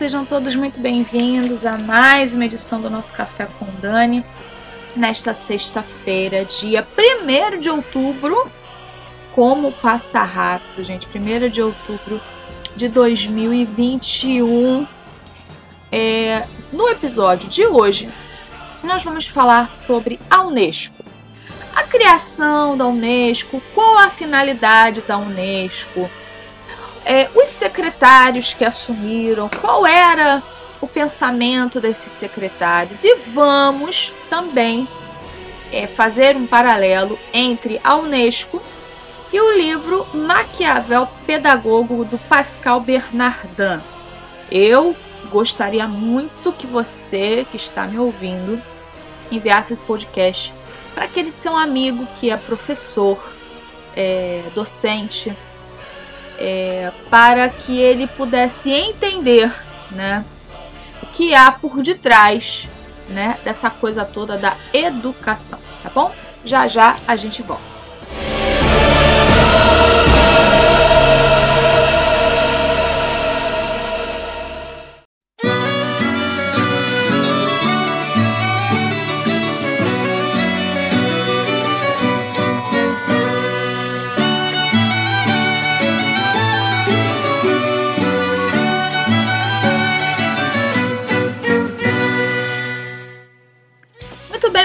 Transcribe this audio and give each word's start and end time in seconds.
sejam 0.00 0.24
todos 0.24 0.56
muito 0.56 0.80
bem-vindos 0.80 1.66
a 1.66 1.76
mais 1.76 2.32
uma 2.32 2.46
edição 2.46 2.80
do 2.80 2.88
nosso 2.88 3.12
Café 3.12 3.46
com 3.58 3.66
Dani. 3.82 4.24
Nesta 4.96 5.34
sexta-feira, 5.34 6.42
dia 6.46 6.88
1 6.96 7.60
de 7.60 7.68
outubro. 7.68 8.50
Como 9.34 9.70
passa 9.70 10.22
rápido, 10.22 10.82
gente! 10.82 11.06
1 11.06 11.50
de 11.50 11.60
outubro 11.60 12.18
de 12.74 12.88
2021. 12.88 14.86
É, 15.92 16.46
no 16.72 16.88
episódio 16.88 17.46
de 17.50 17.66
hoje, 17.66 18.08
nós 18.82 19.04
vamos 19.04 19.26
falar 19.26 19.70
sobre 19.70 20.18
a 20.30 20.40
Unesco. 20.40 21.04
A 21.76 21.82
criação 21.82 22.74
da 22.74 22.86
Unesco, 22.86 23.62
qual 23.74 23.98
a 23.98 24.08
finalidade 24.08 25.02
da 25.02 25.18
Unesco, 25.18 26.08
é, 27.04 27.28
os 27.34 27.48
secretários 27.48 28.52
que 28.52 28.64
assumiram, 28.64 29.48
qual 29.60 29.86
era 29.86 30.42
o 30.80 30.86
pensamento 30.86 31.80
desses 31.80 32.12
secretários 32.12 33.04
e 33.04 33.14
vamos 33.16 34.14
também 34.28 34.88
é, 35.72 35.86
fazer 35.86 36.36
um 36.36 36.46
paralelo 36.46 37.18
entre 37.32 37.80
a 37.84 37.96
Unesco 37.96 38.62
e 39.32 39.40
o 39.40 39.56
livro 39.56 40.06
Maquiavel 40.14 41.08
Pedagogo 41.26 42.04
do 42.04 42.18
Pascal 42.18 42.80
Bernardin. 42.80 43.78
Eu 44.50 44.96
gostaria 45.30 45.86
muito 45.86 46.52
que 46.52 46.66
você 46.66 47.46
que 47.50 47.56
está 47.56 47.86
me 47.86 47.98
ouvindo 47.98 48.60
enviasse 49.30 49.72
esse 49.72 49.82
podcast 49.82 50.52
para 50.94 51.04
aquele 51.04 51.30
seu 51.30 51.56
amigo 51.56 52.06
que 52.16 52.30
é 52.30 52.36
professor, 52.36 53.32
é, 53.96 54.42
docente, 54.54 55.36
é, 56.40 56.90
para 57.10 57.48
que 57.50 57.78
ele 57.78 58.06
pudesse 58.06 58.70
entender 58.70 59.52
né, 59.90 60.24
o 61.02 61.06
que 61.06 61.34
há 61.34 61.52
por 61.52 61.82
detrás 61.82 62.66
né, 63.08 63.38
dessa 63.44 63.68
coisa 63.68 64.04
toda 64.04 64.38
da 64.38 64.56
educação, 64.72 65.58
tá 65.82 65.90
bom? 65.90 66.12
Já 66.44 66.66
já 66.66 66.96
a 67.06 67.16
gente 67.16 67.42
volta. 67.42 67.69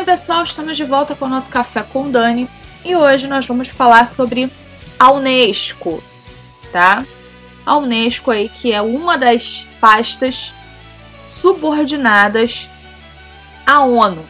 Pessoal, 0.06 0.44
estamos 0.44 0.78
de 0.78 0.84
volta 0.84 1.16
com 1.16 1.26
o 1.26 1.30
nosso 1.30 1.50
Café 1.50 1.82
com 1.82 2.12
Dani 2.12 2.48
e 2.86 2.96
hoje 2.96 3.28
nós 3.28 3.48
vamos 3.48 3.70
falar 3.70 4.08
sobre 4.08 4.52
a 5.00 5.12
Unesco, 5.12 6.02
tá? 6.72 7.04
A 7.66 7.76
Unesco 7.76 8.30
aí 8.30 8.48
que 8.48 8.72
é 8.72 8.80
uma 8.84 9.18
das 9.18 9.68
pastas 9.82 10.54
subordinadas 11.26 12.70
à 13.66 13.84
ONU. 13.84 14.24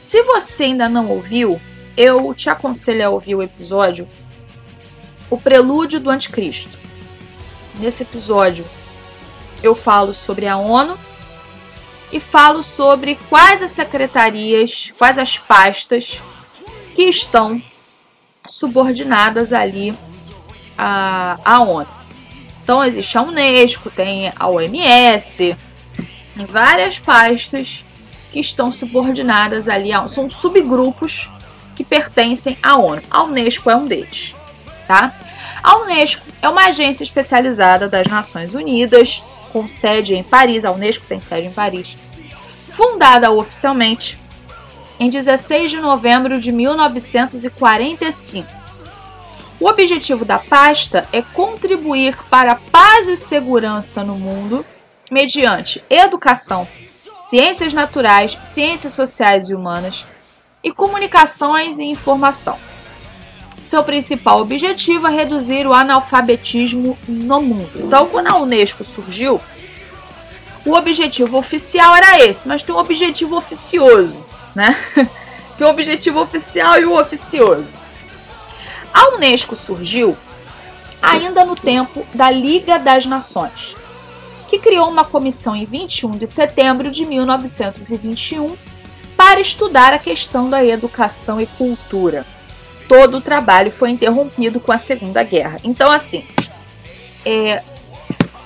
Se 0.00 0.22
você 0.22 0.64
ainda 0.64 0.88
não 0.88 1.08
ouviu, 1.08 1.60
eu 1.96 2.32
te 2.32 2.48
aconselho 2.48 3.04
a 3.04 3.10
ouvir 3.10 3.34
o 3.34 3.42
episódio 3.42 4.08
O 5.28 5.36
Prelúdio 5.36 5.98
do 5.98 6.10
Anticristo. 6.10 6.78
Nesse 7.74 8.04
episódio 8.04 8.64
eu 9.64 9.74
falo 9.74 10.14
sobre 10.14 10.46
a 10.46 10.56
ONU 10.56 10.96
e 12.12 12.18
falo 12.18 12.62
sobre 12.62 13.18
quais 13.28 13.62
as 13.62 13.70
secretarias, 13.70 14.92
quais 14.96 15.18
as 15.18 15.36
pastas 15.36 16.20
que 16.94 17.02
estão 17.02 17.60
subordinadas 18.46 19.52
ali 19.52 19.94
à, 20.76 21.38
à 21.44 21.60
ONU. 21.60 21.86
Então 22.62 22.84
existe 22.84 23.16
a 23.16 23.22
Unesco, 23.22 23.90
tem 23.90 24.32
a 24.36 24.48
OMS, 24.48 25.56
tem 26.36 26.46
várias 26.46 26.98
pastas 26.98 27.84
que 28.32 28.40
estão 28.40 28.70
subordinadas 28.70 29.68
ali, 29.68 29.90
são 30.08 30.30
subgrupos 30.30 31.28
que 31.74 31.84
pertencem 31.84 32.58
à 32.62 32.76
ONU. 32.76 33.02
A 33.10 33.22
Unesco 33.22 33.70
é 33.70 33.76
um 33.76 33.86
deles, 33.86 34.34
tá? 34.86 35.14
A 35.62 35.76
Unesco 35.78 36.22
é 36.40 36.48
uma 36.48 36.66
agência 36.66 37.02
especializada 37.02 37.88
das 37.88 38.06
Nações 38.06 38.54
Unidas 38.54 39.22
com 39.52 39.68
sede 39.68 40.14
em 40.14 40.22
Paris, 40.22 40.64
a 40.64 40.70
Unesco 40.70 41.06
tem 41.06 41.20
sede 41.20 41.46
em 41.46 41.52
Paris, 41.52 41.96
fundada 42.70 43.30
oficialmente 43.30 44.18
em 45.00 45.08
16 45.08 45.70
de 45.70 45.80
novembro 45.80 46.40
de 46.40 46.50
1945. 46.52 48.48
O 49.60 49.68
objetivo 49.68 50.24
da 50.24 50.38
pasta 50.38 51.08
é 51.12 51.20
contribuir 51.20 52.16
para 52.30 52.52
a 52.52 52.56
paz 52.56 53.08
e 53.08 53.16
segurança 53.16 54.04
no 54.04 54.14
mundo 54.14 54.64
mediante 55.10 55.82
educação, 55.90 56.68
ciências 57.24 57.74
naturais, 57.74 58.38
ciências 58.44 58.92
sociais 58.92 59.48
e 59.48 59.54
humanas 59.54 60.04
e 60.62 60.70
comunicações 60.72 61.78
e 61.78 61.84
informação. 61.84 62.58
Seu 63.68 63.84
principal 63.84 64.40
objetivo 64.40 65.08
é 65.08 65.10
reduzir 65.10 65.66
o 65.66 65.74
analfabetismo 65.74 66.98
no 67.06 67.38
mundo. 67.38 67.70
Então, 67.74 68.06
quando 68.06 68.28
a 68.28 68.38
Unesco 68.38 68.82
surgiu, 68.82 69.38
o 70.64 70.72
objetivo 70.72 71.36
oficial 71.36 71.94
era 71.94 72.18
esse, 72.18 72.48
mas 72.48 72.62
tem 72.62 72.74
um 72.74 72.78
objetivo 72.78 73.36
oficioso, 73.36 74.24
né? 74.54 74.74
tem 75.58 75.66
um 75.66 75.70
objetivo 75.70 76.18
oficial 76.18 76.80
e 76.80 76.86
o 76.86 76.92
um 76.92 76.98
oficioso. 76.98 77.70
A 78.90 79.14
Unesco 79.16 79.54
surgiu 79.54 80.16
ainda 81.02 81.44
no 81.44 81.54
tempo 81.54 82.06
da 82.14 82.30
Liga 82.30 82.78
das 82.78 83.04
Nações, 83.04 83.76
que 84.48 84.58
criou 84.58 84.88
uma 84.88 85.04
comissão 85.04 85.54
em 85.54 85.66
21 85.66 86.12
de 86.12 86.26
setembro 86.26 86.90
de 86.90 87.04
1921 87.04 88.56
para 89.14 89.40
estudar 89.40 89.92
a 89.92 89.98
questão 89.98 90.48
da 90.48 90.64
educação 90.64 91.38
e 91.38 91.44
cultura 91.44 92.24
todo 92.88 93.18
o 93.18 93.20
trabalho 93.20 93.70
foi 93.70 93.90
interrompido 93.90 94.58
com 94.58 94.72
a 94.72 94.78
Segunda 94.78 95.22
Guerra. 95.22 95.58
Então, 95.62 95.92
assim, 95.92 96.26
é, 97.24 97.62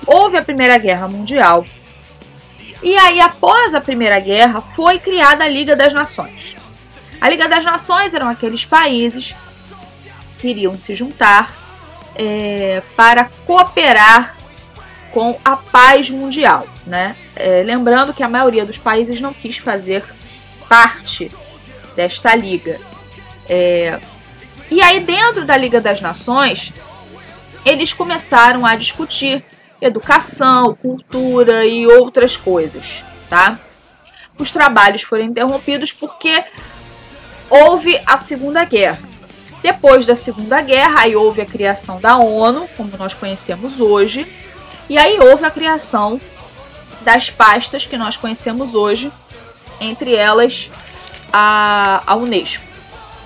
houve 0.07 0.37
a 0.37 0.43
Primeira 0.43 0.77
Guerra 0.77 1.09
Mundial, 1.09 1.65
e 2.83 2.97
aí, 2.97 3.21
após 3.21 3.75
a 3.75 3.81
Primeira 3.81 4.19
Guerra, 4.19 4.61
foi 4.61 4.99
criada 4.99 5.45
a 5.45 5.49
Liga 5.49 5.77
das 5.77 5.93
Nações. 5.93 6.57
A 7.21 7.29
Liga 7.29 7.49
das 7.49 7.65
Nações 7.65 8.13
eram 8.13 8.29
aqueles 8.29 8.65
países 8.65 9.37
que 10.39 10.49
iriam 10.49 10.77
se 10.77 10.93
juntar 10.97 11.55
é, 12.17 12.83
para 12.97 13.31
cooperar 13.47 14.37
com 15.13 15.39
a 15.45 15.57
paz 15.57 16.11
mundial. 16.11 16.67
Né? 16.85 17.15
É, 17.37 17.63
lembrando 17.63 18.13
que 18.13 18.25
a 18.25 18.29
maioria 18.29 18.67
dos 18.67 18.79
países 18.79 19.21
não 19.21 19.33
quis 19.33 19.59
fazer 19.59 20.05
parte 20.69 21.31
desta 21.95 22.35
liga. 22.35 22.81
É, 23.49 24.01
e 24.73 24.81
aí, 24.81 25.01
dentro 25.01 25.45
da 25.45 25.57
Liga 25.57 25.81
das 25.81 26.01
Nações, 26.01 26.73
eles 27.65 27.93
começaram 27.93 28.65
a 28.65 28.75
discutir 28.75 29.45
educação, 29.81 30.75
cultura 30.75 31.67
e 31.67 31.87
outras 31.87 32.37
coisas, 32.37 33.05
tá? 33.29 33.59
Os 34.39 34.51
trabalhos 34.51 35.03
foram 35.03 35.25
interrompidos 35.25 35.93
porque 35.93 36.45
houve 37.51 38.01
a 38.07 38.17
Segunda 38.17 38.65
Guerra. 38.65 39.01
Depois 39.63 40.07
da 40.07 40.17
Segunda 40.17 40.61
Guerra, 40.63 41.03
aí 41.03 41.15
houve 41.15 41.43
a 41.43 41.47
criação 41.47 42.01
da 42.01 42.17
ONU, 42.17 42.69
como 42.77 42.97
nós 42.97 43.15
conhecemos 43.15 43.79
hoje, 43.79 44.27
e 44.89 44.97
aí 44.97 45.19
houve 45.21 45.45
a 45.45 45.51
criação 45.51 46.21
das 47.03 47.31
pastas 47.31 47.85
que 47.85 47.99
nós 47.99 48.17
conhecemos 48.17 48.75
hoje, 48.75 49.13
entre 49.81 50.15
elas 50.15 50.71
a, 51.33 52.03
a 52.07 52.17
Unesco, 52.17 52.65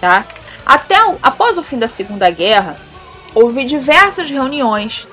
tá? 0.01 0.25
Até 0.67 0.97
após 1.23 1.57
o 1.57 1.63
fim 1.63 1.79
da 1.79 1.87
Segunda 1.87 2.29
Guerra, 2.29 2.77
houve 3.33 3.65
diversas 3.65 4.29
reuniões 4.29 5.07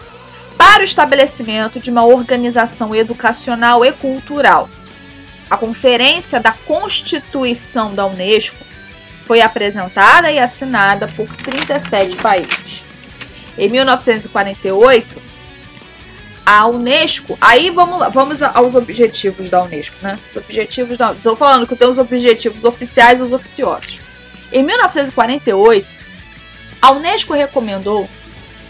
para 0.57 0.81
o 0.81 0.83
estabelecimento 0.83 1.79
de 1.79 1.91
uma 1.91 2.03
organização 2.03 2.95
educacional 2.95 3.85
e 3.85 3.91
cultural. 3.91 4.67
A 5.47 5.55
Conferência 5.55 6.39
da 6.39 6.51
Constituição 6.51 7.93
da 7.93 8.07
Unesco 8.07 8.57
foi 9.25 9.41
apresentada 9.41 10.31
e 10.31 10.39
assinada 10.39 11.07
por 11.07 11.27
37 11.35 12.15
países. 12.15 12.83
Em 13.55 13.69
1948, 13.69 15.21
a 16.45 16.65
Unesco, 16.65 17.37
aí 17.39 17.69
vamos 17.69 17.99
lá, 17.99 18.09
vamos 18.09 18.41
aos 18.41 18.73
objetivos 18.73 19.49
da 19.49 19.63
Unesco, 19.63 19.95
né? 20.01 20.17
Os 20.31 20.37
objetivos 20.37 20.97
da, 20.97 21.15
falando 21.37 21.67
que 21.67 21.75
tem 21.75 21.87
os 21.87 21.99
objetivos 21.99 22.65
oficiais 22.65 23.19
e 23.19 23.23
os 23.23 23.31
oficiosos. 23.31 23.99
Em 24.53 24.61
1948, 24.63 25.87
a 26.79 26.91
Unesco 26.91 27.33
recomendou 27.33 28.07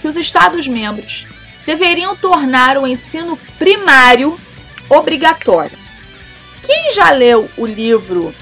que 0.02 0.08
os 0.08 0.16
Estados-membros 0.16 1.28
deveriam 1.66 2.16
tornar 2.16 2.78
o 2.78 2.88
ensino 2.88 3.38
primário 3.60 4.40
obrigatório. 4.90 5.78
Quem 6.62 6.94
já 6.94 7.12
leu 7.12 7.50
o 7.58 7.66
livro 7.66 8.34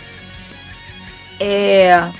é, 1.40 2.12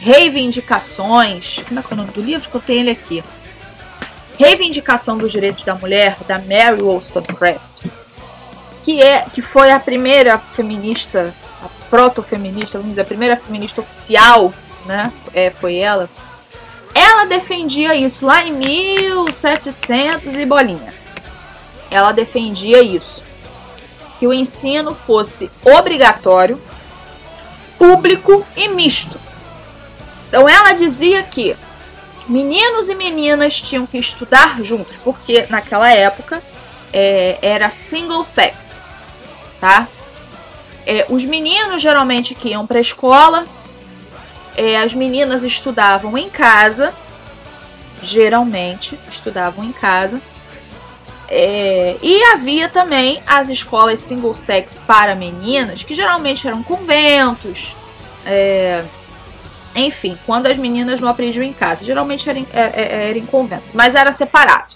Reivindicações. 0.00 1.60
Como 1.66 1.80
é 1.80 1.82
que 1.82 1.92
é 1.92 1.94
o 1.94 1.96
nome 1.96 2.12
do 2.12 2.22
livro? 2.22 2.48
Que 2.48 2.54
eu 2.56 2.60
tenho 2.60 2.80
ele 2.80 2.90
aqui. 2.90 3.24
Reivindicação 4.38 5.18
dos 5.18 5.32
Direitos 5.32 5.64
da 5.64 5.74
Mulher, 5.74 6.16
da 6.26 6.38
Mary 6.38 6.80
Wollstonecraft, 6.80 7.84
que, 8.82 9.02
é, 9.02 9.26
que 9.34 9.42
foi 9.42 9.70
a 9.70 9.78
primeira 9.78 10.38
feminista, 10.38 11.34
proto-feminista, 11.90 12.78
vamos 12.78 12.92
dizer, 12.92 13.02
a 13.02 13.04
primeira 13.04 13.36
feminista 13.36 13.80
oficial, 13.80 14.54
né? 14.86 15.12
É, 15.34 15.50
foi 15.50 15.76
ela. 15.76 16.08
Ela 16.94 17.26
defendia 17.26 17.94
isso 17.94 18.24
lá 18.24 18.44
em 18.44 18.52
1700 18.52 20.36
e 20.36 20.46
bolinha. 20.46 20.94
Ela 21.90 22.12
defendia 22.12 22.80
isso. 22.82 23.22
Que 24.18 24.26
o 24.26 24.32
ensino 24.32 24.94
fosse 24.94 25.50
obrigatório, 25.64 26.60
público 27.78 28.46
e 28.56 28.68
misto. 28.68 29.18
Então 30.28 30.48
ela 30.48 30.72
dizia 30.72 31.22
que 31.22 31.56
meninos 32.28 32.88
e 32.88 32.94
meninas 32.94 33.60
tinham 33.60 33.86
que 33.86 33.98
estudar 33.98 34.62
juntos, 34.62 34.96
porque 35.02 35.46
naquela 35.48 35.92
época 35.92 36.40
é, 36.92 37.38
era 37.42 37.70
single 37.70 38.24
sex, 38.24 38.80
tá? 39.60 39.88
É, 40.86 41.06
os 41.08 41.24
meninos 41.24 41.82
geralmente 41.82 42.34
que 42.34 42.50
iam 42.50 42.66
para 42.66 42.78
a 42.78 42.80
escola, 42.80 43.46
é, 44.56 44.78
as 44.78 44.94
meninas 44.94 45.42
estudavam 45.42 46.16
em 46.16 46.28
casa, 46.28 46.92
geralmente 48.02 48.98
estudavam 49.10 49.64
em 49.64 49.72
casa. 49.72 50.20
É, 51.28 51.96
e 52.02 52.22
havia 52.32 52.68
também 52.68 53.22
as 53.26 53.48
escolas 53.48 54.00
single 54.00 54.34
sex 54.34 54.80
para 54.84 55.14
meninas, 55.14 55.82
que 55.84 55.94
geralmente 55.94 56.46
eram 56.46 56.62
conventos, 56.62 57.74
é, 58.26 58.84
enfim, 59.74 60.18
quando 60.26 60.46
as 60.46 60.56
meninas 60.56 61.00
não 61.00 61.08
aprendiam 61.08 61.44
em 61.44 61.52
casa. 61.52 61.84
Geralmente 61.84 62.28
era 62.28 62.38
em, 62.38 62.46
era, 62.52 62.76
é, 62.76 62.82
é, 62.82 63.08
era 63.10 63.18
em 63.18 63.24
conventos, 63.24 63.72
mas 63.72 63.94
era 63.94 64.12
separado, 64.12 64.74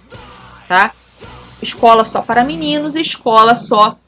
tá? 0.68 0.92
Escola 1.60 2.04
só 2.04 2.22
para 2.22 2.44
meninos 2.44 2.94
e 2.94 3.00
escola 3.00 3.54
só 3.54 3.98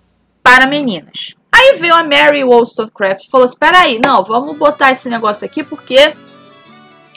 para 0.43 0.67
meninas. 0.67 1.36
Aí 1.57 1.79
veio 1.79 1.95
a 1.95 2.05
Mary 2.05 2.45
Wollstonecraft 2.45 3.25
e 3.25 3.31
falou: 3.31 3.47
Espera 3.47 3.79
aí, 3.79 3.99
não, 3.99 4.23
vamos 4.23 4.57
botar 4.59 4.93
esse 4.93 5.09
negócio 5.09 5.47
aqui 5.47 5.65
porque 5.65 6.15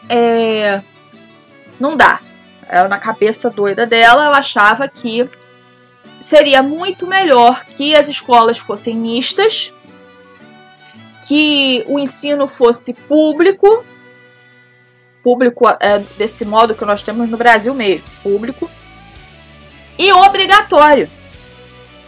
é, 0.08 0.82
não 1.78 1.98
dá. 1.98 2.22
Ela, 2.68 2.88
na 2.88 3.00
cabeça 3.00 3.50
doida 3.50 3.86
dela, 3.86 4.24
ela 4.24 4.38
achava 4.38 4.88
que 4.88 5.30
seria 6.22 6.64
muito 6.64 7.06
melhor 7.06 7.66
que 7.66 7.94
as 7.96 8.08
escolas 8.08 8.58
fossem 8.58 8.96
mistas 8.96 9.74
que 11.28 11.84
o 11.88 12.00
ensino 12.00 12.48
fosse 12.48 12.94
público, 12.94 13.84
público 15.22 15.68
é, 15.80 16.00
desse 16.18 16.46
modo 16.46 16.74
que 16.74 16.86
nós 16.86 17.02
temos 17.02 17.30
no 17.30 17.38
Brasil 17.38 17.74
mesmo, 17.74 18.08
público, 18.24 18.70
e 19.98 20.14
obrigatório. 20.14 21.10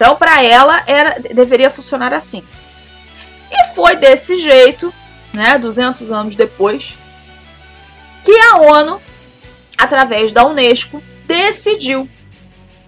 Então, 0.02 0.16
para 0.16 0.44
ela, 0.44 0.82
era 0.88 1.20
deveria 1.20 1.70
funcionar 1.70 2.12
assim. 2.12 2.44
E 3.52 3.76
foi 3.76 3.98
desse 3.98 4.40
jeito, 4.40 4.92
né, 5.32 5.60
200 5.60 6.12
anos 6.12 6.34
depois, 6.34 6.96
que 8.24 8.32
a 8.32 8.58
ONU, 8.58 9.00
através 9.78 10.32
da 10.32 10.44
Unesco, 10.44 11.04
decidiu 11.28 12.10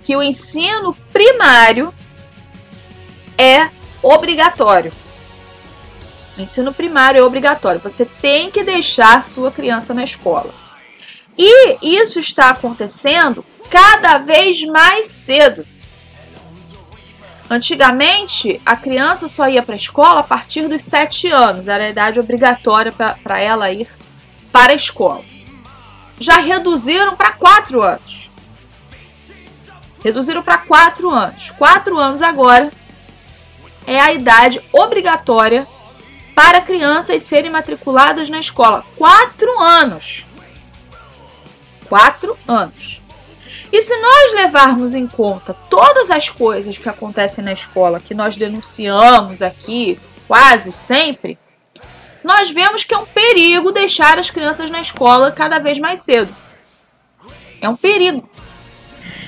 que 0.04 0.16
o 0.16 0.24
ensino 0.24 0.98
primário 1.12 1.94
é 3.38 3.70
obrigatório. 4.02 4.92
O 6.36 6.42
ensino 6.42 6.74
primário 6.74 7.20
é 7.20 7.24
obrigatório. 7.24 7.80
Você 7.80 8.06
tem 8.06 8.50
que 8.50 8.64
deixar 8.64 9.22
sua 9.22 9.52
criança 9.52 9.94
na 9.94 10.04
escola. 10.04 10.52
E 11.38 11.78
isso 11.80 12.18
está 12.18 12.50
acontecendo 12.50 13.46
cada 13.70 14.18
vez 14.18 14.64
mais 14.66 15.06
cedo. 15.06 15.64
Antigamente, 17.54 18.60
a 18.66 18.76
criança 18.76 19.28
só 19.28 19.48
ia 19.48 19.62
para 19.62 19.76
a 19.76 19.78
escola 19.78 20.22
a 20.22 20.24
partir 20.24 20.68
dos 20.68 20.82
7 20.82 21.28
anos, 21.28 21.68
era 21.68 21.84
a 21.84 21.90
idade 21.90 22.20
obrigatória 22.20 22.92
para 22.92 23.40
ela 23.40 23.72
ir 23.72 23.88
para 24.52 24.72
a 24.72 24.76
escola. 24.76 25.22
Já 26.20 26.40
reduziram 26.40 27.16
para 27.16 27.32
4 27.34 27.84
anos. 27.84 28.32
Reduziram 30.04 30.42
para 30.42 30.58
4 30.58 31.08
anos. 31.12 31.52
4 31.52 31.96
anos 31.96 32.24
agora 32.24 32.72
é 33.86 34.00
a 34.00 34.12
idade 34.12 34.60
obrigatória 34.74 35.68
para 36.34 36.60
crianças 36.60 37.22
serem 37.22 37.52
matriculadas 37.52 38.32
na 38.32 38.40
escola. 38.40 38.84
Quatro 38.98 39.60
anos. 39.62 40.26
Quatro 41.88 42.36
anos. 42.48 43.00
E 43.74 43.82
se 43.82 43.98
nós 43.98 44.34
levarmos 44.34 44.94
em 44.94 45.08
conta 45.08 45.56
todas 45.68 46.12
as 46.12 46.30
coisas 46.30 46.78
que 46.78 46.88
acontecem 46.88 47.44
na 47.44 47.54
escola, 47.54 48.00
que 48.00 48.14
nós 48.14 48.36
denunciamos 48.36 49.42
aqui 49.42 50.00
quase 50.28 50.72
sempre, 50.72 51.40
nós 52.24 52.52
vemos 52.52 52.84
que 52.84 52.94
é 52.94 52.98
um 53.00 53.06
perigo 53.08 53.72
deixar 53.72 54.20
as 54.20 54.30
crianças 54.30 54.70
na 54.70 54.80
escola 54.80 55.32
cada 55.32 55.58
vez 55.58 55.80
mais 55.80 56.02
cedo. 56.02 56.32
É 57.60 57.68
um 57.68 57.76
perigo. 57.76 58.30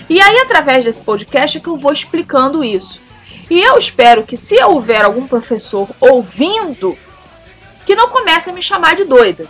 E 0.07 0.21
aí, 0.21 0.37
através 0.37 0.85
desse 0.85 1.01
podcast, 1.01 1.57
é 1.57 1.59
que 1.59 1.67
eu 1.67 1.75
vou 1.75 1.91
explicando 1.91 2.63
isso. 2.63 3.01
E 3.49 3.59
eu 3.59 3.79
espero 3.79 4.21
que, 4.21 4.37
se 4.37 4.63
houver 4.63 5.03
algum 5.03 5.27
professor 5.27 5.89
ouvindo, 5.99 6.95
que 7.83 7.95
não 7.95 8.09
comece 8.09 8.51
a 8.51 8.53
me 8.53 8.61
chamar 8.61 8.95
de 8.95 9.05
doida. 9.05 9.47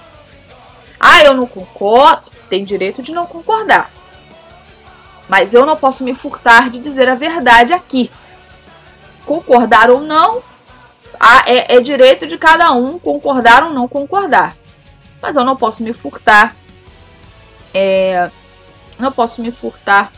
Ah, 0.97 1.21
eu 1.21 1.33
não 1.33 1.45
concordo, 1.45 2.31
tem 2.49 2.63
direito 2.63 3.01
de 3.01 3.11
não 3.11 3.25
concordar. 3.25 3.91
Mas 5.27 5.53
eu 5.53 5.65
não 5.65 5.75
posso 5.75 6.03
me 6.03 6.13
furtar 6.13 6.69
de 6.69 6.79
dizer 6.79 7.09
a 7.09 7.15
verdade 7.15 7.73
aqui. 7.73 8.11
Concordar 9.25 9.89
ou 9.89 10.01
não, 10.01 10.43
é, 11.45 11.75
é 11.75 11.81
direito 11.81 12.27
de 12.27 12.37
cada 12.37 12.71
um 12.71 12.99
concordar 12.99 13.63
ou 13.63 13.73
não 13.73 13.87
concordar. 13.87 14.55
Mas 15.21 15.35
eu 15.35 15.43
não 15.43 15.55
posso 15.55 15.83
me 15.83 15.93
furtar. 15.93 16.55
É, 17.73 18.29
não 18.99 19.11
posso 19.11 19.41
me 19.41 19.51
furtar 19.51 20.11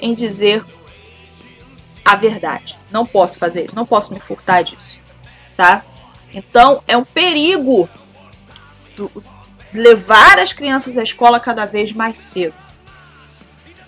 em 0.00 0.14
dizer 0.14 0.64
a 2.04 2.14
verdade. 2.14 2.78
Não 2.90 3.06
posso 3.06 3.38
fazer 3.38 3.66
isso, 3.66 3.76
não 3.76 3.86
posso 3.86 4.12
me 4.12 4.20
furtar 4.20 4.62
disso, 4.62 4.98
tá? 5.56 5.82
Então 6.32 6.82
é 6.86 6.96
um 6.96 7.04
perigo 7.04 7.88
levar 9.72 10.38
as 10.38 10.52
crianças 10.52 10.98
à 10.98 11.02
escola 11.02 11.40
cada 11.40 11.64
vez 11.66 11.92
mais 11.92 12.18
cedo. 12.18 12.54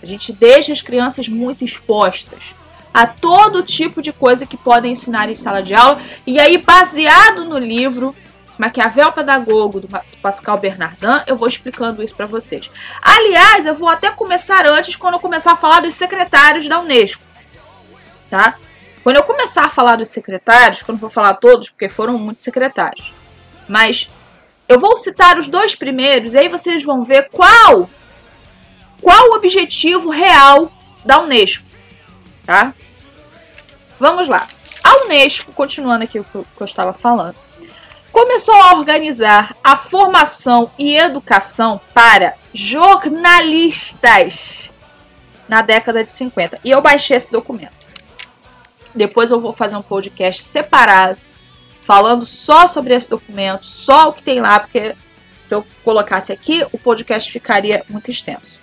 A 0.03 0.07
gente 0.07 0.33
deixa 0.33 0.73
as 0.73 0.83
crianças 0.83 1.29
muito 1.29 1.65
expostas 1.65 2.55
a 2.93 3.07
todo 3.07 3.63
tipo 3.63 4.03
de 4.03 4.13
coisa 4.13 4.45
que 4.45 4.57
podem 4.57 4.93
ensinar 4.93 5.29
em 5.29 5.35
sala 5.35 5.63
de 5.63 5.75
aula. 5.75 6.01
E 6.27 6.39
aí, 6.39 6.59
baseado 6.59 7.45
no 7.45 7.59
livro 7.59 8.15
Maquiavel 8.59 9.13
Pedagogo 9.13 9.81
do 9.81 9.89
Pascal 10.21 10.59
Bernardin, 10.59 11.23
eu 11.27 11.37
vou 11.37 11.49
explicando 11.49 12.03
isso 12.03 12.15
para 12.15 12.27
vocês. 12.27 12.71
Aliás, 13.01 13.65
eu 13.65 13.75
vou 13.75 13.89
até 13.89 14.11
começar 14.11 14.67
antes, 14.67 14.95
quando 14.95 15.15
eu 15.15 15.21
começar 15.21 15.53
a 15.53 15.57
falar 15.57 15.81
dos 15.81 15.95
secretários 15.95 16.69
da 16.69 16.81
Unesco, 16.81 17.23
tá? 18.29 18.57
Quando 19.03 19.17
eu 19.17 19.25
começar 19.25 19.65
a 19.65 19.71
falar 19.71 19.97
dos 19.97 20.11
secretários, 20.11 20.83
quando 20.83 20.97
eu 20.97 21.01
vou 21.01 21.11
falar 21.11 21.35
todos, 21.35 21.71
porque 21.71 21.89
foram 21.89 22.19
muitos 22.19 22.45
secretários, 22.45 23.13
mas 23.69 24.09
eu 24.69 24.79
vou 24.79 24.97
citar 24.97 25.39
os 25.39 25.49
dois 25.49 25.75
primeiros 25.75 26.35
e 26.35 26.39
aí 26.39 26.49
vocês 26.49 26.85
vão 26.85 27.03
ver 27.03 27.29
qual 27.31 27.91
qual 29.03 29.31
o 29.31 29.35
objetivo 29.35 30.09
real 30.09 30.73
da 31.05 31.21
Unesco, 31.21 31.67
tá? 32.47 32.73
Vamos 33.99 34.29
lá. 34.29 34.47
A 34.83 35.05
Unesco, 35.05 35.53
continuando 35.53 36.05
aqui 36.05 36.19
o 36.21 36.25
que 36.25 36.37
eu 36.37 36.65
estava 36.65 36.95
falando, 36.95 37.37
começou 38.11 38.55
a 38.55 38.73
organizar 38.75 39.55
a 39.63 39.77
formação 39.77 40.71
e 40.79 40.97
educação 40.97 41.79
para 41.93 42.35
jornalistas 42.55 44.73
na 45.49 45.61
década 45.63 46.05
de 46.05 46.11
50. 46.11 46.61
E 46.65 46.71
eu 46.71 46.81
baixei 46.81 47.17
esse 47.17 47.33
documento. 47.33 47.83
Depois 48.95 49.31
eu 49.31 49.41
vou 49.41 49.53
fazer 49.53 49.77
um 49.77 49.83
podcast 49.83 50.43
separado, 50.43 51.19
falando 51.83 52.25
só 52.25 52.67
sobre 52.67 52.95
esse 52.95 53.11
documento, 53.11 53.67
só 53.67 54.09
o 54.09 54.13
que 54.13 54.23
tem 54.23 54.41
lá, 54.41 54.61
porque 54.61 54.95
se 55.43 55.55
eu 55.55 55.67
colocasse 55.83 56.33
aqui, 56.33 56.65
o 56.73 56.79
podcast 56.79 57.33
ficaria 57.33 57.85
muito 57.89 58.11
extenso. 58.11 58.62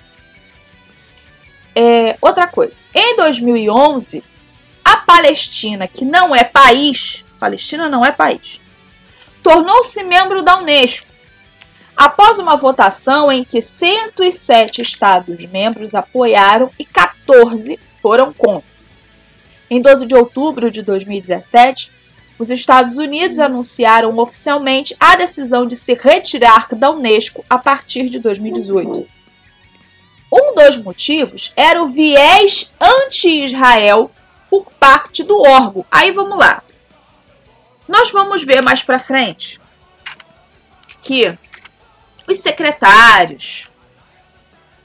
É, 1.76 2.18
outra 2.22 2.48
coisa, 2.48 2.82
em 2.94 3.16
2011, 3.16 4.24
a 4.84 4.98
Palestina, 4.98 5.88
que 5.88 6.04
não 6.04 6.36
é 6.36 6.44
país, 6.44 7.24
Palestina 7.40 7.88
não 7.88 8.06
é 8.06 8.12
país, 8.12 8.60
tornou-se 9.42 10.04
membro 10.04 10.42
da 10.42 10.58
Unesco 10.58 11.08
após 11.96 12.40
uma 12.40 12.56
votação 12.56 13.30
em 13.30 13.44
que 13.44 13.62
107 13.62 14.82
Estados-membros 14.82 15.94
apoiaram 15.94 16.72
e 16.80 16.86
14 16.86 17.78
foram 18.02 18.32
contra. 18.32 18.70
Em 19.70 19.82
12 19.82 20.06
de 20.06 20.16
outubro 20.16 20.72
de 20.72 20.82
2017, 20.82 21.92
os 22.40 22.50
Estados 22.50 22.98
Unidos 22.98 23.38
anunciaram 23.38 24.18
oficialmente 24.18 24.96
a 24.98 25.18
decisão 25.18 25.68
de 25.68 25.76
se 25.76 25.94
retirar 25.94 26.70
da 26.74 26.90
Unesco 26.90 27.44
a 27.50 27.58
partir 27.58 28.10
de 28.10 28.18
2018. 28.18 29.06
Um 30.32 30.54
dos 30.54 30.78
motivos 30.78 31.52
era 31.56 31.82
o 31.82 31.88
viés 31.88 32.72
anti-Israel 32.80 34.12
por 34.50 34.66
parte 34.80 35.24
do 35.24 35.42
órgão. 35.42 35.86
Aí 35.90 36.12
vamos 36.12 36.38
lá. 36.38 36.64
Nós 37.88 38.12
vamos 38.12 38.44
ver 38.44 38.62
mais 38.62 38.84
para 38.84 39.00
frente 39.00 39.60
que 41.02 41.36
os 42.28 42.40
secretários, 42.40 43.68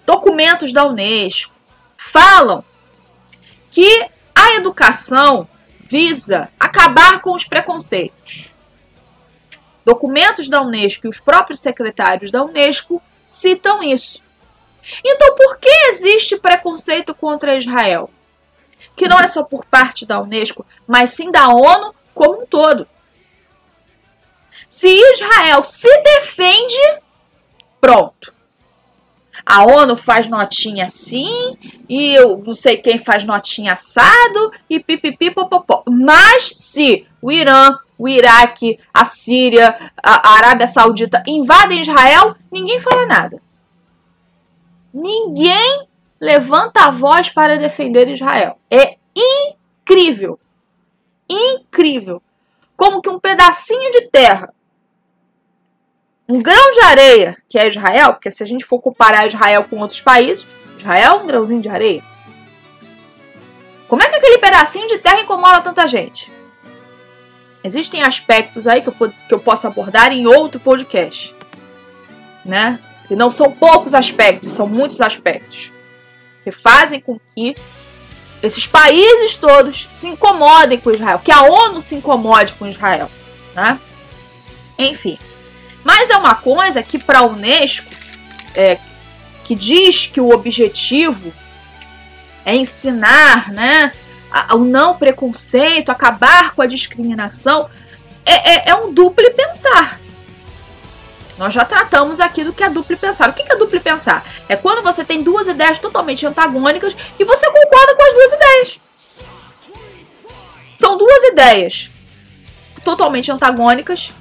documentos 0.06 0.72
da 0.72 0.86
Unesco 0.86 1.52
falam 1.96 2.64
que 3.70 4.06
a 4.34 4.54
educação 4.54 5.46
visa 5.80 6.48
acabar 6.58 7.20
com 7.20 7.34
os 7.34 7.44
preconceitos. 7.44 8.48
Documentos 9.84 10.48
da 10.48 10.62
Unesco 10.62 11.06
e 11.06 11.10
os 11.10 11.20
próprios 11.20 11.60
secretários 11.60 12.30
da 12.30 12.42
Unesco 12.42 13.02
citam 13.22 13.82
isso. 13.82 14.23
Então, 15.04 15.34
por 15.34 15.58
que 15.58 15.68
existe 15.88 16.36
preconceito 16.36 17.14
contra 17.14 17.56
Israel? 17.56 18.10
Que 18.96 19.08
não 19.08 19.18
é 19.18 19.26
só 19.26 19.42
por 19.42 19.64
parte 19.64 20.06
da 20.06 20.20
Unesco, 20.20 20.64
mas 20.86 21.10
sim 21.10 21.30
da 21.30 21.48
ONU 21.48 21.94
como 22.14 22.42
um 22.42 22.46
todo. 22.46 22.86
Se 24.68 24.88
Israel 24.88 25.62
se 25.62 25.88
defende, 26.02 27.00
pronto. 27.80 28.32
A 29.44 29.64
ONU 29.64 29.96
faz 29.96 30.26
notinha 30.26 30.86
assim, 30.86 31.58
e 31.88 32.14
eu 32.14 32.42
não 32.44 32.54
sei 32.54 32.78
quem 32.78 32.98
faz 32.98 33.24
notinha 33.24 33.74
assado, 33.74 34.52
e 34.70 34.80
pipipi 34.80 35.30
popopó. 35.30 35.82
Mas 35.86 36.54
se 36.56 37.06
o 37.20 37.30
Irã, 37.30 37.76
o 37.98 38.08
Iraque, 38.08 38.78
a 38.92 39.04
Síria, 39.04 39.92
a 40.02 40.34
Arábia 40.34 40.66
Saudita 40.66 41.22
invadem 41.26 41.80
Israel, 41.80 42.34
ninguém 42.50 42.80
fala 42.80 43.04
nada. 43.06 43.42
Ninguém 44.94 45.88
levanta 46.20 46.84
a 46.84 46.90
voz 46.90 47.28
para 47.28 47.58
defender 47.58 48.06
Israel. 48.08 48.56
É 48.70 48.96
incrível. 49.12 50.38
Incrível. 51.28 52.22
Como 52.76 53.02
que 53.02 53.10
um 53.10 53.18
pedacinho 53.18 53.90
de 53.90 54.02
terra, 54.02 54.54
um 56.28 56.40
grão 56.40 56.70
de 56.70 56.80
areia, 56.80 57.36
que 57.48 57.58
é 57.58 57.66
Israel, 57.66 58.14
porque 58.14 58.30
se 58.30 58.42
a 58.42 58.46
gente 58.46 58.64
for 58.64 58.80
comparar 58.80 59.26
Israel 59.26 59.64
com 59.64 59.78
outros 59.78 60.00
países, 60.00 60.46
Israel 60.78 61.12
é 61.12 61.22
um 61.22 61.26
grãozinho 61.26 61.60
de 61.60 61.68
areia. 61.68 62.02
Como 63.88 64.02
é 64.02 64.08
que 64.08 64.16
aquele 64.16 64.38
pedacinho 64.38 64.86
de 64.86 64.98
terra 64.98 65.20
incomoda 65.20 65.60
tanta 65.60 65.86
gente? 65.86 66.32
Existem 67.62 68.02
aspectos 68.02 68.66
aí 68.66 68.80
que 68.80 68.88
eu, 68.88 68.92
que 68.92 69.34
eu 69.34 69.40
posso 69.40 69.66
abordar 69.66 70.12
em 70.12 70.26
outro 70.26 70.60
podcast, 70.60 71.34
né? 72.44 72.80
E 73.10 73.16
não 73.16 73.30
são 73.30 73.50
poucos 73.52 73.94
aspectos, 73.94 74.52
são 74.52 74.66
muitos 74.66 75.00
aspectos 75.00 75.72
que 76.42 76.50
fazem 76.50 77.00
com 77.00 77.18
que 77.34 77.54
esses 78.42 78.66
países 78.66 79.36
todos 79.36 79.86
se 79.88 80.08
incomodem 80.08 80.78
com 80.78 80.90
Israel, 80.90 81.18
que 81.18 81.32
a 81.32 81.42
ONU 81.42 81.80
se 81.80 81.94
incomode 81.94 82.52
com 82.54 82.66
Israel, 82.66 83.10
né? 83.54 83.80
Enfim, 84.78 85.18
mas 85.82 86.10
é 86.10 86.16
uma 86.16 86.34
coisa 86.34 86.82
que 86.82 86.98
para 86.98 87.20
a 87.20 87.26
Unesco, 87.26 87.90
é, 88.54 88.78
que 89.44 89.54
diz 89.54 90.06
que 90.06 90.20
o 90.20 90.30
objetivo 90.30 91.32
é 92.44 92.54
ensinar, 92.54 93.50
né, 93.50 93.92
o 94.52 94.58
não 94.58 94.96
preconceito, 94.96 95.90
acabar 95.90 96.54
com 96.54 96.62
a 96.62 96.66
discriminação, 96.66 97.68
é, 98.26 98.52
é, 98.52 98.70
é 98.70 98.74
um 98.74 98.92
duplo 98.92 99.30
pensar. 99.32 100.00
Nós 101.36 101.52
já 101.52 101.64
tratamos 101.64 102.20
aqui 102.20 102.44
do 102.44 102.52
que 102.52 102.62
é 102.62 102.70
duplo 102.70 102.96
pensar. 102.96 103.28
O 103.28 103.32
que 103.32 103.42
é 103.42 103.56
duplo 103.56 103.80
pensar? 103.80 104.24
É 104.48 104.54
quando 104.54 104.82
você 104.82 105.04
tem 105.04 105.22
duas 105.22 105.48
ideias 105.48 105.78
totalmente 105.78 106.24
antagônicas 106.24 106.96
e 107.18 107.24
você 107.24 107.46
concorda 107.46 107.94
com 107.96 108.02
as 108.02 108.12
duas 108.12 108.32
ideias. 108.32 108.80
São 110.78 110.96
duas 110.96 111.22
ideias 111.24 111.90
totalmente 112.84 113.32
antagônicas, 113.32 114.12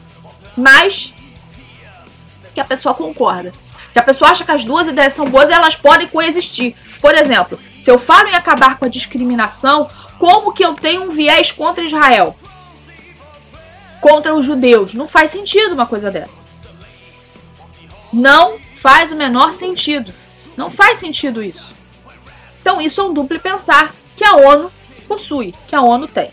mas 0.55 1.13
que 2.53 2.59
a 2.59 2.65
pessoa 2.65 2.93
concorda. 2.93 3.51
Que 3.91 3.99
a 3.99 4.03
pessoa 4.03 4.31
acha 4.31 4.43
que 4.43 4.51
as 4.51 4.63
duas 4.63 4.87
ideias 4.87 5.13
são 5.13 5.25
boas 5.25 5.49
e 5.49 5.53
elas 5.53 5.75
podem 5.75 6.07
coexistir. 6.07 6.75
Por 6.99 7.13
exemplo, 7.13 7.59
se 7.79 7.91
eu 7.91 7.99
falo 7.99 8.29
em 8.29 8.35
acabar 8.35 8.79
com 8.79 8.85
a 8.85 8.89
discriminação, 8.89 9.87
como 10.17 10.51
que 10.51 10.65
eu 10.65 10.73
tenho 10.73 11.03
um 11.03 11.09
viés 11.11 11.51
contra 11.51 11.83
Israel? 11.83 12.35
Contra 14.01 14.33
os 14.33 14.45
judeus? 14.45 14.95
Não 14.95 15.07
faz 15.07 15.29
sentido 15.29 15.73
uma 15.73 15.85
coisa 15.85 16.09
dessa. 16.09 16.42
Não 18.13 18.59
faz 18.75 19.11
o 19.11 19.15
menor 19.15 19.53
sentido. 19.53 20.13
Não 20.55 20.69
faz 20.69 20.99
sentido 20.99 21.43
isso. 21.43 21.73
Então, 22.61 22.79
isso 22.79 23.01
é 23.01 23.03
um 23.03 23.13
duplo 23.13 23.39
pensar 23.39 23.93
que 24.15 24.23
a 24.23 24.35
ONU 24.35 24.71
possui, 25.07 25.53
que 25.67 25.75
a 25.75 25.81
ONU 25.81 26.07
tem. 26.07 26.31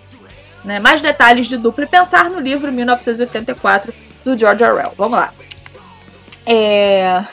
Né? 0.64 0.78
Mais 0.78 1.00
detalhes 1.00 1.46
de 1.46 1.56
duplo 1.56 1.86
pensar 1.88 2.28
no 2.28 2.38
livro 2.38 2.70
1984 2.70 3.94
do 4.24 4.38
George 4.38 4.62
Orwell. 4.62 4.92
Vamos 4.96 5.18
lá. 5.18 5.32
É... 6.44 7.24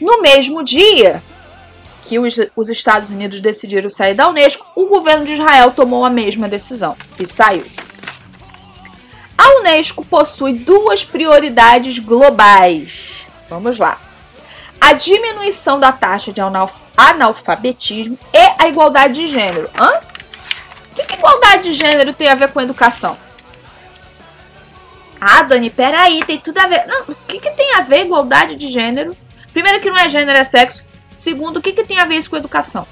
No 0.00 0.20
mesmo 0.20 0.62
dia 0.62 1.22
que 2.06 2.18
os, 2.18 2.36
os 2.54 2.68
Estados 2.68 3.08
Unidos 3.08 3.40
decidiram 3.40 3.88
sair 3.88 4.14
da 4.14 4.28
Unesco, 4.28 4.66
o 4.76 4.86
governo 4.86 5.24
de 5.24 5.32
Israel 5.32 5.70
tomou 5.70 6.04
a 6.04 6.10
mesma 6.10 6.46
decisão 6.46 6.94
e 7.18 7.26
saiu. 7.26 7.64
A 9.44 9.60
Unesco 9.60 10.02
possui 10.06 10.54
duas 10.54 11.04
prioridades 11.04 11.98
globais. 11.98 13.26
Vamos 13.46 13.76
lá. 13.76 14.00
A 14.80 14.94
diminuição 14.94 15.78
da 15.78 15.92
taxa 15.92 16.32
de 16.32 16.40
analfabetismo 16.96 18.18
e 18.32 18.54
a 18.58 18.66
igualdade 18.68 19.20
de 19.20 19.26
gênero. 19.26 19.68
Hã? 19.78 20.00
O 20.90 20.94
que, 20.94 21.04
que 21.04 21.14
igualdade 21.16 21.64
de 21.64 21.74
gênero 21.74 22.14
tem 22.14 22.30
a 22.30 22.34
ver 22.34 22.52
com 22.52 22.60
educação? 22.62 23.18
Ah, 25.20 25.42
Dani, 25.42 25.68
peraí, 25.68 26.24
tem 26.24 26.38
tudo 26.38 26.56
a 26.56 26.66
ver. 26.66 26.86
Não, 26.86 27.02
o 27.02 27.14
que, 27.14 27.38
que 27.38 27.50
tem 27.50 27.74
a 27.74 27.82
ver 27.82 28.06
igualdade 28.06 28.56
de 28.56 28.68
gênero? 28.68 29.14
Primeiro 29.52 29.78
que 29.78 29.90
não 29.90 29.98
é 29.98 30.08
gênero, 30.08 30.38
é 30.38 30.44
sexo. 30.44 30.86
Segundo, 31.14 31.58
o 31.58 31.62
que, 31.62 31.72
que 31.72 31.84
tem 31.84 31.98
a 31.98 32.06
ver 32.06 32.16
isso 32.16 32.30
com 32.30 32.36
educação? 32.38 32.86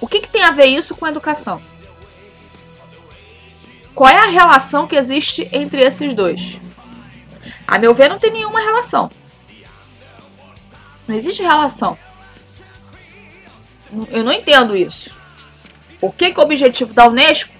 O 0.00 0.06
que, 0.06 0.20
que 0.20 0.28
tem 0.28 0.44
a 0.44 0.52
ver 0.52 0.66
isso 0.66 0.94
com 0.94 1.08
educação? 1.08 1.60
Qual 4.00 4.08
é 4.08 4.16
a 4.16 4.30
relação 4.30 4.86
que 4.86 4.96
existe 4.96 5.46
entre 5.52 5.82
esses 5.82 6.14
dois? 6.14 6.58
A 7.68 7.78
meu 7.78 7.92
ver, 7.92 8.08
não 8.08 8.18
tem 8.18 8.30
nenhuma 8.30 8.58
relação. 8.58 9.10
Não 11.06 11.14
existe 11.14 11.42
relação. 11.42 11.98
Eu 14.10 14.24
não 14.24 14.32
entendo 14.32 14.74
isso. 14.74 15.14
Por 16.00 16.14
que, 16.14 16.32
que 16.32 16.40
o 16.40 16.42
objetivo 16.42 16.94
da 16.94 17.08
Unesco 17.08 17.52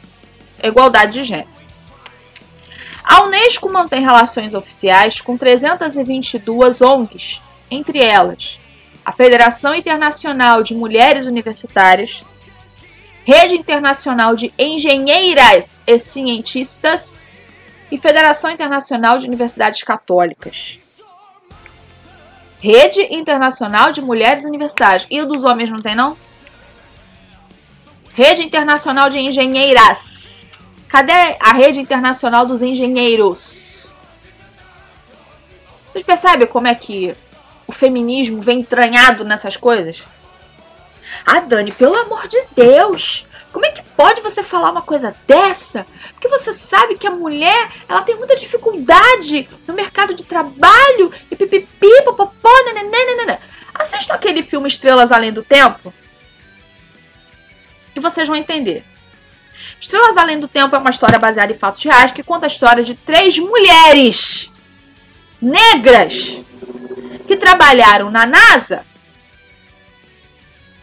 é 0.62 0.68
igualdade 0.68 1.12
de 1.12 1.24
gênero? 1.24 1.50
A 3.04 3.24
Unesco 3.24 3.70
mantém 3.70 4.00
relações 4.00 4.54
oficiais 4.54 5.20
com 5.20 5.36
322 5.36 6.80
ONGs, 6.80 7.42
entre 7.70 8.02
elas 8.02 8.58
a 9.04 9.12
Federação 9.12 9.74
Internacional 9.74 10.62
de 10.62 10.74
Mulheres 10.74 11.26
Universitárias, 11.26 12.24
Rede 13.32 13.54
Internacional 13.54 14.34
de 14.34 14.52
Engenheiras 14.58 15.84
e 15.86 15.96
Cientistas 16.00 17.28
e 17.88 17.96
Federação 17.96 18.50
Internacional 18.50 19.18
de 19.18 19.26
Universidades 19.28 19.84
Católicas. 19.84 20.80
Rede 22.58 23.06
Internacional 23.14 23.92
de 23.92 24.02
Mulheres 24.02 24.44
Universitárias. 24.44 25.06
E 25.08 25.20
o 25.20 25.26
dos 25.26 25.44
homens 25.44 25.70
não 25.70 25.78
tem, 25.78 25.94
não? 25.94 26.16
Rede 28.14 28.42
Internacional 28.42 29.08
de 29.08 29.20
Engenheiras. 29.20 30.48
Cadê 30.88 31.36
a 31.38 31.52
Rede 31.52 31.78
Internacional 31.78 32.44
dos 32.44 32.62
Engenheiros? 32.62 33.88
Vocês 35.92 36.04
percebem 36.04 36.48
como 36.48 36.66
é 36.66 36.74
que 36.74 37.14
o 37.64 37.70
feminismo 37.70 38.42
vem 38.42 38.58
entranhado 38.58 39.22
nessas 39.22 39.56
coisas? 39.56 40.02
Ah, 41.24 41.40
Dani, 41.40 41.72
pelo 41.72 41.96
amor 41.96 42.26
de 42.26 42.38
Deus! 42.54 43.26
Como 43.52 43.66
é 43.66 43.70
que 43.70 43.82
pode 43.82 44.20
você 44.20 44.42
falar 44.42 44.70
uma 44.70 44.82
coisa 44.82 45.14
dessa? 45.26 45.84
Porque 46.12 46.28
você 46.28 46.52
sabe 46.52 46.96
que 46.96 47.06
a 47.06 47.10
mulher, 47.10 47.70
ela 47.88 48.02
tem 48.02 48.14
muita 48.16 48.36
dificuldade 48.36 49.48
no 49.66 49.74
mercado 49.74 50.14
de 50.14 50.24
trabalho 50.24 51.12
e 51.30 51.34
pipipi, 51.34 52.02
popopó, 52.04 52.50
nananana. 52.64 53.40
Assistam 53.74 54.14
aquele 54.14 54.42
filme 54.42 54.68
Estrelas 54.68 55.10
Além 55.10 55.32
do 55.32 55.42
Tempo 55.42 55.92
e 57.94 58.00
vocês 58.00 58.28
vão 58.28 58.36
entender. 58.36 58.84
Estrelas 59.80 60.16
Além 60.16 60.38
do 60.38 60.48
Tempo 60.48 60.76
é 60.76 60.78
uma 60.78 60.90
história 60.90 61.18
baseada 61.18 61.52
em 61.52 61.58
fatos 61.58 61.82
reais 61.82 62.12
que 62.12 62.22
conta 62.22 62.46
a 62.46 62.48
história 62.48 62.82
de 62.82 62.94
três 62.94 63.38
mulheres 63.38 64.50
negras 65.40 66.38
que 67.26 67.36
trabalharam 67.36 68.10
na 68.10 68.26
NASA 68.26 68.84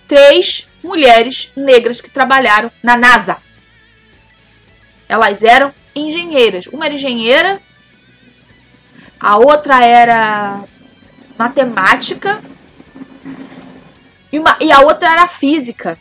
três 0.07 0.67
mulheres 0.83 1.51
negras 1.55 1.99
que 1.99 2.09
trabalharam 2.09 2.71
na 2.81 2.95
NASA. 2.95 3.37
Elas 5.07 5.43
eram 5.43 5.73
engenheiras. 5.93 6.67
Uma 6.67 6.85
era 6.85 6.95
engenheira, 6.95 7.61
a 9.19 9.37
outra 9.37 9.83
era 9.83 10.63
matemática 11.37 12.41
e, 14.31 14.39
uma, 14.39 14.57
e 14.59 14.71
a 14.71 14.81
outra 14.81 15.11
era 15.11 15.27
física. 15.27 15.97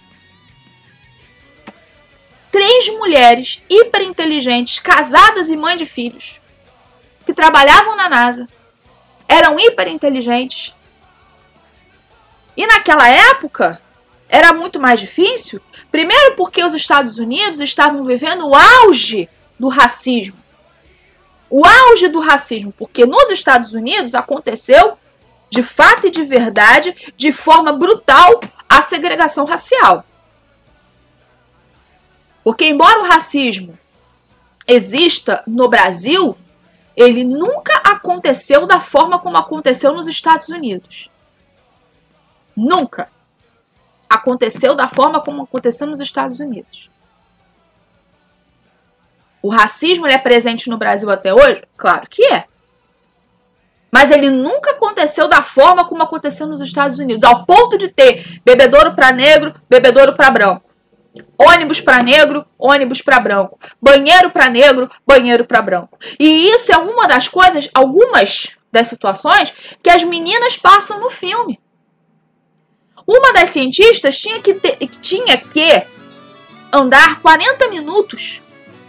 Três 2.50 2.88
mulheres 2.88 3.62
hiper 3.68 4.02
inteligentes, 4.02 4.78
casadas 4.78 5.50
e 5.50 5.56
mães 5.56 5.78
de 5.78 5.84
filhos, 5.84 6.40
que 7.26 7.34
trabalhavam 7.34 7.96
na 7.96 8.08
NASA, 8.08 8.48
eram 9.28 9.58
hiper 9.58 9.88
inteligentes. 9.88 10.74
E 12.56 12.66
naquela 12.66 13.08
época 13.08 13.80
era 14.28 14.52
muito 14.52 14.80
mais 14.80 15.00
difícil, 15.00 15.60
primeiro 15.90 16.34
porque 16.34 16.64
os 16.64 16.74
Estados 16.74 17.18
Unidos 17.18 17.60
estavam 17.60 18.02
vivendo 18.02 18.46
o 18.46 18.54
auge 18.54 19.28
do 19.58 19.68
racismo. 19.68 20.36
O 21.48 21.64
auge 21.64 22.08
do 22.08 22.18
racismo, 22.18 22.72
porque 22.76 23.06
nos 23.06 23.30
Estados 23.30 23.72
Unidos 23.72 24.14
aconteceu 24.14 24.98
de 25.48 25.62
fato 25.62 26.08
e 26.08 26.10
de 26.10 26.24
verdade, 26.24 27.12
de 27.16 27.30
forma 27.30 27.72
brutal, 27.72 28.40
a 28.68 28.82
segregação 28.82 29.44
racial. 29.44 30.04
Porque, 32.42 32.64
embora 32.64 33.00
o 33.00 33.06
racismo 33.06 33.78
exista 34.66 35.42
no 35.46 35.68
Brasil, 35.68 36.36
ele 36.96 37.22
nunca 37.22 37.76
aconteceu 37.78 38.66
da 38.66 38.80
forma 38.80 39.18
como 39.18 39.36
aconteceu 39.36 39.92
nos 39.92 40.08
Estados 40.08 40.48
Unidos. 40.48 41.10
Nunca 42.56 43.08
aconteceu 44.08 44.74
da 44.74 44.88
forma 44.88 45.20
como 45.20 45.42
aconteceu 45.42 45.86
nos 45.86 46.00
Estados 46.00 46.40
Unidos. 46.40 46.90
O 49.42 49.48
racismo 49.48 50.06
é 50.06 50.18
presente 50.18 50.68
no 50.68 50.76
Brasil 50.76 51.10
até 51.10 51.32
hoje? 51.32 51.62
Claro 51.76 52.06
que 52.08 52.24
é. 52.24 52.44
Mas 53.92 54.10
ele 54.10 54.28
nunca 54.28 54.72
aconteceu 54.72 55.28
da 55.28 55.40
forma 55.40 55.84
como 55.86 56.02
aconteceu 56.02 56.46
nos 56.46 56.60
Estados 56.60 56.98
Unidos, 56.98 57.24
ao 57.24 57.46
ponto 57.46 57.78
de 57.78 57.88
ter 57.88 58.40
bebedouro 58.44 58.94
para 58.94 59.12
negro, 59.12 59.54
bebedouro 59.70 60.14
para 60.14 60.30
branco. 60.30 60.66
Ônibus 61.38 61.80
para 61.80 62.02
negro, 62.02 62.44
ônibus 62.58 63.00
para 63.00 63.20
branco. 63.20 63.58
Banheiro 63.80 64.30
para 64.30 64.50
negro, 64.50 64.90
banheiro 65.06 65.44
para 65.44 65.62
branco. 65.62 65.98
E 66.18 66.50
isso 66.50 66.72
é 66.72 66.76
uma 66.76 67.06
das 67.06 67.28
coisas, 67.28 67.70
algumas 67.72 68.48
das 68.70 68.88
situações 68.88 69.52
que 69.82 69.88
as 69.88 70.04
meninas 70.04 70.56
passam 70.56 71.00
no 71.00 71.08
filme. 71.08 71.58
Uma 73.06 73.32
das 73.32 73.50
cientistas 73.50 74.18
tinha 74.18 74.40
que, 74.40 74.54
ter, 74.54 74.78
tinha 75.00 75.38
que 75.38 75.86
andar 76.72 77.20
40 77.20 77.68
minutos 77.68 78.42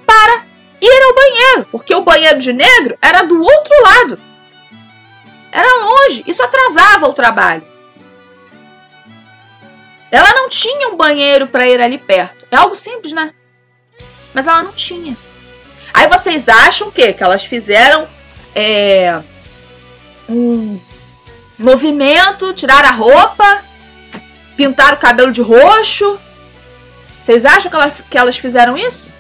para 0.06 0.46
ir 0.82 1.04
ao 1.04 1.16
banheiro, 1.16 1.68
porque 1.72 1.94
o 1.94 2.02
banheiro 2.02 2.40
de 2.40 2.52
negro 2.52 2.98
era 3.02 3.22
do 3.22 3.40
outro 3.40 3.84
lado. 3.84 4.20
Era 5.52 5.84
longe, 5.84 6.24
isso 6.26 6.42
atrasava 6.42 7.08
o 7.08 7.14
trabalho. 7.14 7.64
Ela 10.10 10.34
não 10.34 10.50
tinha 10.50 10.90
um 10.90 10.96
banheiro 10.96 11.48
para 11.48 11.68
ir 11.68 11.80
ali 11.82 11.98
perto. 11.98 12.48
É 12.50 12.56
algo 12.56 12.76
simples, 12.76 13.12
né? 13.12 13.34
Mas 14.34 14.48
ela 14.48 14.64
não 14.64 14.72
tinha. 14.72 15.16
Aí 15.94 16.08
vocês 16.08 16.48
acham 16.48 16.90
que 16.90 17.14
que 17.14 17.24
elas 17.24 17.44
fizeram 17.46 18.08
é, 18.56 19.20
um 20.30 20.80
movimento, 21.58 22.54
tirar 22.54 22.86
a 22.86 22.92
roupa, 22.92 23.64
pintar 24.58 24.94
o 24.94 24.98
cabelo 24.98 25.32
de 25.32 25.42
roxo? 25.42 26.20
Vocês 27.22 27.46
acham 27.46 27.70
que 27.70 27.76
elas, 27.76 27.94
que 28.10 28.18
elas 28.18 28.38
fizeram 28.38 28.78
isso? 28.78 29.14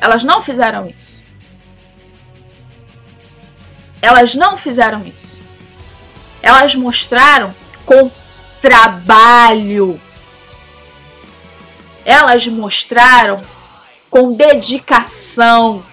Elas 0.00 0.24
não 0.24 0.42
fizeram 0.42 0.86
isso. 0.88 1.22
Elas 4.02 4.34
não 4.34 4.56
fizeram 4.56 5.02
isso. 5.04 5.38
Elas 6.42 6.74
mostraram 6.74 7.54
com 7.84 8.10
trabalho. 8.60 10.00
Elas 12.04 12.46
mostraram 12.46 13.40
com 14.10 14.32
dedicação 14.32 15.84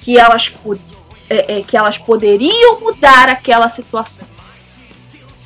que 0.00 0.18
elas, 0.18 0.52
é, 1.28 1.58
é, 1.58 1.62
que 1.62 1.76
elas 1.76 1.98
poderiam 1.98 2.80
mudar 2.80 3.28
aquela 3.28 3.68
situação. 3.68 4.28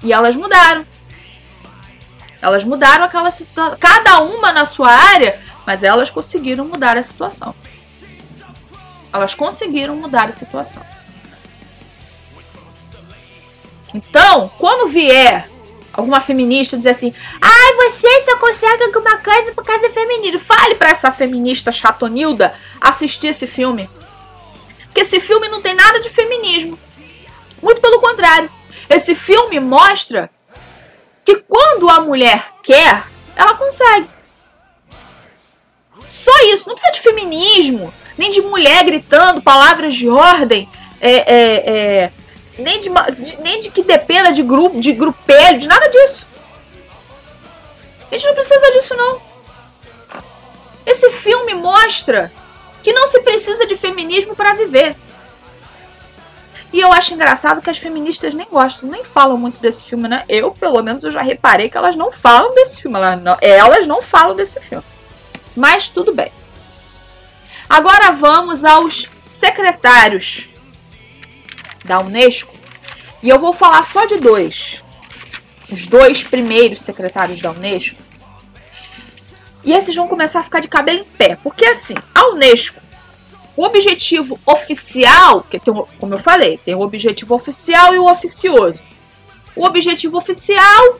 E 0.02 0.12
elas 0.12 0.36
mudaram. 0.36 0.86
Elas 2.40 2.64
mudaram 2.64 3.04
aquela 3.04 3.30
situação. 3.30 3.76
Cada 3.78 4.20
uma 4.20 4.52
na 4.52 4.66
sua 4.66 4.90
área, 4.90 5.40
mas 5.66 5.82
elas 5.82 6.10
conseguiram 6.10 6.64
mudar 6.64 6.96
a 6.96 7.02
situação. 7.02 7.54
Elas 9.12 9.34
conseguiram 9.34 9.94
mudar 9.94 10.28
a 10.28 10.32
situação. 10.32 10.82
Então, 13.94 14.50
quando 14.58 14.88
vier 14.88 15.48
alguma 15.92 16.20
feminista 16.20 16.76
dizer 16.76 16.90
assim: 16.90 17.14
ai, 17.40 17.72
você 17.74 18.24
só 18.24 18.38
consegue 18.38 18.84
alguma 18.84 19.18
coisa 19.18 19.52
por 19.52 19.64
causa 19.64 19.86
do 19.86 19.94
feminino. 19.94 20.38
Fale 20.38 20.74
para 20.74 20.90
essa 20.90 21.12
feminista 21.12 21.70
chatonilda 21.70 22.54
assistir 22.80 23.28
esse 23.28 23.46
filme. 23.46 23.88
Porque 24.84 25.02
esse 25.02 25.20
filme 25.20 25.48
não 25.48 25.62
tem 25.62 25.74
nada 25.74 26.00
de 26.00 26.08
feminismo. 26.08 26.78
Muito 27.62 27.80
pelo 27.80 28.00
contrário. 28.00 28.50
Esse 28.88 29.14
filme 29.14 29.58
mostra 29.60 30.30
que 31.24 31.36
quando 31.36 31.88
a 31.88 32.00
mulher 32.00 32.52
quer, 32.62 33.04
ela 33.36 33.54
consegue. 33.54 34.08
Só 36.08 36.32
isso. 36.52 36.68
Não 36.68 36.74
precisa 36.74 36.92
de 36.92 37.00
feminismo, 37.00 37.92
nem 38.18 38.30
de 38.30 38.42
mulher 38.42 38.84
gritando 38.84 39.42
palavras 39.42 39.94
de 39.94 40.08
ordem. 40.08 40.68
É, 41.00 41.10
é, 41.10 41.70
é, 41.70 42.12
nem 42.58 42.80
de, 42.80 42.88
de, 43.18 43.40
nem 43.40 43.60
de 43.60 43.70
que 43.70 43.82
dependa 43.82 44.32
de 44.32 44.42
grupo, 44.42 44.80
de 44.80 44.92
grupelho, 44.92 45.58
de 45.58 45.66
nada 45.66 45.88
disso. 45.88 46.26
A 48.10 48.14
gente 48.14 48.26
não 48.26 48.34
precisa 48.34 48.70
disso 48.72 48.94
não. 48.94 49.20
Esse 50.84 51.10
filme 51.10 51.54
mostra 51.54 52.32
que 52.82 52.92
não 52.92 53.06
se 53.06 53.20
precisa 53.20 53.66
de 53.66 53.76
feminismo 53.76 54.36
para 54.36 54.54
viver. 54.54 54.96
E 56.72 56.80
eu 56.80 56.90
acho 56.90 57.12
engraçado 57.12 57.60
que 57.60 57.68
as 57.68 57.76
feministas 57.76 58.32
nem 58.32 58.46
gostam, 58.48 58.88
nem 58.88 59.04
falam 59.04 59.36
muito 59.36 59.60
desse 59.60 59.84
filme, 59.84 60.08
né? 60.08 60.24
Eu, 60.26 60.52
pelo 60.52 60.82
menos, 60.82 61.04
eu 61.04 61.10
já 61.10 61.20
reparei 61.20 61.68
que 61.68 61.76
elas 61.76 61.94
não 61.94 62.10
falam 62.10 62.54
desse 62.54 62.80
filme. 62.80 62.96
Elas 62.96 63.20
não, 63.20 63.36
elas 63.40 63.86
não 63.86 64.00
falam 64.00 64.34
desse 64.34 64.58
filme. 64.58 64.84
Mas 65.54 65.90
tudo 65.90 66.14
bem. 66.14 66.32
Agora 67.68 68.12
vamos 68.12 68.64
aos 68.64 69.08
secretários 69.22 70.48
da 71.84 72.00
Unesco. 72.00 72.54
E 73.22 73.28
eu 73.28 73.38
vou 73.38 73.52
falar 73.52 73.82
só 73.82 74.06
de 74.06 74.16
dois. 74.16 74.82
Os 75.70 75.86
dois 75.86 76.22
primeiros 76.22 76.80
secretários 76.80 77.40
da 77.40 77.50
Unesco. 77.50 78.00
E 79.62 79.72
esses 79.72 79.94
vão 79.94 80.08
começar 80.08 80.40
a 80.40 80.42
ficar 80.42 80.60
de 80.60 80.68
cabelo 80.68 81.00
em 81.00 81.04
pé. 81.04 81.36
Porque 81.42 81.66
assim, 81.66 81.94
a 82.14 82.30
Unesco, 82.30 82.80
o 83.56 83.64
objetivo 83.64 84.38
oficial, 84.46 85.42
que 85.42 85.58
tem, 85.58 85.74
como 85.98 86.14
eu 86.14 86.18
falei, 86.18 86.58
tem 86.58 86.74
o 86.74 86.80
objetivo 86.80 87.34
oficial 87.34 87.94
e 87.94 87.98
o 87.98 88.10
oficioso. 88.10 88.82
O 89.54 89.64
objetivo 89.64 90.16
oficial 90.16 90.98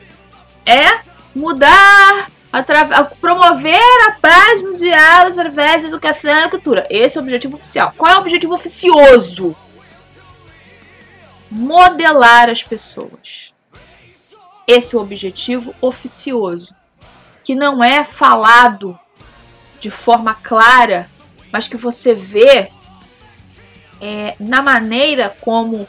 é 0.65 0.99
mudar, 1.35 2.31
promover 3.19 4.07
a 4.07 4.11
paz 4.21 4.61
mundial 4.61 5.27
através 5.27 5.81
da 5.81 5.87
educação 5.87 6.45
e 6.45 6.49
cultura. 6.49 6.85
Esse 6.89 7.17
é 7.17 7.21
o 7.21 7.23
objetivo 7.23 7.55
oficial. 7.55 7.93
Qual 7.97 8.11
é 8.11 8.15
o 8.15 8.19
objetivo 8.19 8.53
oficioso? 8.53 9.55
modelar 11.53 12.49
as 12.49 12.63
pessoas. 12.63 13.53
Esse 14.65 14.95
é 14.95 14.97
o 14.97 15.01
objetivo 15.01 15.75
oficioso, 15.79 16.73
que 17.43 17.53
não 17.53 17.83
é 17.83 18.03
falado 18.03 18.97
de 19.79 19.91
forma 19.91 20.33
clara, 20.33 21.07
mas 21.53 21.67
que 21.67 21.77
você 21.77 22.15
vê 22.15 22.71
é, 24.01 24.35
na 24.39 24.59
maneira 24.59 25.37
como 25.39 25.87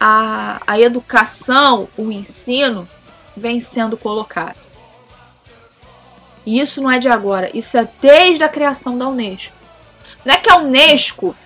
a, 0.00 0.60
a 0.66 0.80
educação, 0.80 1.88
o 1.96 2.10
ensino 2.10 2.88
vem 3.36 3.60
sendo 3.60 3.96
colocado. 3.96 4.66
E 6.44 6.58
isso 6.58 6.82
não 6.82 6.90
é 6.90 6.98
de 6.98 7.08
agora, 7.08 7.48
isso 7.54 7.78
é 7.78 7.88
desde 8.00 8.42
a 8.42 8.48
criação 8.48 8.98
da 8.98 9.06
Unesco. 9.06 9.54
Não 10.24 10.34
é 10.34 10.38
que 10.38 10.50
a 10.50 10.56
Unesco 10.56 11.36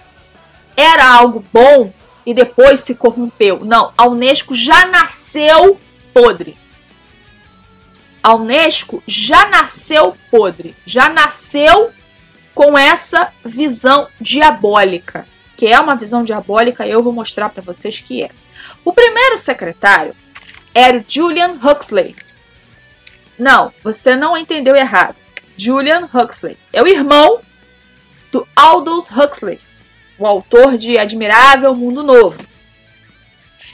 era 0.74 1.06
algo 1.06 1.44
bom 1.52 1.92
e 2.24 2.32
depois 2.32 2.80
se 2.80 2.94
corrompeu. 2.94 3.62
Não, 3.62 3.92
a 3.96 4.06
Unesco 4.06 4.54
já 4.54 4.86
nasceu 4.86 5.78
podre. 6.14 6.56
A 8.22 8.34
Unesco 8.34 9.02
já 9.06 9.50
nasceu 9.50 10.16
podre, 10.30 10.74
já 10.86 11.10
nasceu 11.10 11.92
com 12.54 12.76
essa 12.76 13.32
visão 13.44 14.08
diabólica, 14.20 15.26
que 15.56 15.66
é 15.66 15.78
uma 15.78 15.94
visão 15.94 16.24
diabólica 16.24 16.86
e 16.86 16.90
eu 16.90 17.02
vou 17.02 17.12
mostrar 17.12 17.48
para 17.50 17.62
vocês 17.62 18.00
que 18.00 18.22
é. 18.22 18.30
O 18.84 18.92
primeiro 18.92 19.36
secretário 19.36 20.14
era 20.74 20.98
o 20.98 21.04
Julian 21.06 21.58
Huxley. 21.62 22.16
Não, 23.38 23.72
você 23.82 24.16
não 24.16 24.36
entendeu 24.36 24.76
errado. 24.76 25.16
Julian 25.56 26.08
Huxley 26.12 26.56
é 26.72 26.82
o 26.82 26.86
irmão 26.86 27.40
do 28.32 28.46
Aldous 28.54 29.10
Huxley, 29.10 29.60
o 30.18 30.26
autor 30.26 30.78
de 30.78 30.98
Admirável 30.98 31.74
Mundo 31.74 32.02
Novo. 32.02 32.38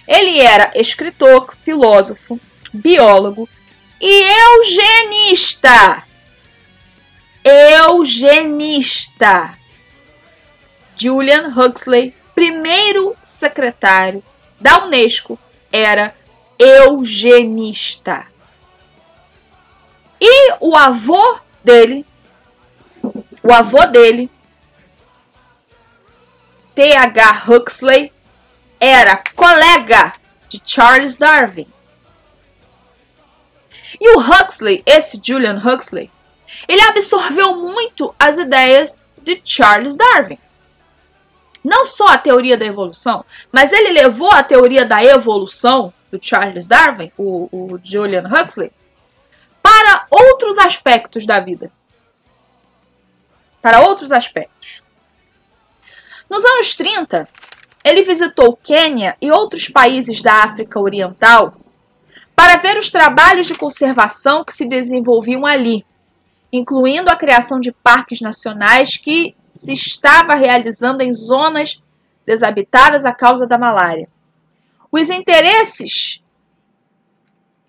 Ele 0.07 0.41
era 0.41 0.73
escritor, 0.75 1.55
filósofo, 1.55 2.41
biólogo 2.73 3.49
e 4.01 4.25
eugenista. 4.57 6.06
Eugenista. 7.49 9.31
Julian 10.97 11.57
Huxley, 11.57 12.13
primeiro 12.35 13.17
secretário 13.23 14.21
da 14.61 14.83
Unesco, 14.83 15.39
era 15.71 16.13
eugenista. 16.59 18.27
E 20.21 20.55
o 20.59 20.75
avô 20.75 21.39
dele, 21.63 22.05
o 23.45 23.53
avô 23.53 23.87
dele, 23.87 24.29
T.H. 26.75 27.45
Huxley, 27.49 28.13
era 28.81 29.23
colega 29.37 30.15
de 30.49 30.61
Charles 30.65 31.17
Darwin. 31.17 31.69
E 34.01 34.17
o 34.17 34.21
Huxley, 34.21 34.83
esse 34.85 35.21
Julian 35.23 35.63
Huxley, 35.65 36.11
ele 36.69 36.83
absorveu 36.83 37.57
muito 37.57 38.15
as 38.19 38.39
ideias 38.39 39.09
de 39.19 39.41
Charles 39.45 39.97
Darwin. 39.97 40.39
Não 41.63 41.85
só 41.85 42.09
a 42.09 42.19
teoria 42.19 42.57
da 42.57 42.65
evolução, 42.65 43.25
mas 43.51 43.73
ele 43.73 43.91
levou 43.91 44.31
a 44.31 44.43
teoria 44.43 44.85
da 44.85 45.03
evolução 45.03 45.93
do 46.11 46.19
Charles 46.23 46.69
Darwin, 46.69 47.11
o, 47.17 47.49
o 47.51 47.81
Julian 47.83 48.25
Huxley, 48.25 48.71
para 49.63 50.07
outros 50.11 50.59
aspectos 50.59 51.27
da 51.27 51.41
vida. 51.41 51.73
Para 53.61 53.81
outros 53.81 54.13
aspectos. 54.13 54.81
Nos 56.31 56.45
anos 56.45 56.77
30, 56.77 57.29
ele 57.83 58.03
visitou 58.03 58.57
Quênia 58.57 59.17
e 59.21 59.31
outros 59.31 59.69
países 59.69 60.23
da 60.23 60.45
África 60.45 60.79
Oriental 60.79 61.55
para 62.35 62.57
ver 62.57 62.77
os 62.77 62.91
trabalhos 62.91 63.47
de 63.47 63.55
conservação 63.55 64.45
que 64.45 64.53
se 64.53 64.67
desenvolviam 64.67 65.47
ali, 65.47 65.85
incluindo 66.53 67.11
a 67.11 67.17
criação 67.17 67.61
de 67.61 67.73
parques 67.73 68.21
nacionais 68.21 68.97
que 68.97 69.35
se 69.53 69.73
estava 69.73 70.35
realizando 70.35 71.03
em 71.03 71.13
zonas 71.13 71.83
desabitadas 72.25 73.05
a 73.05 73.13
causa 73.13 73.47
da 73.47 73.59
malária. 73.59 74.09
Os 74.91 75.11
interesses 75.11 76.23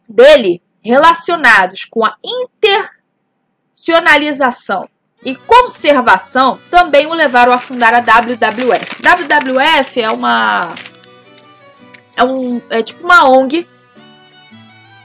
dele 0.08 0.62
relacionados 0.82 1.86
com 1.86 2.06
a 2.06 2.16
internacionalização 3.76 4.88
e 5.24 5.36
conservação 5.36 6.60
também 6.70 7.08
o 7.08 7.13
levaram 7.13 7.52
a 7.52 7.60
fundar 7.60 7.94
a 7.94 8.00
WWF. 8.00 9.02
WWF 9.02 10.02
é 10.02 10.10
uma 10.10 10.74
é 12.16 12.24
um 12.24 12.62
é 12.70 12.82
tipo 12.82 13.04
uma 13.04 13.28
ONG 13.30 13.68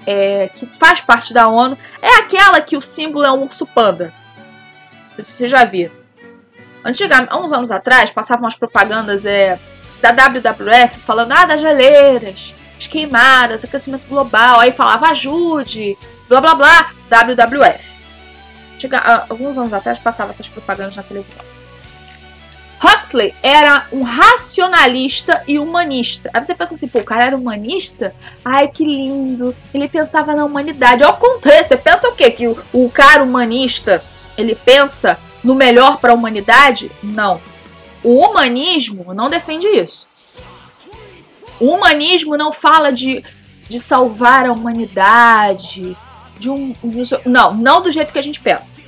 é, 0.06 0.48
que 0.48 0.66
faz 0.66 1.00
parte 1.00 1.32
da 1.32 1.48
ONU. 1.48 1.76
É 2.00 2.20
aquela 2.20 2.60
que 2.60 2.76
o 2.76 2.82
símbolo 2.82 3.24
é 3.24 3.32
um 3.32 3.42
urso 3.42 3.66
panda. 3.66 4.12
Você 5.16 5.46
já 5.46 5.64
viu? 5.64 5.90
Antigamente, 6.84 7.32
há 7.32 7.38
uns 7.38 7.52
anos 7.52 7.70
atrás, 7.70 8.10
passavam 8.10 8.46
as 8.46 8.56
propagandas 8.56 9.24
é, 9.24 9.58
da 10.00 10.10
WWF 10.10 10.98
falando 10.98 11.32
ah, 11.32 11.46
das 11.46 11.60
geleiras, 11.60 12.54
as 12.78 12.86
queimadas, 12.86 13.64
aquecimento 13.64 14.06
global. 14.08 14.60
Aí 14.60 14.72
falava 14.72 15.08
ajude, 15.08 15.96
blá 16.28 16.40
blá 16.40 16.54
blá, 16.54 16.92
WWF 17.08 17.92
alguns 19.28 19.58
anos 19.58 19.72
atrás 19.72 19.98
passava 19.98 20.30
essas 20.30 20.48
propagandas 20.48 20.96
na 20.96 21.02
televisão. 21.02 21.42
Huxley 22.82 23.34
era 23.42 23.86
um 23.92 24.02
racionalista 24.02 25.42
e 25.46 25.58
humanista. 25.58 26.28
Aí 26.32 26.42
você 26.42 26.54
pensa 26.54 26.74
assim, 26.74 26.88
pô, 26.88 26.98
o 26.98 27.04
cara 27.04 27.26
era 27.26 27.36
humanista? 27.36 28.14
Ai, 28.44 28.68
que 28.68 28.84
lindo. 28.84 29.54
Ele 29.72 29.88
pensava 29.88 30.34
na 30.34 30.44
humanidade. 30.44 31.04
Ao 31.04 31.16
contrário, 31.16 31.64
você 31.64 31.76
pensa 31.76 32.08
o 32.08 32.16
quê? 32.16 32.30
Que 32.30 32.48
o, 32.48 32.58
o 32.72 32.90
cara 32.90 33.22
humanista, 33.22 34.02
ele 34.36 34.56
pensa 34.56 35.18
no 35.44 35.54
melhor 35.54 35.98
para 35.98 36.12
a 36.12 36.14
humanidade? 36.14 36.90
Não. 37.02 37.40
O 38.02 38.18
humanismo 38.18 39.14
não 39.14 39.30
defende 39.30 39.66
isso. 39.68 40.06
O 41.60 41.66
humanismo 41.66 42.36
não 42.36 42.50
fala 42.50 42.90
de, 42.90 43.24
de 43.68 43.78
salvar 43.78 44.46
a 44.46 44.52
humanidade, 44.52 45.96
de 46.36 46.50
um, 46.50 46.74
Não, 47.24 47.54
não 47.54 47.80
do 47.80 47.92
jeito 47.92 48.12
que 48.12 48.18
a 48.18 48.22
gente 48.22 48.40
pensa. 48.40 48.80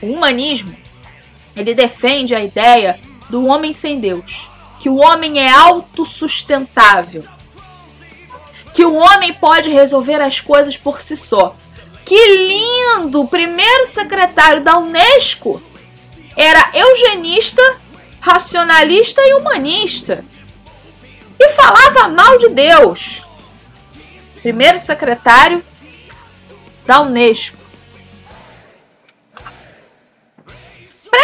O 0.00 0.06
humanismo, 0.06 0.74
ele 1.56 1.74
defende 1.74 2.34
a 2.34 2.44
ideia 2.44 3.00
do 3.30 3.46
homem 3.46 3.72
sem 3.72 3.98
Deus. 3.98 4.48
Que 4.78 4.90
o 4.90 4.96
homem 4.96 5.40
é 5.40 5.50
autossustentável. 5.50 7.24
Que 8.74 8.84
o 8.84 8.94
homem 8.94 9.32
pode 9.32 9.70
resolver 9.70 10.20
as 10.20 10.38
coisas 10.38 10.76
por 10.76 11.00
si 11.00 11.16
só. 11.16 11.56
Que 12.04 12.36
lindo! 12.36 13.22
O 13.22 13.28
primeiro 13.28 13.86
secretário 13.86 14.62
da 14.62 14.78
Unesco 14.78 15.62
era 16.36 16.70
eugenista, 16.74 17.80
racionalista 18.20 19.22
e 19.22 19.34
humanista. 19.34 20.22
E 21.38 21.48
falava 21.54 22.08
mal 22.08 22.38
de 22.38 22.50
Deus. 22.50 23.22
Primeiro 24.42 24.78
secretário 24.78 25.64
da 26.86 27.00
Unesco. 27.00 27.56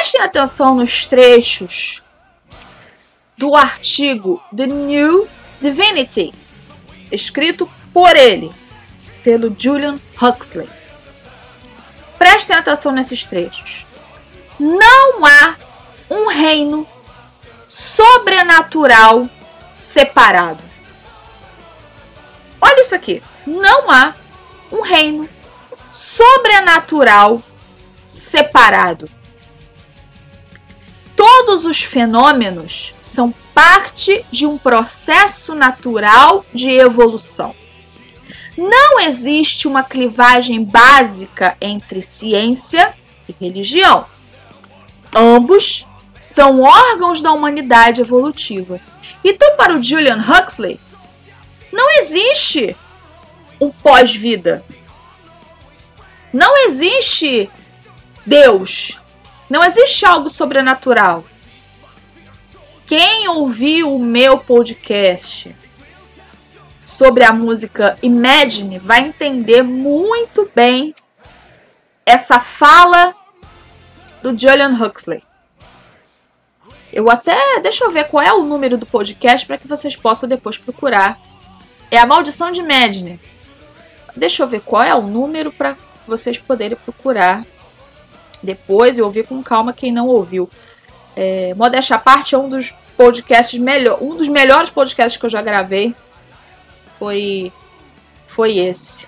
Prestem 0.03 0.23
atenção 0.23 0.75
nos 0.75 1.07
trechos 1.07 2.03
do 3.39 3.55
artigo 3.55 4.43
The 4.55 4.67
New 4.67 5.29
Divinity, 5.61 6.35
escrito 7.13 7.71
por 7.93 8.17
ele, 8.17 8.51
pelo 9.23 9.55
Julian 9.57 10.01
Huxley. 10.21 10.69
Prestem 12.19 12.57
atenção 12.57 12.91
nesses 12.91 13.25
trechos. 13.25 13.87
Não 14.59 15.25
há 15.25 15.55
um 16.11 16.27
reino 16.27 16.85
sobrenatural 17.69 19.29
separado. 19.77 20.65
Olha 22.61 22.81
isso 22.81 22.95
aqui. 22.97 23.23
Não 23.47 23.89
há 23.89 24.17
um 24.73 24.83
reino 24.83 25.29
sobrenatural 25.93 27.41
separado. 28.05 29.22
Todos 31.25 31.65
os 31.65 31.81
fenômenos 31.81 32.93
são 33.01 33.33
parte 33.55 34.27
de 34.33 34.45
um 34.45 34.59
processo 34.59 35.55
natural 35.55 36.45
de 36.53 36.69
evolução. 36.69 37.55
Não 38.59 38.99
existe 38.99 39.69
uma 39.69 39.85
clivagem 39.85 40.65
básica 40.65 41.57
entre 41.61 42.03
ciência 42.03 42.93
e 43.29 43.35
religião. 43.41 44.05
Ambos 45.15 45.87
são 46.19 46.61
órgãos 46.61 47.23
da 47.23 47.31
humanidade 47.31 48.01
evolutiva. 48.01 48.81
Então, 49.23 49.57
para 49.57 49.77
o 49.77 49.83
Julian 49.83 50.21
Huxley, 50.21 50.81
não 51.73 51.89
existe 51.99 52.77
um 53.61 53.71
pós-vida. 53.71 54.65
Não 56.33 56.67
existe 56.67 57.49
Deus. 58.27 59.01
Não 59.53 59.63
existe 59.63 60.07
algo 60.07 60.31
sobrenatural. 60.31 61.27
Quem 62.87 63.29
ouviu 63.29 63.95
o 63.95 64.03
meu 64.03 64.39
podcast 64.39 65.55
sobre 66.87 67.23
a 67.23 67.35
música 67.35 67.99
Imagine 68.03 68.79
vai 68.79 69.01
entender 69.01 69.61
muito 69.61 70.51
bem 70.55 70.95
essa 72.07 72.41
fala 72.41 73.15
do 74.23 74.31
Julian 74.31 74.73
Huxley. 74.73 75.23
Eu 76.91 77.11
até. 77.11 77.61
Deixa 77.61 77.85
eu 77.85 77.91
ver 77.91 78.09
qual 78.09 78.25
é 78.25 78.33
o 78.33 78.45
número 78.45 78.79
do 78.79 78.87
podcast 78.87 79.47
para 79.47 79.59
que 79.59 79.69
vocês 79.69 79.95
possam 79.95 80.27
depois 80.27 80.57
procurar. 80.57 81.21
É 81.91 81.99
a 81.99 82.07
Maldição 82.07 82.51
de 82.51 82.61
Imagine. 82.61 83.21
Deixa 84.17 84.43
eu 84.43 84.49
ver 84.49 84.63
qual 84.63 84.83
é 84.83 84.95
o 84.95 85.03
número 85.03 85.53
para 85.53 85.77
vocês 86.07 86.39
poderem 86.39 86.79
procurar 86.79 87.45
depois 88.43 88.99
e 88.99 89.03
ouvir 89.03 89.27
com 89.27 89.43
calma 89.43 89.73
quem 89.73 89.93
não 89.93 90.09
ouviu. 90.09 90.51
É, 91.15 91.55
Modéstia 91.55 91.97
à 91.97 91.99
parte 91.99 92.35
é 92.35 92.39
um 92.39 92.49
dos 92.49 92.75
podcasts 92.97 93.59
melhor, 93.59 93.99
um 94.03 94.17
dos 94.17 94.29
melhores 94.29 94.71
podcasts 94.71 95.19
que 95.19 95.27
eu 95.27 95.31
já 95.31 95.43
gravei. 95.43 95.95
Foi 96.99 97.53
foi 98.27 98.59
esse. 98.59 99.07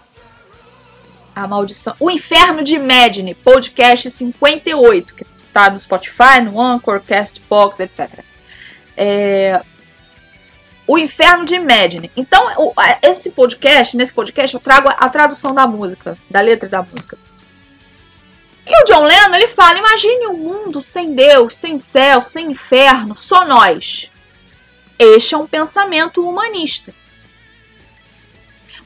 A 1.35 1.49
maldição. 1.49 1.97
O 1.99 2.11
Inferno 2.11 2.63
de 2.63 2.75
Imagine, 2.75 3.35
podcast 3.35 4.09
58, 4.11 5.15
que 5.15 5.25
tá 5.53 5.71
no 5.71 5.79
Spotify, 5.79 6.41
no 6.45 6.61
Anchor, 6.61 7.01
Castbox, 7.01 7.81
etc. 7.81 8.21
É... 8.97 9.63
O 10.87 10.99
Inferno 10.99 11.47
de 11.47 11.55
Imagine. 11.55 12.11
Então, 12.15 12.75
esse 13.03 13.31
podcast, 13.31 13.97
nesse 13.97 14.13
podcast, 14.13 14.55
eu 14.55 14.61
trago 14.61 14.91
a 14.91 15.09
tradução 15.09 15.55
da 15.55 15.67
música, 15.67 16.19
da 16.31 16.41
letra 16.41 16.69
da 16.69 16.83
música. 16.83 17.17
E 18.67 18.83
o 18.83 18.85
John 18.85 19.05
Lennon, 19.05 19.35
ele 19.35 19.49
fala, 19.49 19.79
imagine 19.79 20.27
um 20.27 20.39
mundo 20.39 20.81
sem 20.81 21.15
Deus, 21.15 21.57
sem 21.57 21.77
céu, 21.77 22.21
sem 22.23 22.51
inferno, 22.51 23.15
só 23.15 23.45
nós. 23.45 24.11
Este 24.99 25.35
é 25.35 25.39
um 25.39 25.47
pensamento 25.47 26.27
humanista. 26.27 26.95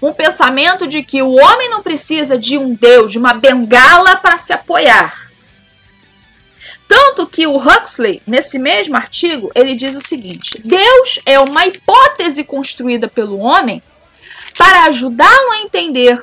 Um 0.01 0.13
pensamento 0.13 0.87
de 0.87 1.03
que 1.03 1.23
o 1.23 1.33
homem 1.33 1.71
não 1.71 1.83
precisa 1.83 2.39
de 2.39 2.57
um 2.57 2.75
Deus, 2.75 3.13
de 3.13 3.19
uma 3.19 3.35
bengala 3.35 4.17
para 4.17 4.39
se 4.39 4.53
apoiar. 4.53 5.29
Tanto 6.89 7.27
que 7.27 7.47
o 7.47 7.57
Huxley, 7.57 8.23
nesse 8.27 8.59
mesmo 8.59 8.97
artigo, 8.97 9.51
ele 9.55 9.75
diz 9.75 9.95
o 9.95 10.01
seguinte: 10.01 10.61
Deus 10.65 11.21
é 11.27 11.39
uma 11.39 11.67
hipótese 11.67 12.43
construída 12.43 13.09
pelo 13.09 13.39
homem 13.39 13.83
para 14.57 14.85
ajudá-lo 14.85 15.53
a 15.53 15.59
entender 15.59 16.21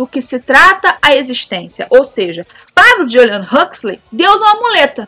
do 0.00 0.06
que 0.06 0.22
se 0.22 0.40
trata 0.40 0.96
a 1.02 1.14
existência. 1.14 1.86
Ou 1.90 2.02
seja, 2.02 2.46
para 2.74 3.04
o 3.04 3.06
Julian 3.06 3.46
Huxley, 3.46 4.00
Deus 4.10 4.40
é 4.40 4.44
uma 4.46 4.54
muleta. 4.54 5.06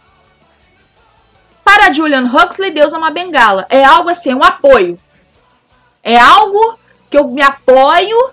Para 1.65 1.91
Julian 1.91 2.27
Huxley, 2.27 2.71
Deus 2.71 2.93
é 2.93 2.99
uma 2.99 3.11
bengala. 3.11 3.65
É 3.71 3.83
algo 3.83 4.11
assim, 4.11 4.33
é 4.33 4.37
um 4.37 4.45
apoio. 4.45 5.01
É 6.03 6.19
algo 6.19 6.79
que 7.09 7.17
eu 7.17 7.27
me 7.27 7.41
apoio, 7.41 8.33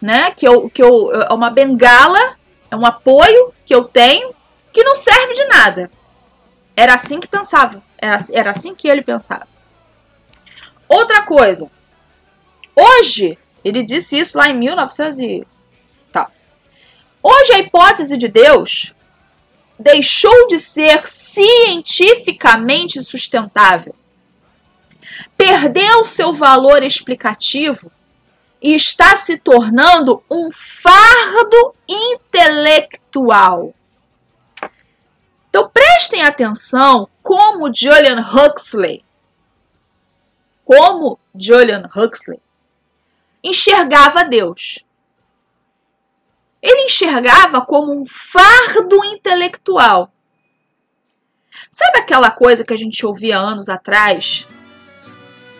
né? 0.00 0.30
Que 0.30 0.48
eu, 0.48 0.70
que 0.70 0.82
eu, 0.82 1.12
é 1.12 1.34
uma 1.34 1.50
bengala, 1.50 2.38
é 2.70 2.74
um 2.74 2.86
apoio 2.86 3.52
que 3.66 3.74
eu 3.74 3.84
tenho 3.84 4.34
que 4.72 4.82
não 4.82 4.96
serve 4.96 5.34
de 5.34 5.44
nada. 5.48 5.90
Era 6.74 6.94
assim 6.94 7.20
que 7.20 7.28
pensava. 7.28 7.82
Era, 7.98 8.16
era 8.32 8.50
assim 8.52 8.74
que 8.74 8.88
ele 8.88 9.02
pensava. 9.02 9.46
Outra 10.88 11.20
coisa. 11.20 11.70
Hoje, 12.74 13.36
ele 13.62 13.82
disse 13.82 14.18
isso 14.18 14.38
lá 14.38 14.48
em 14.48 14.54
1900 14.54 15.18
e 15.18 15.46
tal. 15.46 15.57
Hoje 17.30 17.52
a 17.52 17.58
hipótese 17.58 18.16
de 18.16 18.26
Deus 18.26 18.94
deixou 19.78 20.46
de 20.46 20.58
ser 20.58 21.06
cientificamente 21.06 23.02
sustentável. 23.02 23.94
Perdeu 25.36 26.04
seu 26.04 26.32
valor 26.32 26.82
explicativo 26.82 27.92
e 28.62 28.74
está 28.74 29.14
se 29.14 29.36
tornando 29.36 30.24
um 30.30 30.50
fardo 30.50 31.74
intelectual. 31.86 33.74
Então 35.50 35.68
prestem 35.68 36.22
atenção 36.22 37.10
como 37.22 37.70
Julian 37.70 38.20
Huxley, 38.20 39.04
como 40.64 41.20
Julian 41.38 41.90
Huxley 41.94 42.40
enxergava 43.44 44.24
Deus. 44.24 44.82
Ele 46.62 46.86
enxergava 46.86 47.60
como 47.60 47.92
um 47.92 48.04
fardo 48.06 49.04
intelectual. 49.04 50.12
Sabe 51.70 51.98
aquela 51.98 52.30
coisa 52.30 52.64
que 52.64 52.72
a 52.72 52.76
gente 52.76 53.04
ouvia 53.04 53.38
anos 53.38 53.68
atrás? 53.68 54.46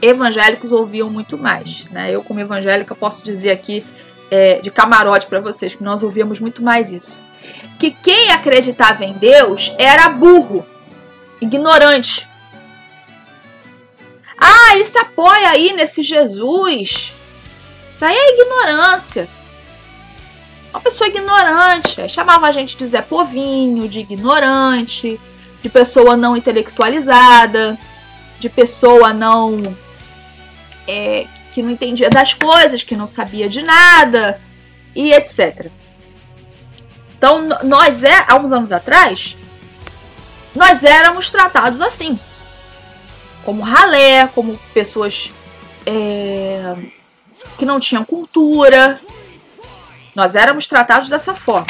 Evangélicos 0.00 0.72
ouviam 0.72 1.10
muito 1.10 1.36
mais. 1.36 1.84
Né? 1.90 2.10
Eu, 2.10 2.22
como 2.22 2.40
evangélica, 2.40 2.94
posso 2.94 3.24
dizer 3.24 3.50
aqui 3.50 3.86
é, 4.30 4.60
de 4.60 4.70
camarote 4.70 5.26
para 5.26 5.40
vocês 5.40 5.74
que 5.74 5.82
nós 5.82 6.02
ouvíamos 6.02 6.40
muito 6.40 6.62
mais 6.62 6.90
isso 6.90 7.28
que 7.78 7.92
quem 7.92 8.32
acreditava 8.32 9.04
em 9.04 9.12
Deus 9.12 9.72
era 9.78 10.08
burro, 10.08 10.66
ignorante. 11.40 12.28
Ah, 14.36 14.74
ele 14.74 14.84
se 14.84 14.98
apoia 14.98 15.50
aí 15.50 15.72
nesse 15.72 16.02
Jesus. 16.02 17.12
Isso 17.94 18.04
aí 18.04 18.16
é 18.16 18.34
ignorância. 18.34 19.28
Uma 20.70 20.80
pessoa 20.80 21.08
ignorante. 21.08 22.08
Chamava 22.08 22.46
a 22.46 22.52
gente 22.52 22.76
de 22.76 22.86
Zé 22.86 23.00
Povinho, 23.00 23.88
de 23.88 24.00
ignorante, 24.00 25.20
de 25.62 25.68
pessoa 25.68 26.16
não 26.16 26.36
intelectualizada, 26.36 27.78
de 28.38 28.48
pessoa 28.48 29.12
não. 29.12 29.76
É, 30.86 31.26
que 31.52 31.62
não 31.62 31.70
entendia 31.70 32.08
das 32.08 32.32
coisas, 32.32 32.82
que 32.82 32.96
não 32.96 33.08
sabia 33.08 33.48
de 33.48 33.62
nada, 33.62 34.40
e 34.94 35.12
etc. 35.12 35.70
Então, 37.16 37.44
nós, 37.64 38.04
é, 38.04 38.24
há 38.28 38.36
uns 38.36 38.52
anos 38.52 38.70
atrás, 38.70 39.36
nós 40.54 40.84
éramos 40.84 41.30
tratados 41.30 41.80
assim. 41.80 42.18
Como 43.44 43.62
ralé, 43.62 44.28
como 44.28 44.56
pessoas 44.72 45.32
é, 45.84 46.76
que 47.58 47.64
não 47.64 47.80
tinham 47.80 48.04
cultura. 48.04 49.00
Nós 50.18 50.34
éramos 50.34 50.66
tratados 50.66 51.08
dessa 51.08 51.32
forma. 51.32 51.68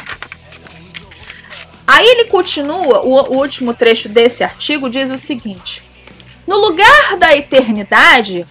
Aí 1.87 2.07
ele 2.07 2.25
continua, 2.31 3.03
o, 3.03 3.35
o 3.35 3.37
último 3.37 3.75
trecho 3.75 4.09
desse 4.09 4.43
artigo 4.43 4.89
diz 4.89 5.11
o 5.11 5.19
seguinte: 5.19 5.85
No 6.47 6.57
lugar 6.57 7.19
da 7.19 7.37
eternidade, 7.37 8.47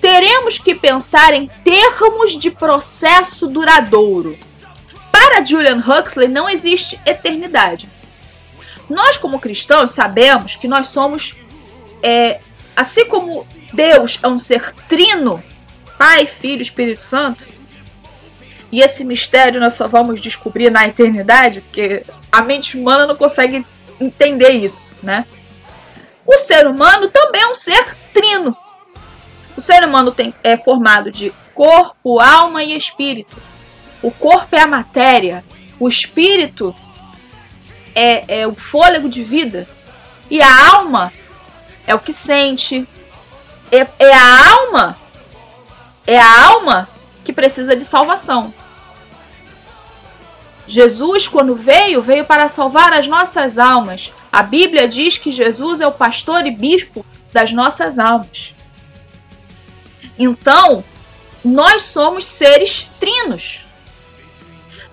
teremos 0.00 0.58
que 0.58 0.74
pensar 0.74 1.32
em 1.32 1.46
termos 1.62 2.36
de 2.36 2.50
processo 2.50 3.46
duradouro 3.46 4.36
para 5.12 5.44
Julian 5.44 5.78
Huxley 5.78 6.26
não 6.26 6.50
existe 6.50 7.00
eternidade. 7.06 7.88
Nós, 8.90 9.16
como 9.16 9.38
cristãos, 9.38 9.92
sabemos 9.92 10.56
que 10.56 10.66
nós 10.66 10.88
somos, 10.88 11.36
é, 12.02 12.40
assim 12.74 13.04
como 13.04 13.46
Deus 13.72 14.18
é 14.24 14.26
um 14.26 14.40
ser 14.40 14.72
trino, 14.88 15.40
Pai, 15.96 16.26
Filho, 16.26 16.62
Espírito 16.62 17.02
Santo, 17.02 17.53
e 18.74 18.80
esse 18.80 19.04
mistério 19.04 19.60
nós 19.60 19.74
só 19.74 19.86
vamos 19.86 20.20
descobrir 20.20 20.68
na 20.68 20.84
eternidade, 20.84 21.60
porque 21.60 22.04
a 22.32 22.42
mente 22.42 22.76
humana 22.76 23.06
não 23.06 23.14
consegue 23.14 23.64
entender 24.00 24.50
isso, 24.50 24.96
né? 25.00 25.26
O 26.26 26.36
ser 26.36 26.66
humano 26.66 27.08
também 27.08 27.42
é 27.42 27.46
um 27.46 27.54
ser 27.54 27.96
trino. 28.12 28.56
O 29.56 29.60
ser 29.60 29.84
humano 29.84 30.10
tem, 30.10 30.34
é 30.42 30.56
formado 30.56 31.12
de 31.12 31.32
corpo, 31.54 32.18
alma 32.18 32.64
e 32.64 32.76
espírito. 32.76 33.40
O 34.02 34.10
corpo 34.10 34.56
é 34.56 34.62
a 34.62 34.66
matéria, 34.66 35.44
o 35.78 35.88
espírito 35.88 36.74
é, 37.94 38.40
é 38.40 38.46
o 38.48 38.56
fôlego 38.56 39.08
de 39.08 39.22
vida 39.22 39.68
e 40.28 40.42
a 40.42 40.74
alma 40.74 41.12
é 41.86 41.94
o 41.94 42.00
que 42.00 42.12
sente. 42.12 42.88
É, 43.70 43.86
é 44.00 44.12
a 44.12 44.52
alma, 44.52 44.98
é 46.04 46.18
a 46.18 46.46
alma 46.48 46.88
que 47.22 47.32
precisa 47.32 47.76
de 47.76 47.84
salvação. 47.84 48.52
Jesus, 50.66 51.28
quando 51.28 51.54
veio, 51.54 52.00
veio 52.00 52.24
para 52.24 52.48
salvar 52.48 52.92
as 52.92 53.06
nossas 53.06 53.58
almas. 53.58 54.12
A 54.32 54.42
Bíblia 54.42 54.88
diz 54.88 55.18
que 55.18 55.30
Jesus 55.30 55.80
é 55.80 55.86
o 55.86 55.92
pastor 55.92 56.46
e 56.46 56.50
bispo 56.50 57.04
das 57.32 57.52
nossas 57.52 57.98
almas. 57.98 58.54
Então, 60.18 60.82
nós 61.44 61.82
somos 61.82 62.24
seres 62.24 62.88
trinos. 62.98 63.60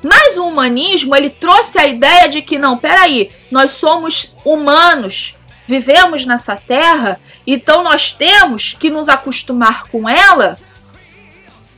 Mas 0.04 0.36
o 0.36 0.48
humanismo, 0.48 1.16
ele 1.16 1.30
trouxe 1.30 1.78
a 1.78 1.86
ideia 1.86 2.28
de 2.28 2.42
que 2.42 2.58
não, 2.58 2.78
peraí, 2.78 3.32
nós 3.52 3.72
somos 3.72 4.36
humanos, 4.44 5.36
vivemos 5.68 6.26
nessa 6.26 6.56
terra, 6.56 7.20
então 7.46 7.84
nós 7.84 8.12
temos 8.12 8.76
que 8.78 8.90
nos 8.90 9.08
acostumar 9.08 9.84
com 9.88 10.10
ela 10.10 10.58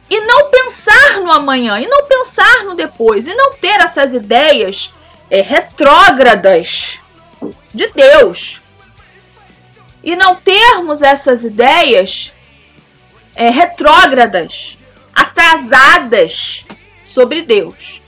e 0.09 0.19
não 0.21 0.49
pensar 0.49 1.21
no 1.21 1.31
amanhã, 1.31 1.79
e 1.79 1.87
não 1.87 2.05
pensar 2.05 2.63
no 2.65 2.75
depois, 2.75 3.27
e 3.27 3.33
não 3.33 3.53
ter 3.53 3.79
essas 3.79 4.13
ideias 4.13 4.93
é, 5.29 5.41
retrógradas 5.41 6.99
de 7.73 7.87
Deus. 7.87 8.61
E 10.03 10.15
não 10.15 10.35
termos 10.35 11.01
essas 11.01 11.43
ideias 11.43 12.31
é, 13.35 13.49
retrógradas, 13.49 14.77
atrasadas 15.15 16.65
sobre 17.03 17.41
Deus. 17.41 18.01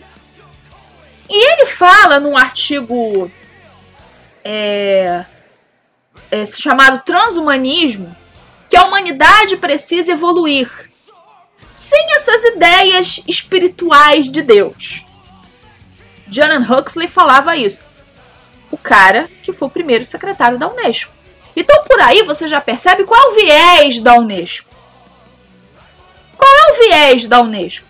E 1.30 1.54
ele 1.54 1.66
fala 1.66 2.20
num 2.20 2.38
artigo 2.38 3.32
é, 4.44 5.26
é, 6.30 6.46
chamado 6.46 7.04
Transhumanismo 7.04 8.16
que 8.70 8.78
a 8.78 8.84
humanidade 8.84 9.58
precisa 9.58 10.12
evoluir 10.12 10.85
sem 11.76 12.14
essas 12.14 12.42
ideias 12.46 13.22
espirituais 13.28 14.32
de 14.32 14.42
Deus. 14.42 15.06
John 16.26 16.62
Huxley 16.62 17.06
falava 17.06 17.58
isso. 17.58 17.82
O 18.72 18.78
cara 18.78 19.30
que 19.44 19.52
foi 19.52 19.68
o 19.68 19.72
primeiro 19.72 20.06
secretário 20.06 20.58
da 20.58 20.70
Unesco. 20.70 21.12
Então 21.54 21.84
por 21.84 22.00
aí 22.00 22.24
você 22.24 22.48
já 22.48 22.62
percebe 22.62 23.04
qual 23.04 23.22
é 23.22 23.28
o 23.28 23.36
viés 23.36 24.00
da 24.00 24.14
Unesco. 24.14 24.70
Qual 26.38 26.50
é 26.50 26.72
o 26.72 26.76
viés 26.78 27.28
da 27.28 27.42
Unesco? 27.42 27.86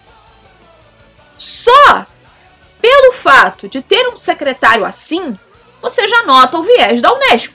Só 1.37 2.07
pelo 2.81 3.13
fato 3.13 3.69
de 3.69 3.83
ter 3.83 4.07
um 4.07 4.15
secretário 4.15 4.83
assim, 4.83 5.37
você 5.79 6.07
já 6.07 6.23
nota 6.23 6.57
o 6.57 6.63
viés 6.63 7.03
da 7.03 7.13
Unesco. 7.13 7.53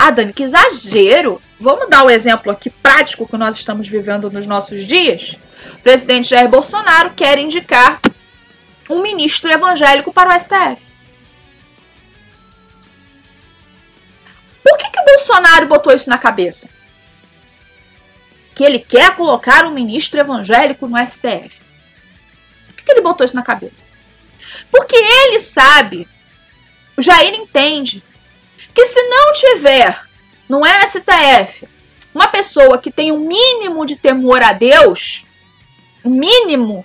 Ah, 0.00 0.12
Dani, 0.12 0.32
que 0.32 0.44
exagero! 0.44 1.42
Vamos 1.58 1.90
dar 1.90 2.04
um 2.04 2.10
exemplo 2.10 2.52
aqui 2.52 2.70
prático 2.70 3.26
que 3.26 3.36
nós 3.36 3.56
estamos 3.56 3.88
vivendo 3.88 4.30
nos 4.30 4.46
nossos 4.46 4.86
dias? 4.86 5.36
O 5.74 5.78
presidente 5.82 6.28
Jair 6.28 6.48
Bolsonaro 6.48 7.14
quer 7.14 7.36
indicar 7.36 8.00
um 8.88 9.02
ministro 9.02 9.50
evangélico 9.50 10.12
para 10.12 10.30
o 10.30 10.38
STF. 10.38 10.80
Por 14.62 14.78
que, 14.78 14.88
que 14.88 15.00
o 15.00 15.04
Bolsonaro 15.04 15.66
botou 15.66 15.92
isso 15.92 16.08
na 16.08 16.16
cabeça? 16.16 16.68
Que 18.54 18.62
ele 18.62 18.78
quer 18.78 19.16
colocar 19.16 19.64
um 19.64 19.72
ministro 19.72 20.20
evangélico 20.20 20.86
no 20.86 20.96
STF. 20.96 21.60
Por 22.68 22.76
que, 22.76 22.84
que 22.84 22.92
ele 22.92 23.00
botou 23.00 23.24
isso 23.24 23.34
na 23.34 23.42
cabeça? 23.42 23.88
Porque 24.70 24.94
ele 24.94 25.40
sabe, 25.40 26.06
o 26.96 27.02
Jair 27.02 27.34
entende, 27.34 28.00
que 28.78 28.86
se 28.86 29.02
não 29.08 29.32
tiver 29.32 30.06
no 30.48 30.60
STF 30.64 31.68
uma 32.14 32.28
pessoa 32.28 32.78
que 32.78 32.92
tem 32.92 33.10
o 33.10 33.16
um 33.16 33.26
mínimo 33.26 33.84
de 33.84 33.96
temor 33.96 34.40
a 34.40 34.52
Deus, 34.52 35.26
mínimo 36.04 36.84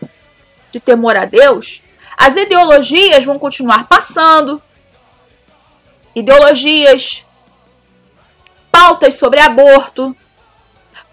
de 0.72 0.80
temor 0.80 1.16
a 1.16 1.26
Deus, 1.26 1.84
as 2.18 2.36
ideologias 2.36 3.24
vão 3.24 3.38
continuar 3.38 3.88
passando. 3.88 4.60
Ideologias, 6.16 7.24
pautas 8.72 9.14
sobre 9.14 9.40
aborto, 9.40 10.18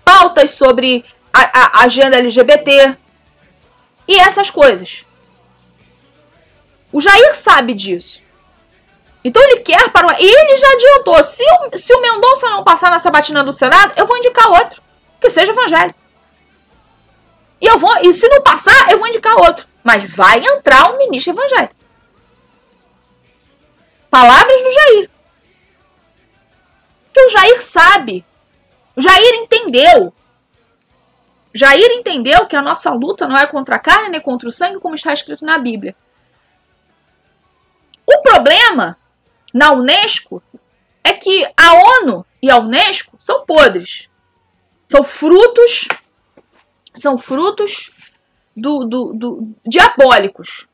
pautas 0.03 0.53
sobre 0.53 1.05
a, 1.31 1.81
a 1.81 1.85
agenda 1.85 2.17
LGBT 2.17 2.97
e 4.09 4.19
essas 4.19 4.49
coisas. 4.49 5.05
O 6.91 7.03
Jair 7.03 7.37
sabe 7.37 7.75
disso. 7.75 8.30
Então 9.23 9.43
ele 9.43 9.61
quer 9.61 9.91
para 9.91 10.07
o... 10.07 10.11
Ele 10.11 10.57
já 10.57 10.73
adiantou. 10.73 11.23
Se 11.23 11.43
o, 11.43 11.77
se 11.77 11.93
o 11.95 12.01
Mendonça 12.01 12.49
não 12.49 12.65
passar 12.65 12.91
na 12.91 12.99
sabatina 12.99 13.45
do 13.45 13.53
Senado, 13.53 13.93
eu 13.97 14.07
vou 14.07 14.17
indicar 14.17 14.49
outro. 14.49 14.83
Que 15.21 15.29
seja 15.29 15.53
evangélico. 15.53 15.99
E 17.61 17.67
eu 17.67 17.79
vou. 17.79 17.95
E 17.99 18.13
se 18.13 18.27
não 18.29 18.43
passar, 18.43 18.91
eu 18.91 18.99
vou 18.99 19.07
indicar 19.07 19.37
outro. 19.37 19.67
Mas 19.85 20.05
vai 20.05 20.39
entrar 20.43 20.91
um 20.91 20.97
ministro 20.97 21.35
evangélico. 21.35 21.75
Palavras 24.11 24.63
do 24.63 24.71
Jair. 24.73 25.11
Que 27.13 27.21
o 27.21 27.29
Jair 27.29 27.63
sabe. 27.63 28.25
O 28.97 29.01
Jair 29.01 29.35
entendeu. 29.35 30.15
Jair 31.53 31.91
entendeu 31.93 32.47
que 32.47 32.57
a 32.57 32.63
nossa 32.63 32.91
luta 32.93 33.27
não 33.27 33.37
é 33.37 33.47
contra 33.47 33.77
a 33.77 33.79
carne 33.79 34.09
nem 34.09 34.21
contra 34.21 34.49
o 34.49 34.53
sangue, 34.53 34.81
como 34.81 34.95
está 34.95 35.13
escrito 35.13 35.45
na 35.45 35.59
Bíblia. 35.59 35.95
O 38.07 38.23
problema 38.23 38.97
na 39.53 39.73
Unesco 39.73 40.43
é 41.03 41.13
que 41.13 41.45
a 41.57 41.75
ONU 42.03 42.25
e 42.43 42.51
a 42.51 42.59
Unesco 42.59 43.17
são 43.19 43.45
podres. 43.45 44.09
São 44.89 45.05
frutos 45.05 45.89
são 46.93 47.17
frutos 47.19 47.91
do, 48.57 48.85
do, 48.85 49.13
do 49.15 49.49
diabólicos. 49.67 50.67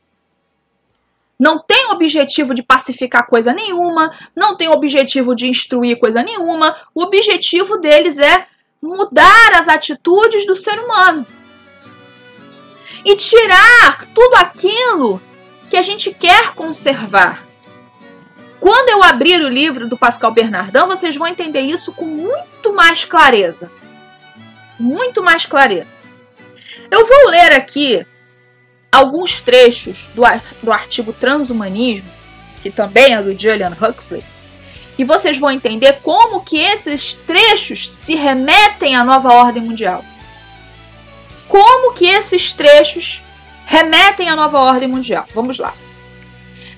Não 1.39 1.59
tem 1.59 1.91
objetivo 1.91 2.53
de 2.53 2.63
pacificar 2.63 3.27
coisa 3.27 3.53
nenhuma, 3.53 4.11
não 4.35 4.57
tem 4.57 4.67
objetivo 4.69 5.35
de 5.35 5.47
instruir 5.47 5.99
coisa 5.99 6.23
nenhuma. 6.23 6.75
O 6.95 7.03
objetivo 7.03 7.77
deles 7.77 8.17
é 8.17 8.47
mudar 8.81 9.53
as 9.53 9.67
atitudes 9.67 10.45
do 10.45 10.55
ser 10.55 10.79
humano 10.79 11.25
e 13.05 13.15
tirar 13.15 14.05
tudo 14.13 14.35
aquilo 14.35 15.21
que 15.69 15.77
a 15.77 15.81
gente 15.81 16.13
quer 16.13 16.55
conservar. 16.55 17.46
Quando 18.59 18.89
eu 18.89 19.03
abrir 19.03 19.41
o 19.41 19.49
livro 19.49 19.87
do 19.87 19.97
Pascal 19.97 20.31
Bernardão, 20.31 20.87
vocês 20.87 21.15
vão 21.15 21.27
entender 21.27 21.61
isso 21.61 21.91
com 21.91 22.05
muito 22.05 22.73
mais 22.73 23.05
clareza. 23.05 23.71
Muito 24.79 25.23
mais 25.23 25.45
clareza. 25.45 25.95
Eu 26.89 27.05
vou 27.05 27.29
ler 27.29 27.53
aqui 27.53 28.05
alguns 28.91 29.41
trechos 29.41 30.07
do, 30.15 30.23
do 30.63 30.71
artigo 30.71 31.13
Transhumanismo, 31.13 32.09
que 32.61 32.71
também 32.71 33.13
é 33.13 33.21
do 33.21 33.37
Julian 33.37 33.75
Huxley, 33.79 34.23
e 34.97 35.03
vocês 35.03 35.37
vão 35.37 35.51
entender 35.51 35.99
como 36.01 36.43
que 36.43 36.57
esses 36.57 37.13
trechos 37.13 37.89
se 37.89 38.15
remetem 38.15 38.95
à 38.95 39.03
nova 39.03 39.31
ordem 39.33 39.61
mundial. 39.61 40.03
Como 41.47 41.93
que 41.93 42.05
esses 42.05 42.51
trechos 42.51 43.21
remetem 43.65 44.29
à 44.29 44.35
nova 44.35 44.59
ordem 44.59 44.87
mundial. 44.87 45.25
Vamos 45.35 45.59
lá. 45.59 45.73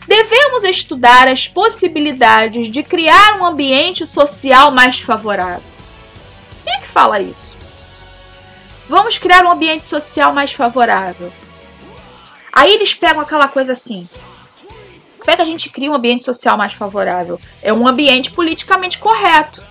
Devemos 0.09 0.63
estudar 0.63 1.27
as 1.27 1.47
possibilidades 1.47 2.71
de 2.71 2.81
criar 2.81 3.39
um 3.39 3.45
ambiente 3.45 4.07
social 4.07 4.71
mais 4.71 4.99
favorável. 4.99 5.61
Quem 6.63 6.73
é 6.73 6.79
que 6.79 6.87
fala 6.87 7.21
isso? 7.21 7.55
Vamos 8.89 9.19
criar 9.19 9.45
um 9.45 9.51
ambiente 9.51 9.85
social 9.85 10.33
mais 10.33 10.51
favorável. 10.51 11.31
Aí 12.51 12.73
eles 12.73 12.91
pegam 12.91 13.21
aquela 13.21 13.47
coisa 13.47 13.73
assim. 13.73 14.09
Como 15.19 15.29
é 15.29 15.35
que 15.35 15.43
a 15.43 15.45
gente 15.45 15.69
cria 15.69 15.91
um 15.91 15.95
ambiente 15.95 16.23
social 16.23 16.57
mais 16.57 16.73
favorável? 16.73 17.39
É 17.61 17.71
um 17.71 17.87
ambiente 17.87 18.31
politicamente 18.31 18.97
correto. 18.97 19.61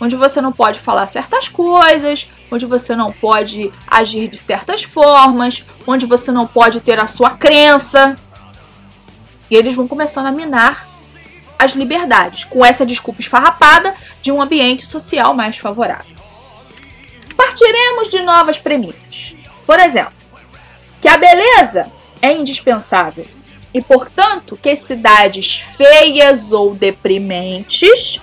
Onde 0.00 0.16
você 0.16 0.40
não 0.40 0.50
pode 0.50 0.78
falar 0.78 1.06
certas 1.08 1.46
coisas, 1.46 2.26
onde 2.50 2.64
você 2.64 2.96
não 2.96 3.12
pode 3.12 3.70
agir 3.86 4.28
de 4.28 4.38
certas 4.38 4.82
formas, 4.82 5.62
onde 5.86 6.06
você 6.06 6.32
não 6.32 6.46
pode 6.46 6.80
ter 6.80 6.98
a 6.98 7.06
sua 7.06 7.32
crença. 7.32 8.16
E 9.50 9.56
eles 9.56 9.74
vão 9.74 9.88
começando 9.88 10.26
a 10.26 10.32
minar 10.32 10.88
as 11.58 11.72
liberdades, 11.72 12.44
com 12.44 12.64
essa 12.64 12.86
desculpa 12.86 13.20
esfarrapada 13.20 13.94
de 14.22 14.32
um 14.32 14.40
ambiente 14.40 14.86
social 14.86 15.34
mais 15.34 15.58
favorável. 15.58 16.16
Partiremos 17.36 18.08
de 18.08 18.22
novas 18.22 18.58
premissas. 18.58 19.34
Por 19.66 19.78
exemplo, 19.78 20.14
que 21.00 21.08
a 21.08 21.18
beleza 21.18 21.90
é 22.22 22.32
indispensável 22.32 23.26
e, 23.72 23.80
portanto, 23.80 24.58
que 24.60 24.74
cidades 24.74 25.60
feias 25.76 26.52
ou 26.52 26.74
deprimentes 26.74 28.20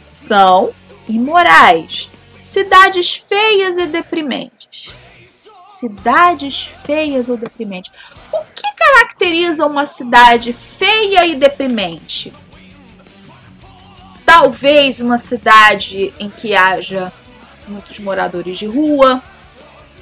são 0.00 0.72
imorais. 1.08 2.08
Cidades 2.40 3.16
feias 3.16 3.76
e 3.76 3.86
deprimentes. 3.86 4.90
Cidades 5.64 6.70
feias 6.84 7.28
ou 7.28 7.36
deprimentes. 7.36 7.90
O 8.32 8.38
que 8.54 8.74
caracteriza 8.76 9.66
uma 9.66 9.86
cidade 9.86 10.52
feia 10.52 11.26
e 11.26 11.34
deprimente? 11.34 12.32
Talvez 14.24 15.00
uma 15.00 15.18
cidade 15.18 16.12
em 16.18 16.28
que 16.28 16.54
haja 16.54 17.12
muitos 17.68 17.98
moradores 17.98 18.58
de 18.58 18.66
rua, 18.66 19.22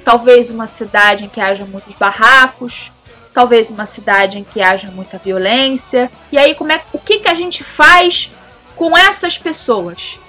talvez 0.03 0.49
uma 0.49 0.67
cidade 0.67 1.25
em 1.25 1.29
que 1.29 1.41
haja 1.41 1.65
muitos 1.65 1.95
barracos, 1.95 2.91
talvez 3.33 3.69
uma 3.69 3.85
cidade 3.85 4.39
em 4.39 4.43
que 4.43 4.61
haja 4.61 4.89
muita 4.91 5.17
violência. 5.17 6.09
E 6.31 6.37
aí, 6.37 6.55
como 6.55 6.71
é, 6.71 6.81
o 6.93 6.99
que, 6.99 7.19
que 7.19 7.27
a 7.27 7.33
gente 7.33 7.63
faz 7.63 8.31
com 8.75 8.97
essas 8.97 9.37
pessoas? 9.37 10.19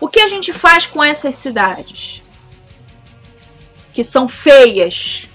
O 0.00 0.08
que 0.08 0.20
a 0.20 0.28
gente 0.28 0.52
faz 0.52 0.86
com 0.86 1.02
essas 1.02 1.36
cidades? 1.36 2.22
Que 3.92 4.02
são 4.02 4.28
feias 4.28 5.28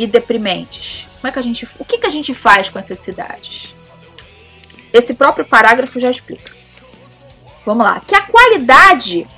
e 0.00 0.06
deprimentes. 0.06 1.06
Como 1.20 1.28
é 1.28 1.30
que 1.30 1.38
a 1.38 1.42
gente, 1.42 1.68
o 1.78 1.84
que, 1.84 1.98
que 1.98 2.06
a 2.06 2.10
gente 2.10 2.32
faz 2.32 2.70
com 2.70 2.78
essas 2.78 2.98
cidades? 2.98 3.74
Esse 4.90 5.12
próprio 5.12 5.44
parágrafo 5.44 6.00
já 6.00 6.10
explica. 6.10 6.50
Vamos 7.66 7.84
lá. 7.84 8.00
Que 8.00 8.14
a 8.14 8.22
qualidade, 8.22 9.28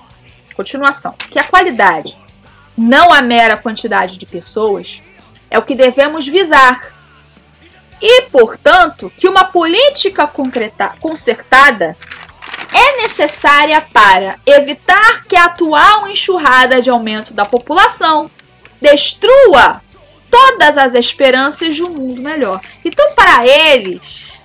continuação, 0.54 1.16
que 1.28 1.36
a 1.36 1.42
qualidade, 1.42 2.16
não 2.78 3.12
a 3.12 3.20
mera 3.20 3.56
quantidade 3.56 4.16
de 4.16 4.24
pessoas, 4.24 5.02
é 5.50 5.58
o 5.58 5.62
que 5.62 5.74
devemos 5.74 6.28
visar. 6.28 6.94
E, 8.00 8.22
portanto, 8.30 9.12
que 9.18 9.28
uma 9.28 9.42
política 9.42 10.28
concreta, 10.28 10.94
concertada 11.00 11.96
é 12.72 13.02
necessária 13.02 13.80
para 13.92 14.38
evitar 14.46 15.24
que 15.24 15.34
a 15.34 15.46
atual 15.46 16.06
enxurrada 16.06 16.80
de 16.80 16.88
aumento 16.88 17.34
da 17.34 17.44
população 17.44 18.30
destrua 18.80 19.82
todas 20.32 20.78
as 20.78 20.94
esperanças 20.94 21.76
de 21.76 21.82
um 21.84 21.90
mundo 21.90 22.22
melhor. 22.22 22.58
Então, 22.82 23.14
para 23.14 23.46
eles, 23.46 24.40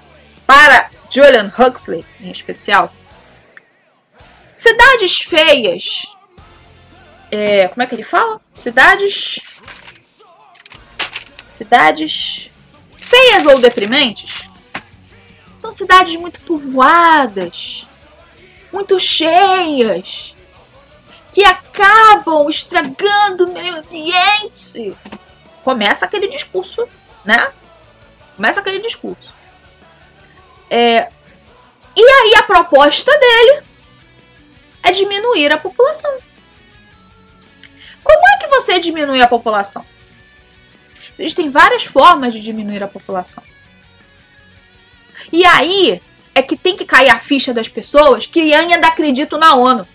para 0.45 0.91
Julian 1.09 1.49
Huxley 1.57 2.03
em 2.19 2.29
especial, 2.29 2.93
cidades 4.51 5.19
feias. 5.19 6.05
É, 7.31 7.69
como 7.69 7.81
é 7.81 7.88
que 7.88 7.95
ele 7.95 8.03
fala? 8.03 8.41
Cidades. 8.53 9.39
Cidades 11.47 12.51
feias 12.99 13.45
ou 13.45 13.59
deprimentes 13.59 14.49
são 15.53 15.71
cidades 15.71 16.15
muito 16.17 16.39
povoadas, 16.41 17.88
muito 18.71 18.99
cheias, 18.99 20.35
que 21.31 21.43
acabam 21.43 22.47
estragando 22.47 23.45
o 23.45 23.53
meio 23.53 23.77
ambiente. 23.77 24.95
Começa 25.68 26.05
aquele 26.05 26.30
discurso, 26.30 26.88
né? 27.26 27.51
Começa 28.38 28.61
aquele 28.61 28.80
discurso. 28.80 29.34
É, 30.70 31.09
E 31.93 32.01
aí 32.01 32.36
a 32.38 32.43
proposta 32.43 33.11
dele 33.11 33.63
é 34.82 34.91
diminuir 34.91 35.51
a 35.51 35.57
população. 35.57 36.20
Como 38.01 38.28
é 38.30 38.38
que 38.38 38.47
você 38.47 38.80
diminui 38.80 39.22
a 39.22 39.28
população? 39.28 39.86
Existem 41.20 41.49
várias 41.49 41.84
formas 41.84 42.34
de 42.34 42.39
diminuir 42.39 42.82
a 42.82 42.88
população. 42.88 43.43
E 45.34 45.45
aí 45.45 46.01
é 46.34 46.41
que 46.41 46.55
tem 46.55 46.78
que 46.78 46.86
cair 46.86 47.09
a 47.09 47.20
ficha 47.20 47.53
das 47.53 47.68
pessoas 47.68 48.26
que 48.26 48.53
ainda 48.53 48.88
acreditam 48.88 49.38
na 49.38 49.53
ONU. 49.53 49.86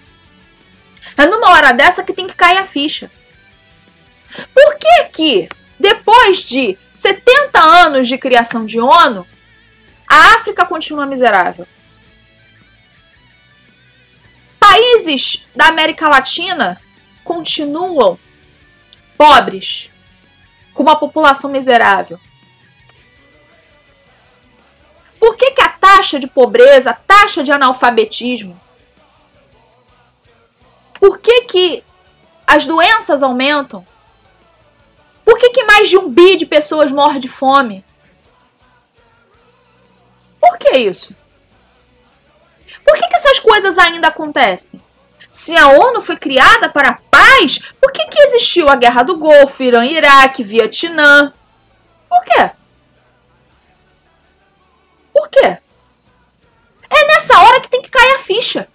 É 1.17 1.25
numa 1.25 1.51
hora 1.53 1.73
dessa 1.73 2.05
que 2.05 2.13
tem 2.13 2.27
que 2.27 2.35
cair 2.35 2.59
a 2.59 2.65
ficha. 2.67 3.11
Por 4.55 4.77
que 4.77 5.05
que, 5.13 5.49
depois 5.83 6.45
de 6.45 6.79
70 6.95 7.59
anos 7.59 8.07
de 8.07 8.17
criação 8.17 8.65
de 8.65 8.79
ONU, 8.79 9.27
a 10.09 10.37
África 10.37 10.65
continua 10.65 11.05
miserável? 11.05 11.67
Países 14.61 15.45
da 15.57 15.67
América 15.67 16.09
Latina 16.09 16.81
continuam 17.25 18.17
pobres, 19.19 19.91
com 20.73 20.85
uma 20.85 20.95
população 20.95 21.51
miserável. 21.51 22.21
Por 25.19 25.37
que, 25.37 25.51
que 25.51 25.63
a 25.63 25.69
taxa 25.69 26.21
de 26.21 26.29
pobreza, 26.29 26.91
a 26.91 26.95
taxa 26.95 27.43
de 27.43 27.51
analfabetismo, 27.51 28.61
por 30.95 31.19
que, 31.19 31.43
que 31.43 31.85
as 32.47 32.65
doenças 32.67 33.21
aumentam? 33.25 33.85
Por 35.33 35.39
que, 35.39 35.49
que 35.49 35.65
mais 35.65 35.89
de 35.89 35.97
um 35.97 36.11
bi 36.11 36.37
de 36.37 36.45
pessoas 36.45 36.93
morre 36.93 37.19
de 37.19 37.27
fome? 37.27 37.83
Por 40.39 40.59
que 40.59 40.77
isso? 40.77 41.17
Por 42.85 42.95
que, 42.99 43.09
que 43.09 43.17
essas 43.17 43.39
coisas 43.39 43.79
ainda 43.79 44.09
acontecem? 44.09 44.79
Se 45.31 45.57
a 45.57 45.69
ONU 45.69 46.03
foi 46.03 46.19
criada 46.19 46.69
para 46.69 46.91
a 46.91 46.99
paz, 47.11 47.61
por 47.81 47.93
que, 47.93 48.05
que 48.09 48.21
existiu 48.21 48.69
a 48.69 48.77
Guerra 48.77 49.05
do 49.05 49.17
Golfo, 49.17 49.63
Irã, 49.63 49.87
Iraque, 49.87 50.43
Vietnã? 50.43 51.33
Por 52.11 52.23
quê? 52.25 52.51
Por 55.15 55.31
quê? 55.31 55.59
É 56.91 57.07
nessa 57.07 57.41
hora 57.41 57.63
que 57.63 57.71
tem 57.71 57.81
que 57.81 57.91
cair 57.91 58.17
a 58.17 58.19
ficha. 58.19 58.69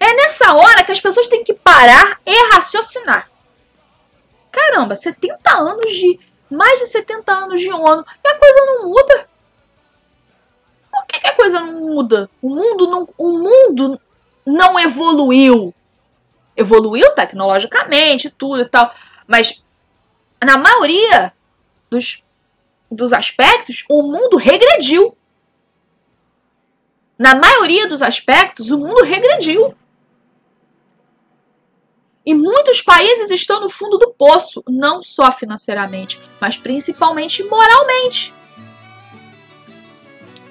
É 0.00 0.14
nessa 0.14 0.54
hora 0.54 0.82
que 0.82 0.92
as 0.92 1.00
pessoas 1.00 1.26
têm 1.26 1.44
que 1.44 1.52
parar 1.52 2.18
e 2.24 2.54
raciocinar. 2.54 3.30
Caramba, 4.60 4.94
70 4.94 5.50
anos 5.50 5.90
de. 5.90 6.20
Mais 6.50 6.80
de 6.80 6.86
70 6.86 7.32
anos 7.32 7.60
de 7.60 7.70
ONU 7.70 8.04
e 8.24 8.28
a 8.28 8.34
coisa 8.34 8.66
não 8.66 8.88
muda. 8.88 9.28
Por 10.90 11.06
que, 11.06 11.20
que 11.20 11.26
a 11.28 11.36
coisa 11.36 11.60
não 11.60 11.80
muda? 11.80 12.28
O 12.42 12.48
mundo 12.48 12.86
não, 12.88 13.08
o 13.16 13.38
mundo 13.38 14.00
não 14.44 14.78
evoluiu. 14.78 15.72
Evoluiu 16.56 17.14
tecnologicamente, 17.14 18.30
tudo 18.30 18.62
e 18.62 18.68
tal. 18.68 18.92
Mas 19.28 19.62
na 20.44 20.58
maioria 20.58 21.32
dos, 21.88 22.24
dos 22.90 23.12
aspectos, 23.12 23.84
o 23.88 24.02
mundo 24.02 24.36
regrediu. 24.36 25.16
Na 27.16 27.36
maioria 27.36 27.86
dos 27.86 28.02
aspectos, 28.02 28.72
o 28.72 28.78
mundo 28.78 29.04
regrediu. 29.04 29.72
E 32.30 32.34
muitos 32.34 32.80
países 32.80 33.28
estão 33.28 33.58
no 33.58 33.68
fundo 33.68 33.98
do 33.98 34.12
poço, 34.12 34.62
não 34.68 35.02
só 35.02 35.32
financeiramente, 35.32 36.22
mas 36.40 36.56
principalmente 36.56 37.42
moralmente. 37.42 38.32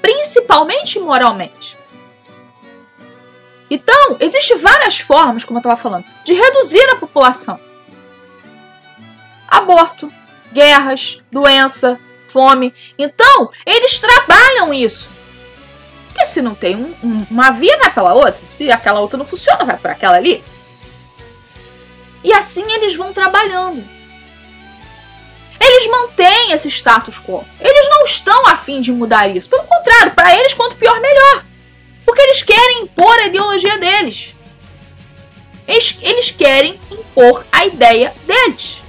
Principalmente 0.02 1.00
moralmente. 1.00 1.78
Então, 3.70 4.18
existem 4.20 4.58
várias 4.58 5.00
formas, 5.00 5.46
como 5.46 5.58
eu 5.58 5.62
estava 5.62 5.78
falando, 5.78 6.04
de 6.26 6.34
reduzir 6.34 6.84
a 6.90 6.98
população. 6.98 7.58
Aborto, 9.48 10.12
guerras, 10.52 11.22
doença, 11.32 11.98
fome. 12.28 12.74
Então, 12.98 13.52
eles 13.66 14.02
trabalham 14.02 14.74
isso. 14.74 15.08
Porque 16.08 16.26
se 16.26 16.42
não 16.42 16.54
tem 16.56 16.76
um, 16.76 16.94
um, 17.02 17.26
uma 17.32 17.52
via, 17.52 17.78
vai 17.78 17.94
pela 17.94 18.14
outra. 18.14 18.46
Se 18.46 18.70
aquela 18.70 19.00
outra 19.00 19.18
não 19.18 19.24
funciona, 19.24 19.64
vai 19.64 19.78
para 19.78 19.94
aquela 19.94 20.18
ali. 20.18 20.44
E 22.24 22.34
assim 22.34 22.70
eles 22.72 22.96
vão 22.96 23.14
trabalhando. 23.14 23.84
Eles 25.60 25.88
mantêm 25.88 26.52
esse 26.52 26.70
status 26.70 27.18
quo. 27.18 27.46
Eles 27.60 27.90
não 27.90 28.04
estão 28.04 28.46
afim 28.48 28.80
de 28.82 28.92
mudar 28.92 29.28
isso. 29.28 29.50
Pelo 29.50 29.64
contrário, 29.64 30.14
para 30.14 30.36
eles, 30.36 30.54
quanto 30.54 30.78
pior, 30.78 31.00
melhor. 31.02 31.46
Porque 32.06 32.22
eles 32.22 32.42
querem 32.42 32.84
impor 32.84 33.14
a 33.20 33.28
ideologia 33.28 33.78
deles. 33.78 34.34
Eles, 35.68 35.98
eles 36.02 36.32
querem 36.32 36.80
impor 36.90 37.46
a 37.52 37.66
ideia 37.66 38.14
deles. 38.26 38.82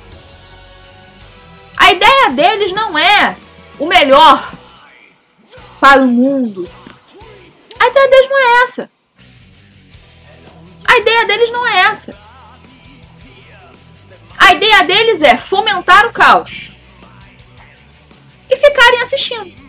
A 1.76 1.92
ideia 1.92 2.30
deles 2.30 2.72
não 2.72 2.96
é 2.98 3.36
o 3.78 3.86
melhor 3.86 4.52
para 5.80 6.00
o 6.02 6.06
mundo. 6.06 6.68
A 7.78 7.88
ideia 7.88 8.08
deles 8.08 8.28
não 8.28 8.38
é 8.38 8.62
essa. 8.62 8.90
A 10.84 10.98
ideia 10.98 11.26
deles 11.26 11.50
não 11.50 11.66
é 11.66 11.78
essa. 11.80 12.29
A 14.40 14.52
ideia 14.52 14.82
deles 14.84 15.20
é 15.20 15.36
fomentar 15.36 16.06
o 16.06 16.12
caos 16.12 16.72
e 18.48 18.56
ficarem 18.56 19.02
assistindo. 19.02 19.60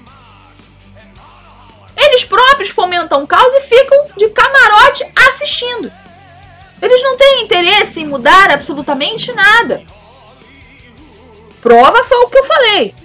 Eles 1.95 2.24
próprios 2.24 2.69
fomentam 2.69 3.22
o 3.22 3.28
caos 3.28 3.53
e 3.53 3.61
ficam 3.61 4.07
de 4.17 4.30
camarote 4.30 5.05
assistindo. 5.28 5.91
Eles 6.82 7.03
não 7.03 7.17
têm 7.17 7.43
interesse 7.43 7.99
em 7.99 8.07
mudar 8.07 8.49
absolutamente 8.49 9.32
nada. 9.34 9.84
Prova 11.61 12.03
foi 12.05 12.17
o 12.19 12.30
que 12.30 12.39
eu 12.39 12.43
falei. 12.45 12.95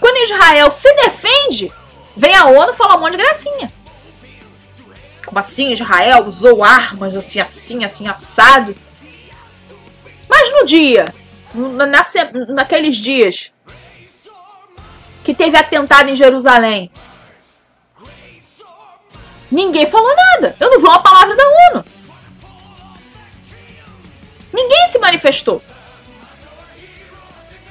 Quando 0.00 0.24
Israel 0.24 0.70
se 0.70 0.92
defende, 0.96 1.72
vem 2.16 2.34
a 2.34 2.46
ONU 2.46 2.74
falar 2.74 2.96
um 2.96 3.00
monte 3.00 3.12
de 3.12 3.22
gracinha. 3.22 3.72
Como 5.24 5.38
assim 5.38 5.72
Israel 5.72 6.24
usou 6.26 6.62
armas 6.62 7.16
assim, 7.16 7.40
assim, 7.40 7.84
assim, 7.84 8.06
assado? 8.06 8.74
Mas 10.28 10.52
no 10.52 10.64
dia, 10.64 11.14
na, 11.54 11.86
naqueles 12.48 12.96
dias 12.96 13.52
que 15.24 15.34
teve 15.34 15.56
atentado 15.56 16.08
em 16.08 16.16
Jerusalém, 16.16 16.90
ninguém 19.50 19.86
falou 19.86 20.14
nada. 20.14 20.56
Eu 20.60 20.70
não 20.70 20.80
vi 20.80 20.86
uma 20.86 21.02
palavra 21.02 21.36
da 21.36 21.44
ONU. 21.72 21.84
Ninguém 24.52 24.86
se 24.86 24.98
manifestou. 24.98 25.62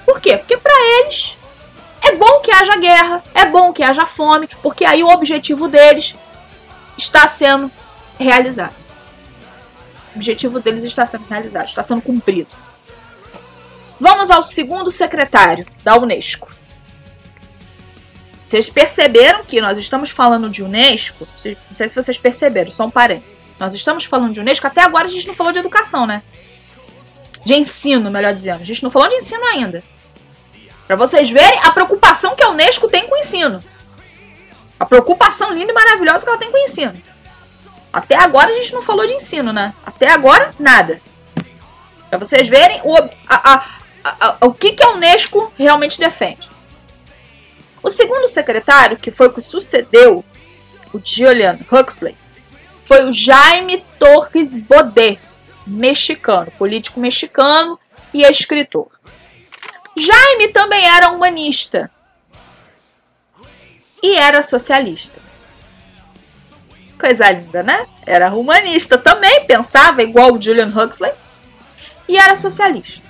Por 0.05 0.19
quê? 0.21 0.37
Porque 0.37 0.57
para 0.57 0.73
eles 0.99 1.35
é 2.01 2.11
bom 2.15 2.39
que 2.41 2.51
haja 2.51 2.77
guerra, 2.77 3.23
é 3.33 3.45
bom 3.45 3.73
que 3.73 3.81
haja 3.81 4.05
fome, 4.05 4.47
porque 4.61 4.85
aí 4.85 5.03
o 5.03 5.09
objetivo 5.09 5.67
deles 5.67 6.15
está 6.97 7.27
sendo 7.27 7.71
realizado. 8.19 8.84
O 10.15 10.17
objetivo 10.17 10.59
deles 10.61 10.83
está 10.83 11.05
sendo 11.05 11.25
realizado, 11.27 11.67
está 11.67 11.83
sendo 11.83 12.01
cumprido. 12.01 12.47
Vamos 13.99 14.31
ao 14.31 14.43
segundo 14.43 14.89
secretário 14.89 15.65
da 15.83 15.97
Unesco. 15.97 16.49
Vocês 18.45 18.69
perceberam 18.69 19.43
que 19.43 19.59
nós 19.59 19.77
estamos 19.77 20.09
falando 20.09 20.49
de 20.49 20.63
Unesco? 20.63 21.27
Não 21.43 21.75
sei 21.75 21.87
se 21.87 21.95
vocês 21.95 22.17
perceberam, 22.17 22.71
só 22.71 22.85
um 22.85 22.89
parênteses. 22.89 23.35
Nós 23.59 23.73
estamos 23.73 24.05
falando 24.05 24.33
de 24.33 24.39
Unesco, 24.39 24.67
até 24.67 24.81
agora 24.81 25.05
a 25.07 25.11
gente 25.11 25.27
não 25.27 25.33
falou 25.33 25.51
de 25.51 25.59
educação, 25.59 26.05
né? 26.05 26.23
De 27.43 27.53
ensino, 27.53 28.09
melhor 28.09 28.33
dizendo. 28.33 28.61
A 28.61 28.65
gente 28.65 28.83
não 28.83 28.91
falou 28.91 29.09
de 29.09 29.15
ensino 29.15 29.43
ainda. 29.45 29.83
Para 30.87 30.95
vocês 30.95 31.29
verem 31.29 31.59
a 31.59 31.71
preocupação 31.71 32.35
que 32.35 32.43
a 32.43 32.49
Unesco 32.49 32.87
tem 32.87 33.07
com 33.07 33.15
o 33.15 33.17
ensino. 33.17 33.63
A 34.79 34.85
preocupação 34.85 35.53
linda 35.53 35.71
e 35.71 35.75
maravilhosa 35.75 36.23
que 36.23 36.29
ela 36.29 36.37
tem 36.37 36.51
com 36.51 36.57
o 36.57 36.63
ensino. 36.63 37.01
Até 37.95 38.17
agora 38.17 38.51
a 38.51 38.53
gente 38.57 38.73
não 38.73 38.81
falou 38.81 39.07
de 39.07 39.13
ensino, 39.13 39.53
né? 39.53 39.73
Até 39.85 40.09
agora, 40.09 40.53
nada. 40.59 40.99
Para 42.09 42.19
vocês 42.19 42.49
verem 42.49 42.81
o, 42.83 42.93
a, 42.93 43.09
a, 43.53 43.65
a, 44.03 44.37
o 44.45 44.53
que, 44.53 44.73
que 44.73 44.83
a 44.83 44.89
Unesco 44.89 45.49
realmente 45.57 45.97
defende. 45.97 46.49
O 47.81 47.89
segundo 47.89 48.27
secretário, 48.27 48.97
que 48.97 49.11
foi 49.11 49.27
o 49.27 49.31
que 49.33 49.39
sucedeu 49.39 50.25
o 50.91 50.99
Julian 51.01 51.57
Huxley, 51.71 52.17
foi 52.83 53.05
o 53.05 53.13
Jaime 53.13 53.85
Torres 53.97 54.59
Baudet, 54.59 55.17
mexicano, 55.65 56.51
político 56.57 56.99
mexicano 56.99 57.79
e 58.13 58.23
escritor. 58.23 58.89
Jaime 59.95 60.49
também 60.49 60.85
era 60.85 61.11
humanista 61.11 61.89
e 64.03 64.17
era 64.17 64.43
socialista. 64.43 65.24
Coisa 66.99 67.29
linda, 67.31 67.61
né? 67.61 67.85
Era 68.05 68.33
humanista 68.33 68.97
também, 68.97 69.45
pensava 69.45 70.01
igual 70.01 70.33
o 70.33 70.41
Julian 70.41 70.73
Huxley 70.75 71.11
e 72.07 72.17
era 72.17 72.35
socialista. 72.35 73.03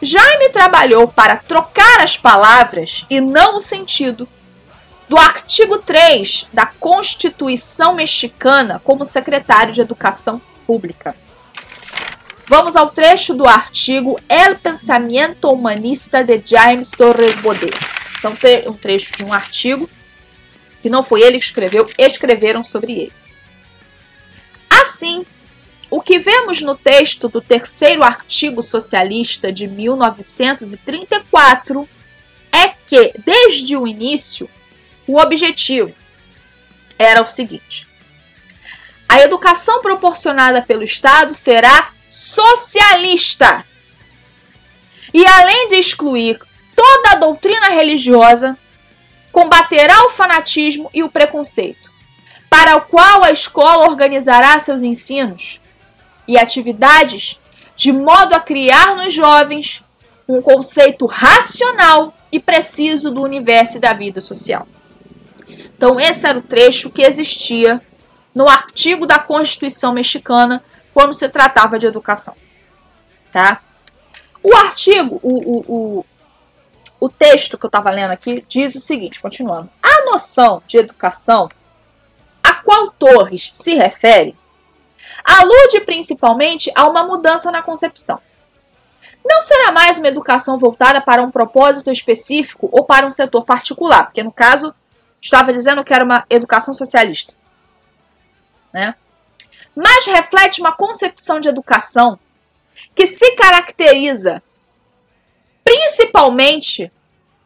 Jaime 0.00 0.50
trabalhou 0.50 1.08
para 1.08 1.36
trocar 1.36 2.00
as 2.00 2.16
palavras 2.16 3.04
e 3.10 3.20
não 3.20 3.56
o 3.56 3.60
sentido 3.60 4.28
do 5.08 5.16
artigo 5.16 5.78
3 5.78 6.48
da 6.52 6.66
Constituição 6.66 7.94
Mexicana 7.94 8.80
como 8.84 9.04
secretário 9.04 9.72
de 9.72 9.80
Educação 9.80 10.40
Pública. 10.66 11.16
Vamos 12.46 12.76
ao 12.76 12.90
trecho 12.90 13.34
do 13.34 13.46
artigo 13.46 14.18
El 14.28 14.56
Pensamiento 14.56 15.50
Humanista 15.50 16.22
de 16.24 16.40
James 16.44 16.90
Torres 16.90 17.36
Bodet. 17.36 17.76
São 18.20 18.32
um 18.66 18.72
trecho 18.72 19.16
de 19.16 19.24
um 19.24 19.32
artigo 19.32 19.88
que 20.82 20.90
não 20.90 21.02
foi 21.02 21.22
ele 21.22 21.38
que 21.38 21.44
escreveu, 21.44 21.88
escreveram 21.98 22.62
sobre 22.62 22.92
ele. 22.92 23.12
Assim, 24.68 25.24
o 25.90 26.00
que 26.00 26.18
vemos 26.18 26.60
no 26.60 26.76
texto 26.76 27.28
do 27.28 27.40
terceiro 27.40 28.02
artigo 28.02 28.60
socialista 28.62 29.52
de 29.52 29.66
1934 29.66 31.88
é 32.52 32.68
que, 32.86 33.14
desde 33.24 33.74
o 33.76 33.86
início, 33.86 34.50
o 35.06 35.18
objetivo 35.18 35.94
era 36.98 37.22
o 37.22 37.28
seguinte: 37.28 37.86
a 39.08 39.20
educação 39.20 39.80
proporcionada 39.80 40.60
pelo 40.60 40.82
Estado 40.82 41.34
será 41.34 41.92
socialista. 42.10 43.64
E 45.14 45.26
além 45.26 45.68
de 45.68 45.76
excluir 45.76 46.38
toda 46.76 47.12
a 47.12 47.16
doutrina 47.16 47.70
religiosa, 47.70 48.58
combaterá 49.38 50.04
o 50.04 50.10
fanatismo 50.10 50.90
e 50.92 51.04
o 51.04 51.08
preconceito, 51.08 51.92
para 52.50 52.74
o 52.74 52.80
qual 52.80 53.22
a 53.22 53.30
escola 53.30 53.88
organizará 53.88 54.58
seus 54.58 54.82
ensinos 54.82 55.60
e 56.26 56.36
atividades 56.36 57.38
de 57.76 57.92
modo 57.92 58.34
a 58.34 58.40
criar 58.40 58.96
nos 58.96 59.14
jovens 59.14 59.84
um 60.28 60.42
conceito 60.42 61.06
racional 61.06 62.12
e 62.32 62.40
preciso 62.40 63.12
do 63.12 63.22
universo 63.22 63.76
e 63.76 63.80
da 63.80 63.92
vida 63.92 64.20
social. 64.20 64.66
Então, 65.48 66.00
esse 66.00 66.26
era 66.26 66.40
o 66.40 66.42
trecho 66.42 66.90
que 66.90 67.02
existia 67.02 67.80
no 68.34 68.48
artigo 68.48 69.06
da 69.06 69.20
Constituição 69.20 69.92
Mexicana 69.92 70.64
quando 70.92 71.14
se 71.14 71.28
tratava 71.28 71.78
de 71.78 71.86
educação. 71.86 72.34
Tá? 73.32 73.60
O 74.42 74.52
artigo, 74.56 75.20
o, 75.22 75.58
o, 75.58 75.64
o, 75.68 76.06
o 77.00 77.08
texto 77.08 77.56
que 77.56 77.64
eu 77.64 77.68
estava 77.68 77.90
lendo 77.90 78.10
aqui, 78.10 78.44
diz 78.48 78.74
o 78.74 78.80
seguinte: 78.80 79.20
continuando. 79.20 79.70
A 79.82 80.04
noção 80.04 80.62
de 80.66 80.78
educação 80.78 81.48
a 82.42 82.54
qual 82.54 82.90
Torres 82.92 83.50
se 83.52 83.74
refere 83.74 84.36
alude 85.24 85.80
principalmente 85.80 86.70
a 86.74 86.88
uma 86.88 87.02
mudança 87.02 87.50
na 87.50 87.62
concepção. 87.62 88.20
Não 89.24 89.42
será 89.42 89.70
mais 89.70 89.98
uma 89.98 90.08
educação 90.08 90.56
voltada 90.56 91.00
para 91.00 91.22
um 91.22 91.30
propósito 91.30 91.90
específico 91.90 92.68
ou 92.72 92.84
para 92.84 93.06
um 93.06 93.10
setor 93.10 93.44
particular, 93.44 94.04
porque 94.04 94.22
no 94.22 94.32
caso 94.32 94.74
estava 95.20 95.52
dizendo 95.52 95.84
que 95.84 95.92
era 95.92 96.04
uma 96.04 96.24
educação 96.30 96.72
socialista. 96.72 97.34
Né? 98.72 98.94
Mas 99.74 100.06
reflete 100.06 100.60
uma 100.60 100.72
concepção 100.72 101.40
de 101.40 101.48
educação 101.48 102.18
que 102.94 103.06
se 103.06 103.32
caracteriza 103.32 104.42
principalmente 105.68 106.90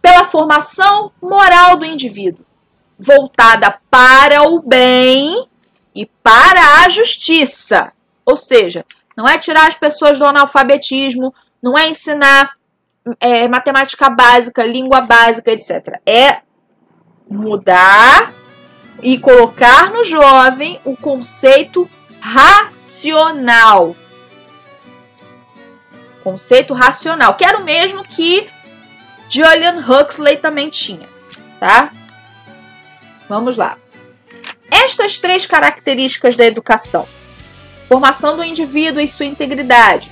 pela 0.01 0.23
formação 0.23 1.11
moral 1.21 1.77
do 1.77 1.85
indivíduo, 1.85 2.47
voltada 2.97 3.81
para 3.91 4.45
o 4.45 4.63
bem 4.63 5.49
e 5.93 6.07
para 6.23 6.85
a 6.85 6.89
justiça. 6.89 7.93
Ou 8.25 8.37
seja, 8.37 8.87
não 9.17 9.29
é 9.29 9.39
tirar 9.39 9.67
as 9.67 9.75
pessoas 9.75 10.21
do 10.21 10.25
analfabetismo, 10.25 11.35
não 11.61 11.77
é 11.77 11.89
ensinar 11.89 12.53
é, 13.19 13.49
matemática 13.49 14.09
básica, 14.09 14.63
língua 14.63 15.01
básica, 15.01 15.51
etc. 15.51 16.01
É 16.07 16.43
mudar 17.29 18.33
e 19.03 19.19
colocar 19.19 19.91
no 19.91 20.05
jovem 20.05 20.81
o 20.85 20.97
conceito 20.97 21.91
racional. 22.21 23.97
Conceito 26.23 26.73
racional, 26.75 27.35
que 27.35 27.45
era 27.45 27.59
o 27.59 27.65
mesmo 27.65 28.05
que 28.05 28.49
Julian 29.29 29.79
Huxley 29.79 30.37
também 30.37 30.69
tinha, 30.69 31.09
tá? 31.59 31.93
Vamos 33.29 33.57
lá. 33.57 33.77
Estas 34.71 35.19
três 35.19 35.47
características 35.47 36.37
da 36.37 36.45
educação: 36.45 37.09
formação 37.89 38.37
do 38.37 38.45
indivíduo 38.45 39.01
e 39.01 39.09
sua 39.09 39.27
integridade, 39.27 40.11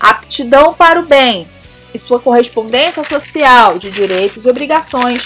aptidão 0.00 0.74
para 0.74 1.00
o 1.00 1.04
bem 1.04 1.46
e 1.94 1.98
sua 1.98 2.20
correspondência 2.20 3.02
social 3.04 3.78
de 3.78 3.90
direitos 3.90 4.44
e 4.44 4.50
obrigações, 4.50 5.22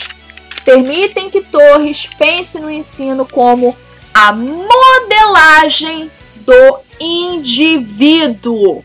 permitem 0.64 1.31
que 1.31 1.41
Torres 1.41 2.07
pense 2.18 2.61
no 2.61 2.70
ensino 2.70 3.26
como 3.26 3.76
a 4.12 4.33
modelagem 4.33 6.11
do 6.37 6.78
indivíduo. 7.01 8.85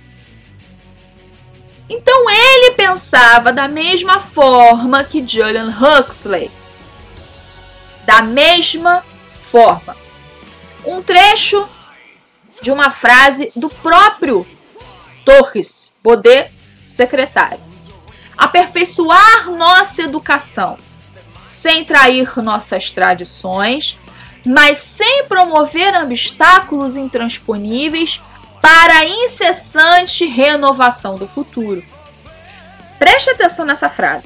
Então 1.90 2.30
ele 2.30 2.72
pensava 2.72 3.52
da 3.52 3.68
mesma 3.68 4.20
forma 4.20 5.04
que 5.04 5.26
Julian 5.26 5.70
Huxley. 5.70 6.50
Da 8.06 8.22
mesma 8.22 9.04
forma. 9.42 9.96
Um 10.86 11.02
trecho 11.02 11.68
de 12.62 12.72
uma 12.72 12.90
frase 12.90 13.52
do 13.56 13.70
próprio 13.70 14.46
Torres 15.24 15.94
Baudet, 16.04 16.52
secretário. 16.86 17.60
Aperfeiçoar 18.38 19.50
nossa 19.52 20.04
educação 20.04 20.78
sem 21.48 21.86
trair 21.86 22.38
nossas 22.44 22.90
tradições, 22.90 23.98
mas 24.46 24.78
sem 24.80 25.26
promover 25.26 25.96
obstáculos 26.04 26.96
intransponíveis 26.96 28.22
para 28.66 28.96
a 28.96 29.06
incessante 29.06 30.26
renovação 30.26 31.18
do 31.18 31.28
futuro. 31.28 31.86
Preste 32.98 33.30
atenção 33.30 33.64
nessa 33.64 33.88
frase. 33.90 34.24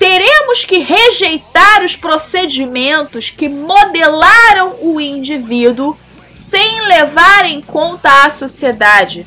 Teremos 0.00 0.64
que 0.64 0.78
rejeitar 0.78 1.84
os 1.84 1.94
procedimentos 1.94 3.30
que 3.30 3.48
modelaram 3.48 4.78
o 4.80 5.00
indivíduo 5.00 5.96
sem 6.28 6.80
levar 6.88 7.44
em 7.44 7.60
conta 7.60 8.26
a 8.26 8.30
sociedade, 8.30 9.24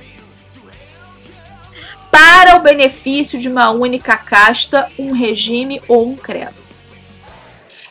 para 2.11 2.57
o 2.57 2.59
benefício 2.59 3.39
de 3.39 3.47
uma 3.47 3.69
única 3.69 4.17
casta, 4.17 4.91
um 4.99 5.13
regime 5.13 5.81
ou 5.87 6.09
um 6.09 6.17
credo. 6.17 6.61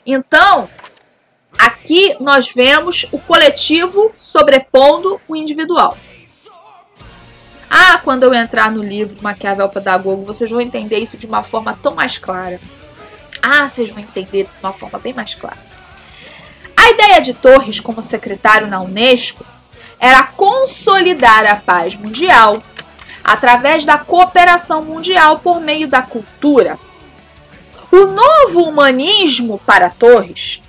Então, 0.05 0.69
aqui 1.59 2.17
nós 2.21 2.49
vemos 2.49 3.07
o 3.13 3.19
coletivo 3.19 4.13
sobrepondo 4.17 5.21
o 5.29 5.37
individual. 5.37 5.97
Ah, 7.69 7.99
quando 8.05 8.25
eu 8.25 8.35
entrar 8.35 8.71
no 8.71 8.83
livro 8.83 9.23
Maquiavel 9.23 9.69
Pedagogo, 9.69 10.25
vocês 10.25 10.51
vão 10.51 10.61
entender 10.61 10.99
isso 10.99 11.17
de 11.17 11.27
uma 11.27 11.43
forma 11.43 11.79
tão 11.83 11.95
mais 11.95 12.19
clara. 12.19 12.61
Ah, 13.43 13.67
vocês 13.69 13.89
vão 13.91 13.99
entender 13.99 14.45
de 14.45 14.51
uma 14.63 14.73
forma 14.73 14.99
bem 14.99 15.15
mais 15.15 15.35
clara. 15.35 15.59
A 16.77 16.91
ideia 16.91 17.21
de 17.21 17.33
Torres 17.33 17.81
como 17.81 18.03
secretário 18.03 18.67
na 18.67 18.81
Unesco 18.81 19.45
era 19.99 20.23
consolidar 20.25 21.47
a 21.47 21.57
paz 21.57 21.95
mundial 21.95 22.63
através 23.23 23.85
da 23.85 23.99
cooperação 23.99 24.85
mundial 24.85 25.39
por 25.39 25.61
meio 25.61 25.87
da 25.87 26.03
cultura, 26.03 26.79
o 27.91 28.07
novo 28.07 28.63
humanismo 28.63 29.61
para 29.65 29.91
Torres 29.91 30.61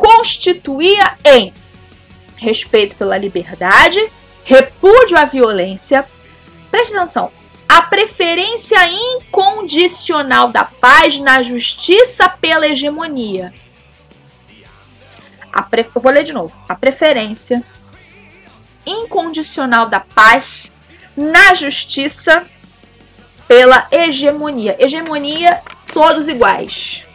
constituía 0.00 1.18
em 1.22 1.52
respeito 2.36 2.96
pela 2.96 3.18
liberdade, 3.18 4.00
repúdio 4.42 5.18
à 5.18 5.26
violência, 5.26 6.06
preste 6.70 6.96
atenção, 6.96 7.30
a 7.68 7.82
preferência 7.82 8.78
incondicional 8.88 10.48
da 10.48 10.64
paz 10.64 11.20
na 11.20 11.42
justiça 11.42 12.30
pela 12.30 12.66
hegemonia. 12.66 13.52
A 15.52 15.62
pre... 15.62 15.86
Eu 15.94 16.00
vou 16.00 16.10
ler 16.10 16.22
de 16.22 16.32
novo. 16.32 16.58
A 16.66 16.74
preferência 16.74 17.62
incondicional 18.86 19.86
da 19.86 20.00
paz 20.00 20.72
na 21.16 21.52
justiça 21.52 22.46
pela 23.46 23.86
hegemonia. 23.90 24.76
Hegemonia 24.78 25.60
todos 25.92 26.28
iguais. 26.28 27.06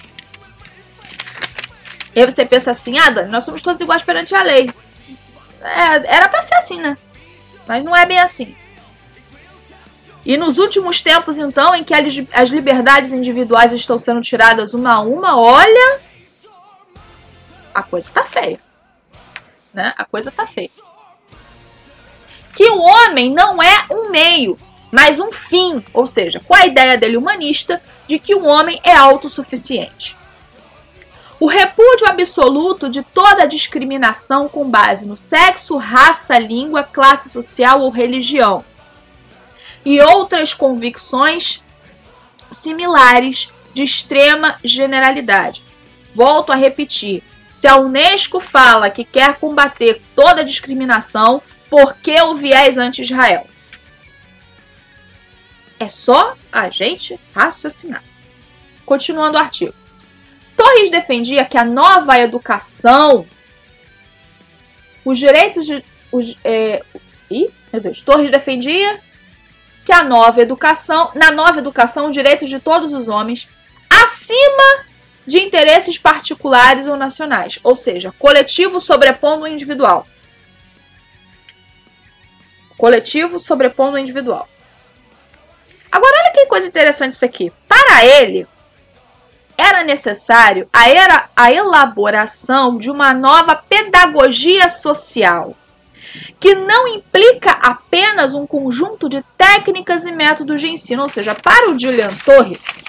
E 2.15 2.19
aí 2.21 2.25
você 2.25 2.45
pensa 2.45 2.71
assim, 2.71 2.97
ah, 2.97 3.09
Dani, 3.09 3.29
nós 3.29 3.43
somos 3.43 3.61
todos 3.61 3.81
iguais 3.81 4.01
perante 4.01 4.33
a 4.33 4.41
lei. 4.41 4.71
É, 5.61 6.15
era 6.15 6.29
para 6.29 6.41
ser 6.41 6.55
assim, 6.55 6.79
né? 6.79 6.97
Mas 7.67 7.83
não 7.83 7.93
é 7.93 8.05
bem 8.05 8.19
assim. 8.19 8.55
E 10.25 10.37
nos 10.37 10.57
últimos 10.57 11.01
tempos, 11.01 11.37
então, 11.37 11.75
em 11.75 11.83
que 11.83 11.93
as 11.93 12.49
liberdades 12.49 13.11
individuais 13.11 13.73
estão 13.73 13.99
sendo 13.99 14.21
tiradas 14.21 14.73
uma 14.73 14.93
a 14.93 14.99
uma, 15.01 15.37
olha, 15.37 15.99
a 17.73 17.83
coisa 17.83 18.09
tá 18.11 18.23
feia. 18.23 18.59
Né? 19.73 19.93
A 19.97 20.05
coisa 20.05 20.31
tá 20.31 20.47
feia. 20.47 20.71
Que 22.55 22.69
o 22.69 22.81
homem 22.81 23.31
não 23.31 23.61
é 23.61 23.85
um 23.91 24.09
meio, 24.09 24.57
mas 24.89 25.19
um 25.19 25.31
fim. 25.31 25.83
Ou 25.93 26.07
seja, 26.07 26.39
com 26.39 26.55
a 26.55 26.65
ideia 26.65 26.97
dele 26.97 27.17
humanista, 27.17 27.81
de 28.07 28.17
que 28.17 28.33
o 28.33 28.45
homem 28.45 28.79
é 28.83 28.95
autossuficiente. 28.95 30.15
O 31.45 31.47
repúdio 31.47 32.07
absoluto 32.07 32.89
de 32.89 33.03
toda 33.03 33.45
discriminação 33.45 34.49
com 34.49 34.67
base 34.67 35.07
no 35.07 35.15
sexo, 35.15 35.77
raça, 35.77 36.39
língua, 36.39 36.81
classe 36.81 37.29
social 37.29 37.81
ou 37.81 37.91
religião, 37.91 38.65
e 39.85 40.01
outras 40.01 40.55
convicções 40.55 41.61
similares 42.49 43.51
de 43.75 43.83
extrema 43.83 44.57
generalidade. 44.63 45.63
Volto 46.15 46.51
a 46.51 46.55
repetir: 46.55 47.21
se 47.53 47.67
a 47.67 47.77
Unesco 47.77 48.39
fala 48.39 48.89
que 48.89 49.05
quer 49.05 49.37
combater 49.37 50.01
toda 50.15 50.43
discriminação, 50.43 51.43
por 51.69 51.93
que 51.97 52.19
o 52.23 52.33
viés 52.33 52.75
anti-Israel? 52.79 53.45
É 55.79 55.87
só 55.87 56.35
a 56.51 56.71
gente 56.71 57.19
raciocinar. 57.35 58.03
Continuando 58.83 59.37
o 59.37 59.39
artigo. 59.39 59.84
Torres 60.55 60.89
defendia 60.89 61.45
que 61.45 61.57
a 61.57 61.65
nova 61.65 62.17
educação, 62.19 63.27
os 65.03 65.19
direitos 65.19 65.65
de. 65.65 65.83
Os, 66.11 66.37
é, 66.43 66.81
ih, 67.29 67.49
meu 67.71 67.81
Deus. 67.81 68.01
Torres 68.01 68.31
defendia 68.31 69.01
que 69.83 69.91
a 69.91 70.03
nova 70.03 70.41
educação, 70.41 71.11
na 71.13 71.31
nova 71.31 71.59
educação, 71.59 72.07
os 72.07 72.13
direitos 72.13 72.49
de 72.49 72.59
todos 72.59 72.93
os 72.93 73.07
homens, 73.07 73.47
acima 73.89 74.85
de 75.27 75.39
interesses 75.39 75.97
particulares 75.97 76.87
ou 76.87 76.95
nacionais, 76.95 77.59
ou 77.63 77.75
seja, 77.75 78.13
coletivo 78.17 78.79
sobrepondo 78.79 79.43
o 79.43 79.47
individual. 79.47 80.07
Coletivo 82.77 83.39
sobrepondo 83.39 83.95
o 83.95 83.99
individual. 83.99 84.47
Agora, 85.91 86.23
olha 86.23 86.33
que 86.33 86.45
coisa 86.47 86.67
interessante 86.67 87.13
isso 87.13 87.25
aqui. 87.25 87.51
Para 87.67 88.05
ele, 88.05 88.47
era 89.57 89.83
necessário 89.83 90.67
a, 90.71 90.89
era 90.89 91.29
a 91.35 91.51
elaboração 91.51 92.77
de 92.77 92.89
uma 92.89 93.13
nova 93.13 93.55
pedagogia 93.55 94.69
social, 94.69 95.55
que 96.39 96.55
não 96.55 96.87
implica 96.87 97.51
apenas 97.51 98.33
um 98.33 98.45
conjunto 98.45 99.07
de 99.07 99.23
técnicas 99.37 100.05
e 100.05 100.11
métodos 100.11 100.59
de 100.61 100.67
ensino. 100.67 101.03
Ou 101.03 101.09
seja, 101.09 101.33
para 101.33 101.71
o 101.71 101.79
Julian 101.79 102.13
Torres, 102.25 102.83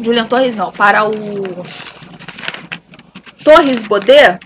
Julian 0.00 0.26
Torres 0.26 0.56
não, 0.56 0.72
para 0.72 1.04
o 1.08 1.12
Torres 3.44 3.82
Baudet, 3.82 4.38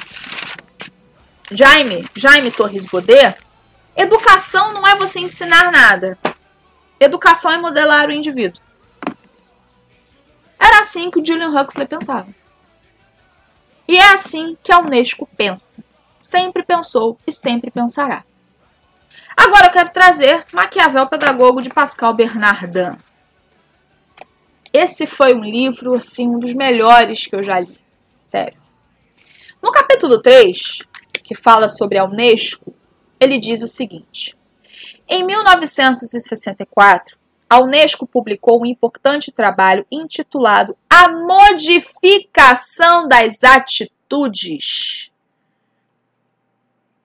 Jaime, 1.51 2.09
Jaime 2.15 2.51
Torres 2.51 2.85
Baudet, 2.87 3.37
educação 3.97 4.73
não 4.73 4.87
é 4.87 4.97
você 4.97 5.21
ensinar 5.21 5.71
nada. 5.71 6.19
Educação 6.99 7.53
é 7.53 7.59
modelar 7.59 8.09
o 8.09 8.13
indivíduo. 8.13 8.66
Assim 10.97 11.11
que 11.11 11.21
o 11.21 11.25
Julian 11.25 11.51
Huxley 11.51 11.87
pensava. 11.87 12.35
E 13.87 13.99
é 13.99 14.15
assim 14.15 14.57
que 14.63 14.73
a 14.73 14.79
Unesco 14.79 15.29
pensa. 15.37 15.85
Sempre 16.15 16.63
pensou 16.63 17.19
e 17.27 17.33
sempre 17.33 17.71
pensará. 17.71 18.25
Agora 19.37 19.67
eu 19.67 19.73
quero 19.73 19.91
trazer 19.91 20.47
Maquiavel 20.51 21.07
Pedagogo 21.07 21.61
de 21.61 21.69
Pascal 21.69 22.15
Bernardin. 22.15 22.97
Esse 24.73 25.07
foi 25.07 25.35
um 25.35 25.45
livro, 25.45 25.93
assim, 25.93 26.31
um 26.31 26.39
dos 26.39 26.55
melhores 26.55 27.27
que 27.27 27.37
eu 27.37 27.43
já 27.43 27.61
li. 27.61 27.79
Sério. 28.23 28.59
No 29.63 29.71
capítulo 29.71 30.23
3, 30.23 30.79
que 31.23 31.35
fala 31.35 31.69
sobre 31.69 31.99
a 31.99 32.07
Unesco, 32.07 32.75
ele 33.21 33.39
diz 33.39 33.61
o 33.61 33.69
seguinte: 33.69 34.35
em 35.07 35.23
1964, 35.23 37.19
a 37.49 37.61
Unesco 37.61 38.07
publicou 38.07 38.61
um 38.63 38.67
importante 38.67 39.31
trabalho 39.31 39.87
intitulado 39.91 40.77
A 40.91 41.09
Modificação 41.09 43.07
das 43.07 43.45
Atitudes. 43.45 45.11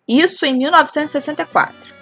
Isso 0.08 0.46
em 0.46 0.58
1964. 0.58 2.02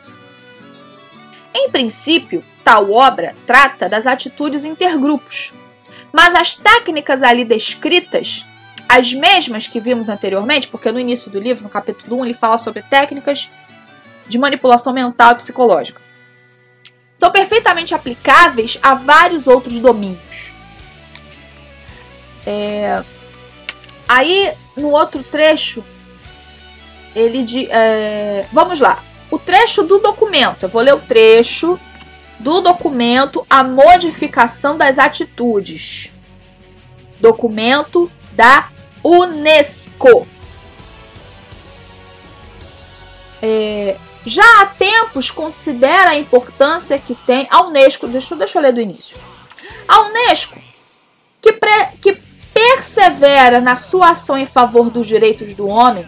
Em 1.53 1.69
princípio, 1.69 2.43
tal 2.63 2.91
obra 2.91 3.35
trata 3.45 3.89
das 3.89 4.07
atitudes 4.07 4.63
intergrupos, 4.63 5.51
mas 6.11 6.33
as 6.33 6.55
técnicas 6.55 7.21
ali 7.21 7.43
descritas, 7.43 8.45
as 8.87 9.13
mesmas 9.13 9.67
que 9.67 9.79
vimos 9.79 10.07
anteriormente, 10.09 10.67
porque 10.67 10.91
no 10.91 10.99
início 10.99 11.29
do 11.29 11.39
livro, 11.39 11.63
no 11.63 11.69
capítulo 11.69 12.21
1, 12.21 12.25
ele 12.25 12.33
fala 12.33 12.57
sobre 12.57 12.81
técnicas 12.83 13.49
de 14.27 14.37
manipulação 14.37 14.93
mental 14.93 15.33
e 15.33 15.35
psicológica. 15.35 16.08
São 17.19 17.31
perfeitamente 17.31 17.93
aplicáveis 17.93 18.79
a 18.81 18.93
vários 18.93 19.45
outros 19.45 19.81
domínios. 19.81 20.53
É... 22.47 23.03
Aí, 24.07 24.53
no 24.77 24.91
outro 24.91 25.21
trecho, 25.21 25.83
ele 27.13 27.43
de, 27.43 27.67
é... 27.69 28.47
vamos 28.53 28.79
lá. 28.79 29.03
O 29.29 29.37
trecho 29.37 29.83
do 29.83 29.99
documento. 29.99 30.63
Eu 30.63 30.69
vou 30.69 30.81
ler 30.81 30.93
o 30.93 30.99
trecho 30.99 31.77
do 32.39 32.61
documento 32.61 33.45
A 33.49 33.65
Modificação 33.65 34.77
das 34.77 34.97
Atitudes. 34.97 36.13
Documento 37.19 38.09
da 38.31 38.69
Unesco. 39.03 40.25
É, 43.41 43.97
já 44.29 44.61
há 44.61 44.65
tempos 44.67 45.31
considera 45.31 46.11
a 46.11 46.17
importância 46.17 46.99
que 46.99 47.15
tem 47.15 47.47
a 47.49 47.63
Unesco. 47.63 48.07
Deixa, 48.07 48.35
deixa 48.35 48.59
eu 48.59 48.61
ler 48.61 48.71
do 48.71 48.79
início. 48.79 49.17
A 49.87 50.01
Unesco, 50.01 50.61
que, 51.41 51.53
pre, 51.53 51.87
que 51.99 52.21
persevera 52.53 53.59
na 53.59 53.75
sua 53.75 54.11
ação 54.11 54.37
em 54.37 54.45
favor 54.45 54.89
dos 54.89 55.07
direitos 55.07 55.53
do 55.55 55.67
homem 55.67 56.07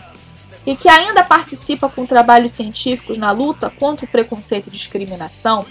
e 0.65 0.75
que 0.75 0.87
ainda 0.87 1.23
participa 1.23 1.89
com 1.89 2.05
trabalhos 2.05 2.51
científicos 2.51 3.17
na 3.17 3.31
luta 3.31 3.71
contra 3.71 4.05
o 4.05 4.07
preconceito 4.07 4.67
e 4.67 4.71
discriminação, 4.71 5.65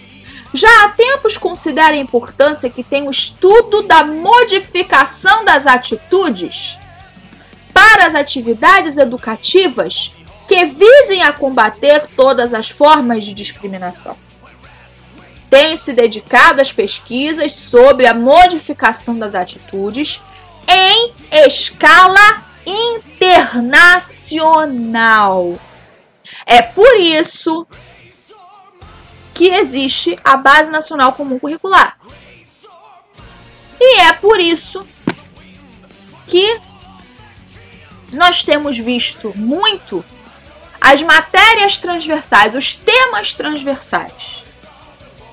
já 0.52 0.84
há 0.84 0.88
tempos 0.88 1.36
considera 1.36 1.94
a 1.94 2.00
importância 2.00 2.68
que 2.68 2.82
tem 2.82 3.06
o 3.06 3.10
estudo 3.10 3.82
da 3.82 4.02
modificação 4.02 5.44
das 5.44 5.68
atitudes 5.68 6.76
para 7.72 8.06
as 8.06 8.16
atividades 8.16 8.98
educativas 8.98 10.12
que 10.50 10.64
visem 10.64 11.22
a 11.22 11.32
combater 11.32 12.08
todas 12.16 12.52
as 12.52 12.68
formas 12.68 13.24
de 13.24 13.32
discriminação. 13.32 14.16
Tem 15.48 15.76
se 15.76 15.92
dedicado 15.92 16.60
às 16.60 16.72
pesquisas 16.72 17.52
sobre 17.52 18.04
a 18.04 18.12
modificação 18.12 19.16
das 19.16 19.36
atitudes 19.36 20.20
em 20.66 21.14
escala 21.46 22.42
internacional. 22.66 25.56
É 26.44 26.60
por 26.60 26.98
isso 26.98 27.64
que 29.32 29.50
existe 29.50 30.18
a 30.24 30.36
Base 30.36 30.72
Nacional 30.72 31.12
Comum 31.12 31.38
Curricular. 31.38 31.96
E 33.78 34.00
é 34.00 34.12
por 34.14 34.40
isso 34.40 34.84
que 36.26 36.60
nós 38.12 38.42
temos 38.42 38.76
visto 38.76 39.32
muito 39.36 40.04
as 40.80 41.02
matérias 41.02 41.78
transversais, 41.78 42.54
os 42.54 42.74
temas 42.74 43.34
transversais. 43.34 44.42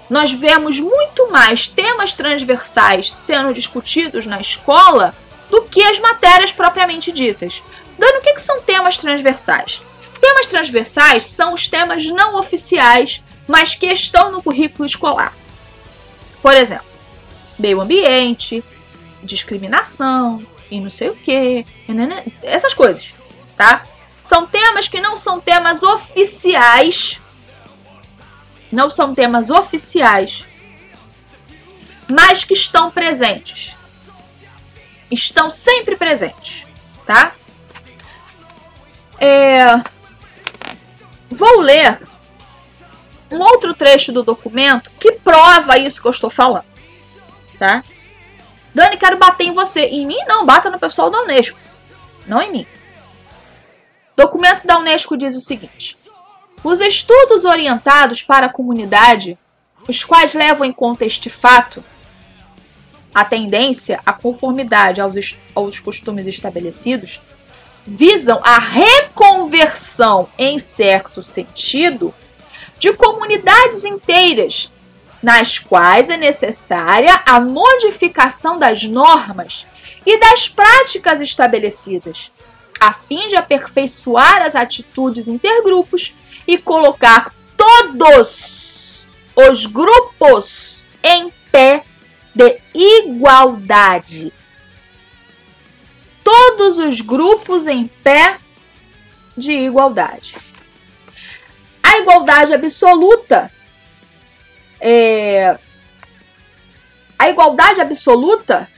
Nós 0.10 0.32
vemos 0.32 0.80
muito 0.80 1.32
mais 1.32 1.68
temas 1.68 2.14
transversais 2.14 3.12
sendo 3.16 3.54
discutidos 3.54 4.26
na 4.26 4.40
escola 4.40 5.16
do 5.50 5.64
que 5.64 5.82
as 5.82 6.00
matérias 6.00 6.52
propriamente 6.52 7.12
ditas. 7.12 7.62
Dando 7.98 8.20
o 8.20 8.22
que, 8.22 8.34
que 8.34 8.42
são 8.42 8.62
temas 8.62 8.98
transversais? 8.98 9.82
Temas 10.20 10.48
transversais 10.48 11.26
são 11.26 11.54
os 11.54 11.68
temas 11.68 12.06
não 12.06 12.40
oficiais, 12.40 13.24
mas 13.48 13.74
que 13.74 13.88
estão 13.88 14.32
no 14.32 14.42
currículo 14.42 14.86
escolar. 14.86 15.34
Por 16.42 16.54
exemplo, 16.54 16.86
meio 17.58 17.82
ambiente, 17.82 18.64
discriminação 19.24 20.46
e 20.70 20.80
não 20.80 20.90
sei 20.90 21.10
o 21.10 21.16
que, 21.16 21.66
essas 22.44 22.74
coisas, 22.74 23.14
tá? 23.56 23.86
São 24.28 24.46
temas 24.46 24.90
que 24.90 25.00
não 25.00 25.16
são 25.16 25.40
temas 25.40 25.84
oficiais. 25.84 27.18
Não 28.70 28.90
são 28.90 29.16
temas 29.16 29.50
oficiais. 29.50 30.46
Mas 32.10 32.44
que 32.44 32.52
estão 32.52 32.92
presentes. 32.92 33.74
Estão 35.10 35.50
sempre 35.50 35.96
presentes, 35.96 36.68
tá? 37.06 37.36
É... 39.18 39.82
Vou 41.30 41.62
ler 41.62 42.06
um 43.32 43.40
outro 43.40 43.74
trecho 43.74 44.12
do 44.12 44.24
documento 44.24 44.92
que 45.00 45.14
prova 45.14 45.78
isso 45.78 46.02
que 46.02 46.08
eu 46.08 46.12
estou 46.12 46.30
falando, 46.30 46.66
tá? 47.58 47.82
Dani, 48.76 48.98
quero 48.98 49.16
bater 49.16 49.46
em 49.46 49.54
você. 49.54 49.86
Em 49.86 50.06
mim, 50.06 50.20
não, 50.28 50.46
bata 50.46 50.70
no 50.70 50.78
pessoal 50.78 51.10
da 51.10 51.22
Unesco. 51.22 51.58
Não 52.26 52.42
em 52.42 52.52
mim. 52.52 52.68
Documento 54.18 54.66
da 54.66 54.80
Unesco 54.80 55.16
diz 55.16 55.36
o 55.36 55.40
seguinte: 55.40 55.96
os 56.64 56.82
estudos 56.82 57.46
orientados 57.46 58.24
para 58.24 58.48
a 58.48 58.52
comunidade, 58.52 59.38
os 59.88 60.04
quais 60.04 60.34
levam 60.34 60.66
em 60.66 60.74
conta 60.74 61.06
este 61.06 61.30
fato, 61.30 61.84
a 63.14 63.24
tendência, 63.24 64.02
a 64.04 64.12
conformidade 64.12 65.00
aos, 65.00 65.38
aos 65.54 65.80
costumes 65.80 66.26
estabelecidos, 66.26 67.22
visam 67.86 68.42
a 68.44 68.58
reconversão, 68.58 70.28
em 70.36 70.58
certo 70.58 71.22
sentido, 71.22 72.12
de 72.80 72.92
comunidades 72.94 73.86
inteiras, 73.86 74.74
nas 75.22 75.60
quais 75.60 76.10
é 76.10 76.18
necessária 76.18 77.22
a 77.24 77.40
modificação 77.40 78.58
das 78.58 78.84
normas 78.84 79.68
e 80.04 80.20
das 80.20 80.50
práticas 80.50 81.22
estabelecidas, 81.22 82.32
a 82.80 82.94
fim 82.94 83.28
de 83.28 83.36
aperfeiçoar 83.36 84.42
as 84.42 84.56
atitudes 84.56 85.28
intergrupos 85.28 86.14
e 86.48 86.58
colocar 86.58 87.34
todos 87.56 89.08
os 89.36 89.66
grupos 89.66 90.86
em 91.04 91.32
pé 91.52 91.84
de 92.36 92.60
igualdade. 92.74 94.32
Todos 96.24 96.78
os 96.78 97.02
grupos 97.02 97.68
em 97.68 97.88
pé 97.88 98.40
de 99.36 99.52
igualdade. 99.52 100.36
A 101.82 101.98
igualdade 102.00 102.54
absoluta 102.54 103.52
é, 104.80 105.58
a 107.18 107.30
igualdade 107.30 107.82
absoluta 107.82 108.70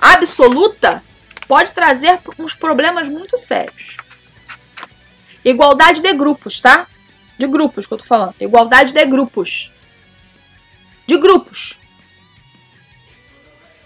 absoluta 0.00 1.02
pode 1.46 1.72
trazer 1.72 2.20
uns 2.38 2.54
problemas 2.54 3.08
muito 3.08 3.36
sérios. 3.36 3.96
Igualdade 5.44 6.00
de 6.00 6.12
grupos, 6.12 6.60
tá? 6.60 6.86
De 7.38 7.46
grupos 7.46 7.86
que 7.86 7.92
eu 7.92 7.98
tô 7.98 8.04
falando. 8.04 8.34
Igualdade 8.40 8.92
de 8.92 9.04
grupos. 9.04 9.70
De 11.06 11.18
grupos. 11.18 11.78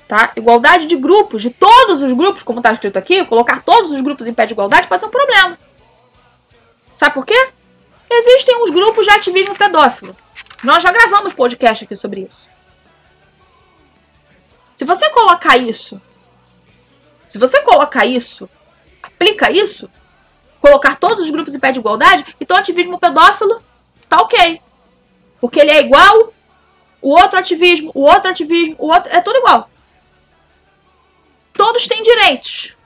Tá? 0.06 0.32
Igualdade 0.36 0.86
de 0.86 0.96
grupos, 0.96 1.42
de 1.42 1.50
todos 1.50 2.00
os 2.00 2.12
grupos, 2.12 2.42
como 2.42 2.62
tá 2.62 2.72
escrito 2.72 2.96
aqui, 2.96 3.24
colocar 3.26 3.62
todos 3.62 3.90
os 3.90 4.00
grupos 4.00 4.26
em 4.26 4.32
pé 4.32 4.46
de 4.46 4.52
igualdade 4.52 4.86
pode 4.86 5.00
ser 5.00 5.06
um 5.06 5.10
problema. 5.10 5.58
Sabe 6.94 7.14
por 7.14 7.26
quê? 7.26 7.50
Existem 8.10 8.62
uns 8.62 8.70
grupos 8.70 9.04
de 9.04 9.10
ativismo 9.10 9.54
pedófilo. 9.54 10.16
Nós 10.64 10.82
já 10.82 10.90
gravamos 10.90 11.34
podcast 11.34 11.84
aqui 11.84 11.94
sobre 11.94 12.22
isso. 12.22 12.48
Se 14.76 14.84
você 14.84 15.10
colocar 15.10 15.56
isso, 15.58 16.00
se 17.28 17.38
você 17.38 17.60
colocar 17.62 18.06
isso, 18.06 18.48
aplica 19.02 19.50
isso, 19.50 19.90
colocar 20.60 20.96
todos 20.96 21.24
os 21.24 21.30
grupos 21.30 21.54
em 21.54 21.60
pé 21.60 21.70
de 21.70 21.78
igualdade, 21.78 22.34
então 22.40 22.56
ativismo 22.56 22.98
pedófilo 22.98 23.62
tá 24.08 24.16
ok. 24.22 24.60
Porque 25.40 25.60
ele 25.60 25.70
é 25.70 25.80
igual, 25.80 26.32
o 27.00 27.10
outro 27.10 27.38
ativismo, 27.38 27.92
o 27.94 28.02
outro 28.02 28.30
ativismo, 28.30 28.74
o 28.78 28.88
outro. 28.92 29.12
É 29.12 29.20
tudo 29.20 29.38
igual. 29.38 29.70
Todos 31.52 31.86
têm 31.86 32.02
direitos. 32.02 32.76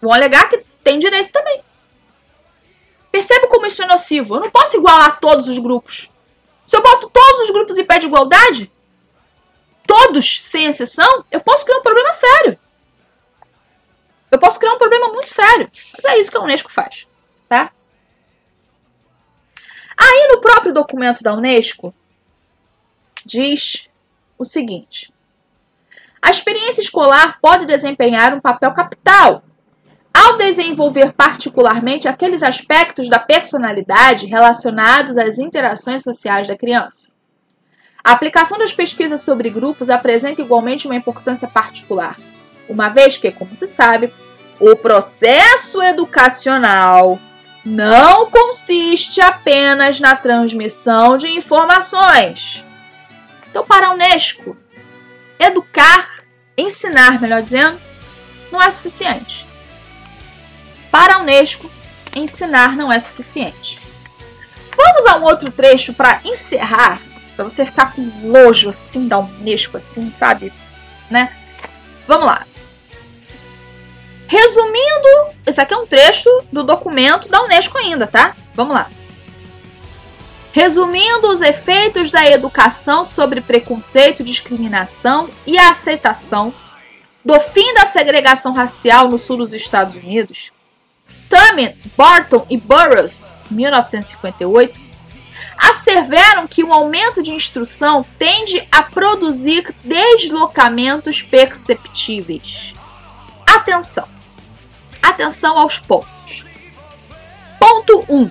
Vão 0.00 0.12
alegar 0.12 0.48
que 0.48 0.64
tem 0.82 0.98
direito 0.98 1.30
também. 1.30 1.62
Percebe 3.12 3.48
como 3.48 3.66
isso 3.66 3.82
é 3.82 3.86
nocivo? 3.86 4.36
Eu 4.36 4.40
não 4.40 4.50
posso 4.50 4.76
igualar 4.76 5.20
todos 5.20 5.48
os 5.48 5.58
grupos. 5.58 6.10
Se 6.66 6.76
eu 6.76 6.82
boto 6.82 7.10
todos 7.10 7.40
os 7.40 7.50
grupos 7.50 7.76
em 7.76 7.84
pé 7.84 7.98
de 7.98 8.06
igualdade, 8.06 8.70
todos, 9.86 10.40
sem 10.44 10.66
exceção, 10.66 11.24
eu 11.30 11.40
posso 11.40 11.64
criar 11.64 11.78
um 11.78 11.82
problema 11.82 12.12
sério. 12.12 12.58
Eu 14.30 14.38
posso 14.38 14.58
criar 14.58 14.74
um 14.74 14.78
problema 14.78 15.08
muito 15.08 15.28
sério. 15.28 15.70
Mas 15.94 16.04
é 16.04 16.18
isso 16.18 16.30
que 16.30 16.36
a 16.36 16.40
Unesco 16.40 16.70
faz, 16.70 17.06
tá? 17.48 17.72
Aí 19.98 20.28
no 20.28 20.40
próprio 20.40 20.72
documento 20.72 21.22
da 21.22 21.34
Unesco 21.34 21.94
diz 23.24 23.88
o 24.38 24.44
seguinte: 24.44 25.12
a 26.22 26.30
experiência 26.30 26.80
escolar 26.80 27.38
pode 27.40 27.66
desempenhar 27.66 28.34
um 28.34 28.40
papel 28.40 28.72
capital 28.72 29.42
ao 30.12 30.36
desenvolver 30.36 31.12
particularmente 31.12 32.08
aqueles 32.08 32.42
aspectos 32.42 33.08
da 33.08 33.18
personalidade 33.18 34.26
relacionados 34.26 35.16
às 35.16 35.38
interações 35.38 36.02
sociais 36.02 36.46
da 36.48 36.56
criança. 36.56 37.12
A 38.02 38.12
aplicação 38.12 38.58
das 38.58 38.72
pesquisas 38.72 39.20
sobre 39.20 39.50
grupos 39.50 39.90
apresenta 39.90 40.40
igualmente 40.40 40.86
uma 40.86 40.96
importância 40.96 41.46
particular, 41.46 42.16
uma 42.70 42.88
vez 42.88 43.16
que, 43.16 43.32
como 43.32 43.54
se 43.54 43.66
sabe, 43.66 44.12
o 44.60 44.76
processo 44.76 45.82
educacional 45.82 47.18
não 47.64 48.30
consiste 48.30 49.20
apenas 49.20 49.98
na 49.98 50.14
transmissão 50.14 51.16
de 51.16 51.28
informações. 51.28 52.64
Então, 53.50 53.64
para 53.64 53.88
a 53.88 53.92
Unesco, 53.92 54.56
educar, 55.38 56.22
ensinar, 56.56 57.20
melhor 57.20 57.42
dizendo, 57.42 57.80
não 58.52 58.62
é 58.62 58.70
suficiente. 58.70 59.46
Para 60.90 61.16
a 61.16 61.18
Unesco, 61.18 61.70
ensinar 62.14 62.76
não 62.76 62.92
é 62.92 62.98
suficiente. 62.98 63.78
Vamos 64.76 65.06
a 65.06 65.16
um 65.16 65.24
outro 65.24 65.50
trecho 65.50 65.92
para 65.92 66.20
encerrar, 66.24 67.00
para 67.34 67.44
você 67.44 67.64
ficar 67.64 67.92
com 67.92 68.02
nojo 68.02 68.70
assim 68.70 69.08
da 69.08 69.18
Unesco, 69.18 69.76
assim, 69.76 70.10
sabe? 70.10 70.52
Né? 71.10 71.32
Vamos 72.06 72.26
lá. 72.26 72.46
Resumindo, 74.30 75.34
esse 75.44 75.60
aqui 75.60 75.74
é 75.74 75.76
um 75.76 75.88
trecho 75.88 76.30
do 76.52 76.62
documento 76.62 77.28
da 77.28 77.42
Unesco 77.42 77.76
ainda, 77.76 78.06
tá? 78.06 78.36
Vamos 78.54 78.76
lá. 78.76 78.88
Resumindo 80.52 81.32
os 81.32 81.42
efeitos 81.42 82.12
da 82.12 82.24
educação 82.24 83.04
sobre 83.04 83.40
preconceito, 83.40 84.22
discriminação 84.22 85.28
e 85.44 85.58
aceitação 85.58 86.54
do 87.24 87.40
fim 87.40 87.74
da 87.74 87.84
segregação 87.84 88.52
racial 88.52 89.08
no 89.08 89.18
sul 89.18 89.38
dos 89.38 89.52
Estados 89.52 89.96
Unidos, 89.96 90.52
Tamin, 91.28 91.74
Barton 91.96 92.46
e 92.48 92.56
Burroughs, 92.56 93.36
1958, 93.50 94.80
asseveram 95.58 96.46
que 96.46 96.62
o 96.62 96.72
aumento 96.72 97.20
de 97.20 97.32
instrução 97.32 98.06
tende 98.16 98.64
a 98.70 98.84
produzir 98.84 99.74
deslocamentos 99.82 101.20
perceptíveis. 101.20 102.74
Atenção! 103.44 104.19
Atenção 105.02 105.58
aos 105.58 105.78
pontos. 105.78 106.44
Ponto 107.58 108.04
1. 108.08 108.16
Um, 108.16 108.30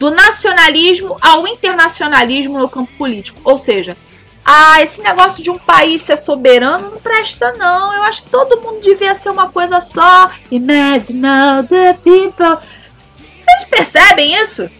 do 0.00 0.10
nacionalismo 0.10 1.18
ao 1.20 1.46
internacionalismo 1.46 2.58
no 2.58 2.70
campo 2.70 2.90
político. 2.96 3.38
Ou 3.44 3.58
seja, 3.58 3.94
ah, 4.42 4.80
esse 4.80 5.02
negócio 5.02 5.44
de 5.44 5.50
um 5.50 5.58
país 5.58 6.00
ser 6.00 6.16
soberano 6.16 6.92
não 6.92 6.98
presta, 6.98 7.52
não. 7.52 7.92
Eu 7.94 8.02
acho 8.04 8.22
que 8.22 8.30
todo 8.30 8.62
mundo 8.62 8.80
devia 8.80 9.14
ser 9.14 9.28
uma 9.28 9.50
coisa 9.50 9.78
só. 9.78 10.30
Imagine 10.50 11.26
all 11.26 11.64
the 11.64 11.92
people. 11.92 12.66
Vocês 13.38 13.64
percebem 13.68 14.34
isso? 14.40 14.70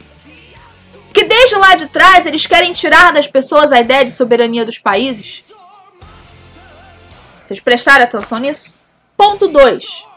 Que 1.13 1.25
desde 1.25 1.57
lá 1.57 1.75
de 1.75 1.87
trás 1.87 2.25
eles 2.25 2.47
querem 2.47 2.73
tirar 2.73 3.13
das 3.13 3.27
pessoas 3.27 3.71
a 3.73 3.81
ideia 3.81 4.07
de 4.07 4.13
soberania 4.13 4.65
dos 4.65 4.79
países? 4.79 5.45
Vocês 7.47 7.61
prestaram 7.61 8.05
atenção 8.05 8.39
nisso? 8.39 8.75
Ponto 9.19 9.49
2 9.49 10.10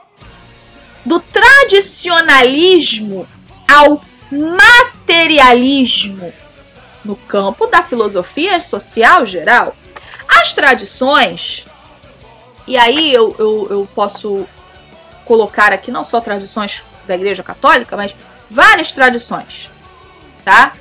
do 1.06 1.20
tradicionalismo 1.20 3.28
ao 3.68 4.02
materialismo 4.32 6.34
no 7.04 7.16
campo 7.16 7.68
da 7.68 7.82
filosofia 7.82 8.60
social 8.60 9.26
geral. 9.26 9.76
As 10.28 10.54
tradições, 10.54 11.66
e 12.66 12.78
aí 12.78 13.14
eu, 13.14 13.36
eu, 13.38 13.68
eu 13.70 13.88
posso 13.94 14.48
colocar 15.26 15.74
aqui 15.74 15.92
não 15.92 16.04
só 16.04 16.22
tradições 16.22 16.84
da 17.06 17.16
Igreja 17.16 17.44
Católica, 17.44 17.98
mas 17.98 18.16
várias 18.50 18.92
tradições, 18.92 19.70
tá? 20.44 20.74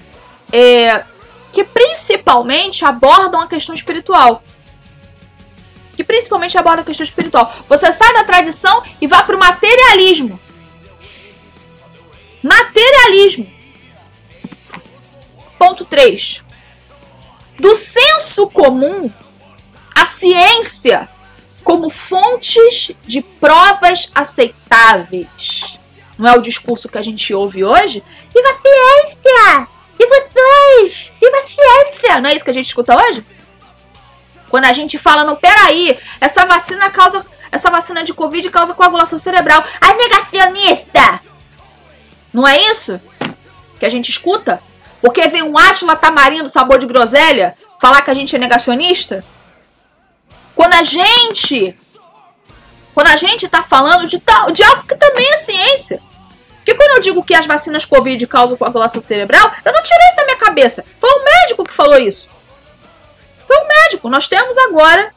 É, 0.53 1.05
que 1.53 1.65
principalmente 1.65 2.85
abordam 2.85 3.41
a 3.41 3.49
questão 3.49 3.75
espiritual 3.75 4.43
que 5.95 6.05
principalmente 6.05 6.57
aborda 6.57 6.83
a 6.83 6.85
questão 6.85 7.05
espiritual. 7.05 7.53
Você 7.69 7.93
sai 7.93 8.13
da 8.15 8.25
tradição 8.25 8.83
e 9.01 9.07
vai 9.07 9.25
para 9.25 9.37
o 9.37 9.39
materialismo. 9.39 10.39
Materialismo. 12.43 13.47
Ponto 15.59 15.85
3. 15.85 16.43
Do 17.59 17.75
senso 17.75 18.49
comum, 18.49 19.11
a 19.95 20.07
ciência 20.07 21.09
como 21.63 21.89
fontes 21.89 22.91
de 23.05 23.23
provas 23.23 24.11
aceitáveis. 24.15 25.79
Não 26.19 26.29
é 26.29 26.37
o 26.37 26.43
discurso 26.43 26.89
que 26.89 26.99
a 26.99 27.03
gente 27.03 27.33
ouve 27.33 27.65
hoje? 27.65 28.03
Viva 28.35 28.49
a 28.49 28.61
ciência! 28.61 29.69
E 29.99 30.07
vocês? 30.07 31.13
Viva 31.21 31.37
a 31.37 31.43
ciência! 31.43 32.21
Não 32.21 32.31
é 32.31 32.35
isso 32.35 32.45
que 32.45 32.51
a 32.51 32.55
gente 32.55 32.67
escuta 32.67 32.97
hoje? 32.97 33.25
Quando 34.53 34.67
a 34.67 34.73
gente 34.75 34.99
fala, 34.99 35.25
no 35.25 35.35
peraí, 35.35 35.99
essa 36.21 36.45
vacina 36.45 36.91
causa. 36.91 37.25
Essa 37.51 37.71
vacina 37.71 38.05
de 38.05 38.13
Covid 38.13 38.51
causa 38.51 38.75
coagulação 38.75 39.19
cerebral. 39.19 39.65
A 39.81 39.95
negacionista! 39.95 41.21
Não 42.35 42.47
é 42.47 42.59
isso? 42.71 43.01
Que 43.81 43.87
a 43.87 43.89
gente 43.89 44.11
escuta? 44.11 44.63
Porque 45.01 45.27
vem 45.29 45.43
um 45.43 45.57
Átila 45.57 45.97
Tamarindo, 45.97 46.51
sabor 46.51 46.79
de 46.79 46.87
groselha, 46.87 47.55
falar 47.81 48.03
que 48.03 48.11
a 48.11 48.15
gente 48.15 48.37
é 48.37 48.39
negacionista? 48.39 49.25
Quando 50.55 50.75
a 50.75 50.83
gente 50.83 51.75
quando 52.93 53.07
a 53.07 53.17
gente 53.17 53.47
está 53.47 53.63
falando 53.63 54.07
de, 54.07 54.19
tal, 54.19 54.51
de 54.51 54.63
algo 54.63 54.87
que 54.87 54.95
também 54.97 55.33
é 55.33 55.37
ciência. 55.39 55.99
Porque 56.57 56.75
quando 56.75 56.97
eu 56.97 57.01
digo 57.01 57.25
que 57.25 57.35
as 57.35 57.47
vacinas 57.47 57.87
Covid 57.87 58.27
causam 58.27 58.59
coagulação 58.59 59.01
cerebral, 59.01 59.51
eu 59.65 59.73
não 59.73 59.83
tirei 59.83 60.09
isso 60.09 60.17
da 60.17 60.25
minha 60.25 60.37
cabeça. 60.37 60.85
Foi 61.01 61.11
um 61.11 61.25
médico 61.25 61.65
que 61.65 61.73
falou 61.73 61.99
isso. 61.99 62.29
Foi 63.53 63.65
um 63.65 63.69
médico. 63.69 64.09
Nós 64.09 64.27
temos 64.27 64.57
agora 64.57 65.13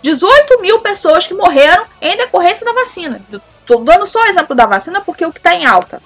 18 0.00 0.62
mil 0.62 0.80
pessoas 0.80 1.26
que 1.26 1.34
morreram 1.34 1.84
em 2.00 2.16
decorrência 2.16 2.64
da 2.64 2.72
vacina. 2.72 3.22
Estou 3.60 3.84
dando 3.84 4.06
só 4.06 4.22
o 4.22 4.26
exemplo 4.26 4.54
da 4.54 4.64
vacina 4.64 5.02
porque 5.02 5.24
é 5.24 5.26
o 5.26 5.32
que 5.32 5.38
está 5.38 5.54
em 5.54 5.66
alta. 5.66 6.02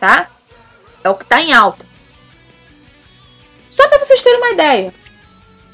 Tá? 0.00 0.30
É 1.04 1.10
o 1.10 1.14
que 1.14 1.24
está 1.24 1.42
em 1.42 1.52
alta. 1.52 1.86
Só 3.68 3.86
para 3.88 3.98
vocês 3.98 4.22
terem 4.22 4.38
uma 4.38 4.50
ideia. 4.50 4.94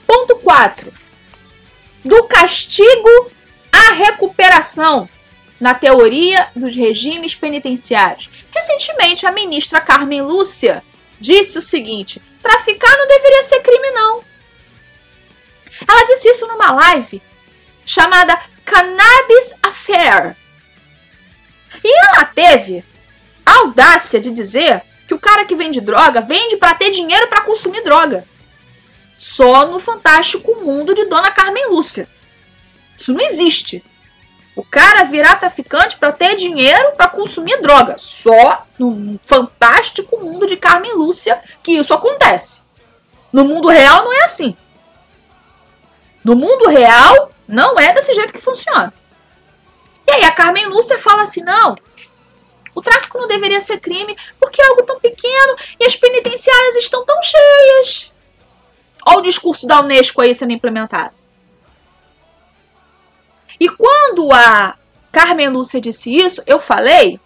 Ponto 0.05 0.35
4. 0.37 0.93
Do 2.05 2.25
castigo 2.25 3.31
à 3.71 3.93
recuperação 3.93 5.09
na 5.61 5.75
teoria 5.75 6.49
dos 6.57 6.75
regimes 6.75 7.37
penitenciários. 7.37 8.29
Recentemente, 8.51 9.27
a 9.27 9.31
ministra 9.31 9.81
Carmen 9.81 10.23
Lúcia 10.23 10.83
disse 11.21 11.57
o 11.57 11.63
seguinte: 11.63 12.21
traficar 12.45 12.97
não 12.99 13.09
deveria 13.09 13.43
ser 13.43 13.61
crime, 13.61 13.91
não. 13.91 14.23
Ela 15.89 16.05
disse 16.05 16.29
isso 16.29 16.47
numa 16.47 16.71
live 16.73 17.23
chamada 17.85 18.39
Cannabis 18.65 19.55
Affair. 19.63 20.37
E 21.83 22.07
ela 22.07 22.25
teve 22.27 22.85
a 23.45 23.59
audácia 23.61 24.21
de 24.21 24.31
dizer 24.31 24.83
que 25.09 25.15
o 25.15 25.19
cara 25.19 25.45
que 25.45 25.57
vende 25.57 25.81
droga 25.81 26.21
vende 26.21 26.57
para 26.57 26.75
ter 26.75 26.91
dinheiro 26.91 27.29
para 27.29 27.43
consumir 27.43 27.83
droga. 27.83 28.27
Só 29.17 29.67
no 29.67 29.81
fantástico 29.81 30.55
mundo 30.57 30.95
de 30.95 31.07
Dona 31.07 31.31
Carmen 31.31 31.71
Lúcia. 31.71 32.09
Isso 32.97 33.13
não 33.13 33.21
existe. 33.21 33.83
O 34.57 34.65
cara 34.65 35.05
virar 35.05 35.37
traficante 35.37 35.97
para 35.97 36.13
ter 36.13 36.37
dinheiro 36.37 36.93
para 36.97 37.09
consumir 37.09 37.61
droga. 37.61 37.97
Só 37.99 38.67
no 38.79 39.19
fantástico 39.25 40.17
mundo 40.19 40.47
de 40.47 40.57
Carmen 40.57 40.95
Lúcia 40.95 41.41
que 41.63 41.73
isso 41.73 41.93
acontece. 41.93 42.63
No 43.33 43.45
mundo 43.45 43.69
real 43.69 44.05
não 44.05 44.13
é 44.13 44.25
assim. 44.25 44.57
No 46.23 46.37
mundo 46.37 46.69
real, 46.69 47.33
não 47.47 47.79
é 47.79 47.93
desse 47.93 48.15
jeito 48.15 48.33
que 48.33 48.41
funciona. 48.41 48.95
E 50.07 50.13
aí 50.13 50.25
a 50.25 50.33
Carmen 50.33 50.67
Lúcia 50.67 50.99
fala 50.99 51.23
assim: 51.23 51.43
não, 51.43 51.75
o 52.75 52.81
tráfico 52.81 53.19
não 53.19 53.29
deveria 53.29 53.61
ser 53.61 53.79
crime 53.79 54.17
porque 54.41 54.63
é 54.63 54.67
algo 54.67 54.83
tão 54.83 54.99
pequeno 54.99 55.57
e 55.79 55.85
as 55.85 55.97
penitenciárias 55.97 56.77
estão 56.77 57.05
tão 57.05 57.21
cheias. 57.23 58.13
Olha 59.07 59.19
o 59.19 59.23
discurso 59.23 59.67
da 59.67 59.81
Unesco 59.81 60.21
aí 60.21 60.35
sendo 60.35 60.53
implementado. 60.53 61.24
E 63.59 63.69
quando 63.69 64.33
a 64.33 64.77
Carmen 65.13 65.49
Lúcia 65.49 65.81
disse 65.81 66.15
isso, 66.15 66.43
eu 66.47 66.59
falei 66.59 67.21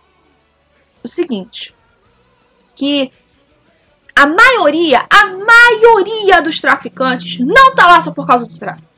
o 1.03 1.09
seguinte: 1.09 1.75
que 2.75 3.13
a 4.15 4.27
maioria, 4.27 5.07
a 5.09 5.27
maioria 5.27 6.43
dos 6.43 6.61
traficantes 6.61 7.39
não 7.39 7.75
tá 7.75 7.87
lá 7.87 8.01
só 8.01 8.11
por 8.13 8.27
causa 8.27 8.47
do 8.47 8.59
tráfico. 8.59 8.89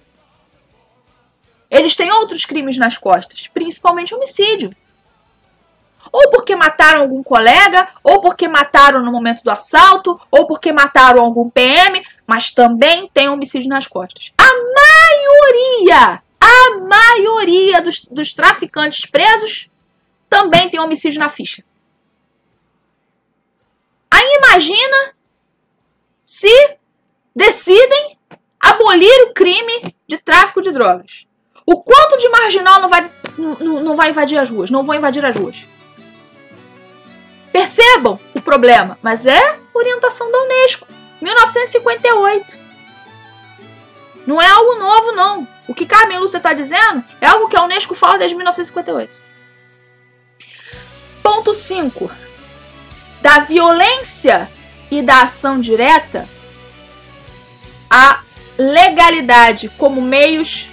Eles 1.70 1.94
têm 1.94 2.10
outros 2.10 2.44
crimes 2.44 2.76
nas 2.76 2.98
costas, 2.98 3.46
principalmente 3.48 4.14
homicídio. 4.14 4.74
Ou 6.10 6.30
porque 6.30 6.56
mataram 6.56 7.02
algum 7.02 7.22
colega, 7.22 7.88
ou 8.02 8.20
porque 8.20 8.48
mataram 8.48 9.02
no 9.02 9.12
momento 9.12 9.42
do 9.44 9.50
assalto, 9.50 10.20
ou 10.30 10.46
porque 10.46 10.72
mataram 10.72 11.22
algum 11.22 11.48
PM, 11.48 12.02
mas 12.26 12.50
também 12.50 13.08
tem 13.12 13.28
homicídio 13.28 13.68
nas 13.68 13.86
costas. 13.86 14.32
A 14.36 14.50
maioria, 15.84 16.22
a 16.50 16.78
maioria 16.78 17.80
dos, 17.80 18.04
dos 18.04 18.34
traficantes 18.34 19.06
presos 19.06 19.70
também 20.28 20.68
tem 20.68 20.80
homicídio 20.80 21.20
na 21.20 21.28
ficha. 21.28 21.64
Aí 24.10 24.38
imagina 24.42 25.14
se 26.22 26.76
decidem 27.34 28.18
abolir 28.60 29.22
o 29.24 29.32
crime 29.32 29.94
de 30.06 30.18
tráfico 30.18 30.60
de 30.60 30.72
drogas. 30.72 31.24
O 31.64 31.82
quanto 31.82 32.16
de 32.18 32.28
marginal 32.28 32.80
não 32.80 32.88
vai, 32.88 33.10
não, 33.38 33.80
não 33.80 33.96
vai 33.96 34.10
invadir 34.10 34.38
as 34.38 34.50
ruas? 34.50 34.70
Não 34.70 34.84
vão 34.84 34.96
invadir 34.96 35.24
as 35.24 35.36
ruas. 35.36 35.56
Percebam 37.52 38.18
o 38.34 38.40
problema, 38.40 38.98
mas 39.02 39.26
é 39.26 39.58
orientação 39.74 40.30
da 40.30 40.42
Unesco, 40.42 40.86
1958. 41.20 42.58
Não 44.26 44.40
é 44.40 44.48
algo 44.48 44.74
novo, 44.76 45.12
não. 45.12 45.48
O 45.70 45.74
que 45.74 45.86
Carmen 45.86 46.18
Lúcia 46.18 46.38
está 46.38 46.52
dizendo 46.52 47.04
é 47.20 47.28
algo 47.28 47.46
que 47.46 47.56
a 47.56 47.62
Unesco 47.62 47.94
fala 47.94 48.18
desde 48.18 48.36
1958. 48.36 49.22
Ponto 51.22 51.54
5. 51.54 52.10
Da 53.22 53.38
violência 53.38 54.50
e 54.90 55.00
da 55.00 55.22
ação 55.22 55.60
direta, 55.60 56.28
a 57.88 58.20
legalidade 58.58 59.68
como 59.78 60.02
meios 60.02 60.68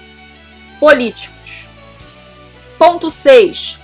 políticos. 0.79 1.67
Ponto 2.79 3.11
6. 3.11 3.77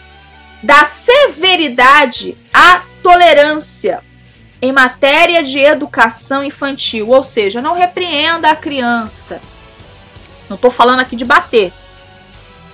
Da 0.63 0.83
severidade 0.83 2.35
à 2.51 2.81
tolerância 3.03 4.03
em 4.59 4.71
matéria 4.71 5.43
de 5.43 5.59
educação 5.59 6.43
infantil, 6.43 7.09
ou 7.09 7.21
seja, 7.21 7.61
não 7.61 7.75
repreenda 7.75 8.49
a 8.49 8.55
criança. 8.55 9.39
Não 10.49 10.55
estou 10.55 10.71
falando 10.71 10.99
aqui 10.99 11.15
de 11.15 11.25
bater. 11.25 11.71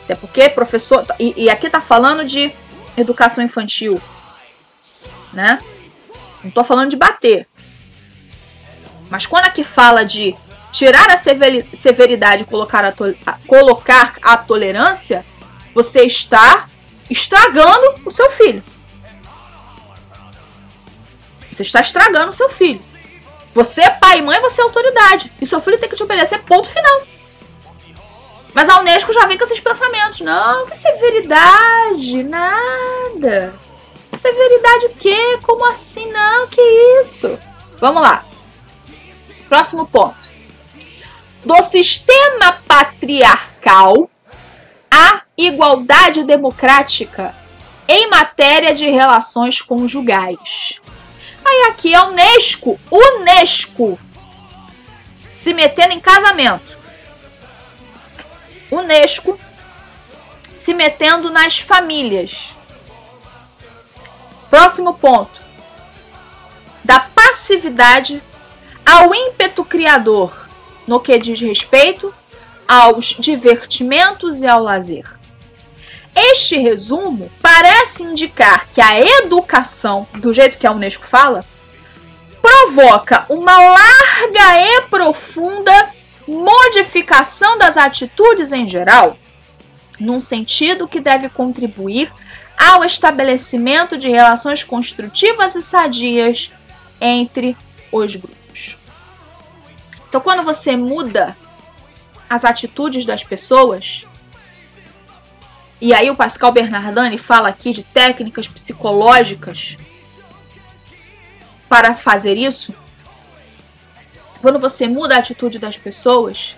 Até 0.03 0.15
porque 0.15 0.49
professor. 0.49 1.05
E, 1.19 1.33
e 1.37 1.49
aqui 1.49 1.67
está 1.67 1.79
falando 1.79 2.25
de 2.25 2.51
educação 2.97 3.43
infantil. 3.43 4.01
Né? 5.31 5.59
Não 6.41 6.49
estou 6.49 6.63
falando 6.63 6.89
de 6.89 6.95
bater. 6.95 7.47
Mas 9.09 9.25
quando 9.25 9.45
aqui 9.45 9.63
fala 9.63 10.03
de 10.03 10.35
tirar 10.71 11.09
a 11.09 11.17
severidade 11.17 12.43
e 12.43 12.45
colocar 12.45 12.85
a, 12.85 12.93
a, 13.25 13.33
colocar 13.47 14.15
a 14.21 14.37
tolerância, 14.37 15.25
você 15.73 16.03
está 16.03 16.69
estragando 17.09 18.01
o 18.05 18.11
seu 18.11 18.29
filho. 18.29 18.63
Você 21.49 21.63
está 21.63 21.81
estragando 21.81 22.29
o 22.29 22.33
seu 22.33 22.49
filho. 22.49 22.81
Você 23.53 23.89
pai 23.91 24.19
e 24.19 24.21
mãe, 24.21 24.39
você 24.39 24.61
é 24.61 24.63
autoridade. 24.63 25.31
E 25.41 25.45
seu 25.45 25.59
filho 25.59 25.79
tem 25.79 25.89
que 25.89 25.95
te 25.95 26.03
obedecer, 26.03 26.39
ponto 26.43 26.67
final. 26.67 27.01
Mas 28.53 28.67
a 28.69 28.79
Unesco 28.79 29.13
já 29.13 29.25
vem 29.25 29.37
com 29.37 29.43
esses 29.43 29.59
pensamentos. 29.59 30.21
Não, 30.21 30.65
que 30.65 30.75
severidade, 30.75 32.23
nada. 32.23 33.53
Severidade 34.17 34.85
o 34.87 34.95
quê? 34.95 35.39
Como 35.43 35.65
assim? 35.65 36.11
Não, 36.11 36.47
que 36.47 36.61
isso? 37.01 37.39
Vamos 37.79 38.01
lá. 38.01 38.25
Próximo 39.47 39.85
ponto 39.85 40.29
do 41.43 41.61
sistema 41.61 42.59
patriarcal 42.67 44.09
à 44.91 45.21
igualdade 45.37 46.23
democrática 46.23 47.33
em 47.87 48.09
matéria 48.09 48.73
de 48.73 48.89
relações 48.89 49.61
conjugais. 49.61 50.79
Aí 51.43 51.69
aqui 51.69 51.93
é 51.93 52.01
Unesco, 52.03 52.79
Unesco 52.91 53.97
se 55.31 55.53
metendo 55.53 55.93
em 55.93 55.99
casamento. 55.99 56.77
Unesco 58.71 59.39
se 60.53 60.73
metendo 60.73 61.31
nas 61.31 61.59
famílias. 61.59 62.53
Próximo 64.49 64.93
ponto. 64.93 65.39
Da 66.83 66.99
passividade 66.99 68.21
ao 68.85 69.13
ímpeto 69.13 69.63
criador 69.63 70.49
no 70.87 70.99
que 70.99 71.17
diz 71.17 71.39
respeito 71.39 72.13
aos 72.67 73.15
divertimentos 73.17 74.41
e 74.41 74.47
ao 74.47 74.61
lazer. 74.61 75.05
Este 76.15 76.57
resumo 76.57 77.31
parece 77.41 78.03
indicar 78.03 78.67
que 78.67 78.81
a 78.81 78.99
educação, 78.99 80.07
do 80.15 80.33
jeito 80.33 80.57
que 80.57 80.67
a 80.67 80.71
Unesco 80.71 81.05
fala, 81.05 81.45
provoca 82.41 83.25
uma 83.29 83.57
larga 83.57 84.61
e 84.61 84.81
profunda 84.89 85.93
modificação 86.29 87.57
das 87.57 87.75
atitudes 87.75 88.51
em 88.51 88.67
geral, 88.67 89.17
num 89.99 90.21
sentido 90.21 90.87
que 90.87 90.99
deve 90.99 91.27
contribuir 91.27 92.11
ao 92.57 92.83
estabelecimento 92.83 93.97
de 93.97 94.09
relações 94.09 94.63
construtivas 94.63 95.55
e 95.55 95.61
sadias 95.61 96.51
entre 97.01 97.57
os 97.91 98.15
grupos. 98.15 98.77
Então, 100.07 100.21
quando 100.21 100.43
você 100.43 100.75
muda 100.75 101.35
as 102.29 102.45
atitudes 102.45 103.05
das 103.05 103.23
pessoas, 103.23 104.05
e 105.81 105.93
aí 105.93 106.11
o 106.11 106.15
Pascal 106.15 106.51
Bernardani 106.51 107.17
fala 107.17 107.49
aqui 107.49 107.71
de 107.73 107.83
técnicas 107.83 108.47
psicológicas 108.47 109.77
para 111.67 111.95
fazer 111.95 112.37
isso. 112.37 112.73
Quando 114.41 114.59
você 114.59 114.87
muda 114.87 115.15
a 115.15 115.19
atitude 115.19 115.59
das 115.59 115.77
pessoas, 115.77 116.55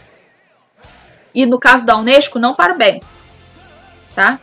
e 1.34 1.46
no 1.46 1.60
caso 1.60 1.86
da 1.86 1.98
Unesco, 1.98 2.38
não 2.38 2.54
para 2.54 2.74
o 2.74 2.78
bem. 2.78 3.02
Tá? 4.14 4.40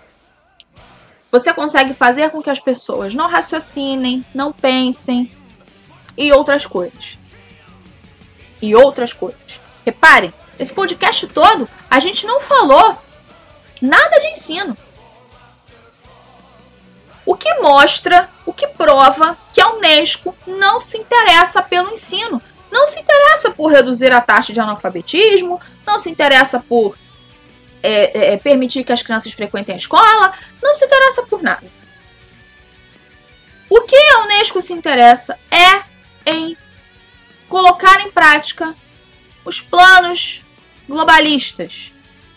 Você 1.31 1.53
consegue 1.53 1.93
fazer 1.93 2.31
com 2.31 2.43
que 2.43 2.51
as 2.51 2.59
pessoas 2.59 3.15
não 3.15 3.29
raciocinem, 3.29 4.25
não 4.35 4.53
pensem 4.53 5.31
e 6.17 6.33
outras 6.33 6.65
coisas. 6.65 7.19
E 8.61 8.75
outras 8.75 9.13
coisas. 9.13 9.61
Reparem, 9.85 10.33
esse 10.59 10.73
podcast 10.73 11.27
todo 11.29 11.69
a 11.91 12.01
gente 12.01 12.27
não 12.27 12.41
falou 12.41 12.97
nada 13.81 14.19
de 14.19 14.29
ensino. 14.29 14.77
O 17.25 17.37
que 17.37 17.53
mostra, 17.61 18.31
o 18.47 18.53
que 18.55 18.67
prova 18.67 19.37
que 19.53 19.61
a 19.61 19.69
Unesco 19.69 20.35
não 20.47 20.81
se 20.81 20.97
interessa 20.97 21.63
pelo 21.63 21.93
ensino, 21.93 22.43
não 22.71 22.87
se 22.87 23.01
interessa 23.01 23.51
por 23.51 23.73
reduzir 23.73 24.13
a 24.13 24.21
taxa 24.21 24.53
de 24.53 24.61
analfabetismo, 24.61 25.61
não 25.87 25.99
se 25.99 26.11
interessa 26.11 26.61
por 26.61 26.97
é, 27.83 28.33
é, 28.33 28.37
permitir 28.37 28.85
que 28.85 28.93
as 28.93 29.03
crianças 29.03 29.33
frequentem 29.33 29.75
a 29.75 29.79
escola, 29.79 30.33
não 30.63 30.75
se 30.75 30.85
interessa 30.85 31.23
por 31.23 31.43
nada. 31.43 31.67
O 33.71 33.83
que 33.83 33.97
a 33.97 34.21
Unesco 34.23 34.61
se 34.61 34.73
interessa 34.73 35.39
é 35.51 35.83
em 36.31 36.57
colocar 37.49 38.01
em 38.01 38.11
prática 38.11 38.75
os 39.45 39.61
planos 39.61 40.43
globalistas 40.89 41.93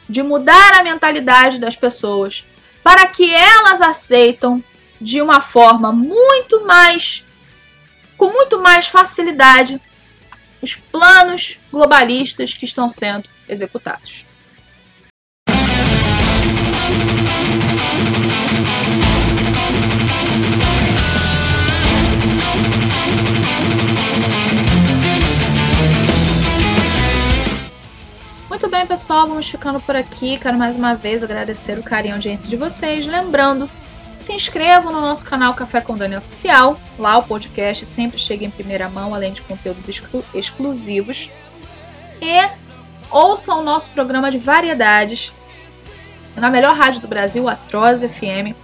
de 0.07 0.21
mudar 0.21 0.73
a 0.79 0.83
mentalidade 0.83 1.59
das 1.59 1.75
pessoas 1.75 2.45
para 2.83 3.07
que 3.07 3.33
elas 3.33 3.81
aceitam 3.81 4.63
de 4.99 5.21
uma 5.21 5.41
forma 5.41 5.91
muito 5.91 6.65
mais 6.65 7.25
com 8.17 8.27
muito 8.27 8.61
mais 8.61 8.87
facilidade 8.87 9.81
os 10.61 10.75
planos 10.75 11.59
globalistas 11.71 12.53
que 12.53 12.65
estão 12.65 12.89
sendo 12.89 13.27
executados. 13.49 14.25
Muito 28.49 28.69
bem, 28.69 28.85
pessoal, 28.85 29.27
vamos 29.27 29.49
ficando 29.49 29.79
por 29.79 29.95
aqui. 29.95 30.37
Quero 30.37 30.57
mais 30.57 30.75
uma 30.75 30.93
vez 30.93 31.23
agradecer 31.23 31.79
o 31.79 31.83
carinho 31.83 32.11
e 32.11 32.15
audiência 32.15 32.47
de 32.47 32.55
vocês. 32.55 33.07
Lembrando, 33.07 33.67
se 34.15 34.33
inscrevam 34.33 34.91
no 34.91 35.01
nosso 35.01 35.25
canal 35.25 35.53
Café 35.53 35.81
com 35.81 35.97
Dani 35.97 36.17
Oficial. 36.17 36.79
Lá 36.99 37.17
o 37.17 37.23
podcast 37.23 37.85
sempre 37.85 38.19
chega 38.19 38.45
em 38.45 38.49
primeira 38.49 38.87
mão, 38.87 39.13
além 39.13 39.33
de 39.33 39.41
conteúdos 39.41 39.89
exclu 39.89 40.23
exclusivos. 40.33 41.31
E 42.21 42.49
ouçam 43.09 43.59
o 43.59 43.63
nosso 43.63 43.89
programa 43.89 44.29
de 44.29 44.37
variedades 44.37 45.33
na 46.35 46.49
melhor 46.49 46.75
rádio 46.75 47.01
do 47.01 47.07
Brasil, 47.07 47.49
a 47.49 47.55
FM. 47.55 48.55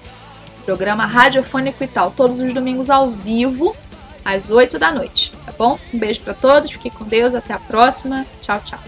Programa 0.64 1.06
Radiofônico 1.06 1.84
e 1.84 1.88
tal, 1.88 2.12
todos 2.12 2.40
os 2.42 2.54
domingos 2.54 2.90
ao 2.90 3.10
vivo, 3.10 3.76
às 4.24 4.50
8 4.50 4.78
da 4.78 4.92
noite, 4.92 5.32
tá 5.46 5.54
bom? 5.58 5.80
Um 5.94 5.98
beijo 5.98 6.20
para 6.22 6.34
todos, 6.34 6.72
fiquem 6.72 6.92
com 6.92 7.06
Deus, 7.06 7.34
até 7.34 7.54
a 7.54 7.60
próxima. 7.60 8.26
Tchau, 8.42 8.62
tchau. 8.66 8.80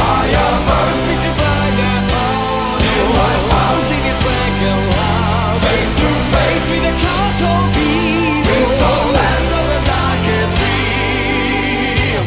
I 0.00 0.30
am 0.30 0.92
first. 0.92 1.07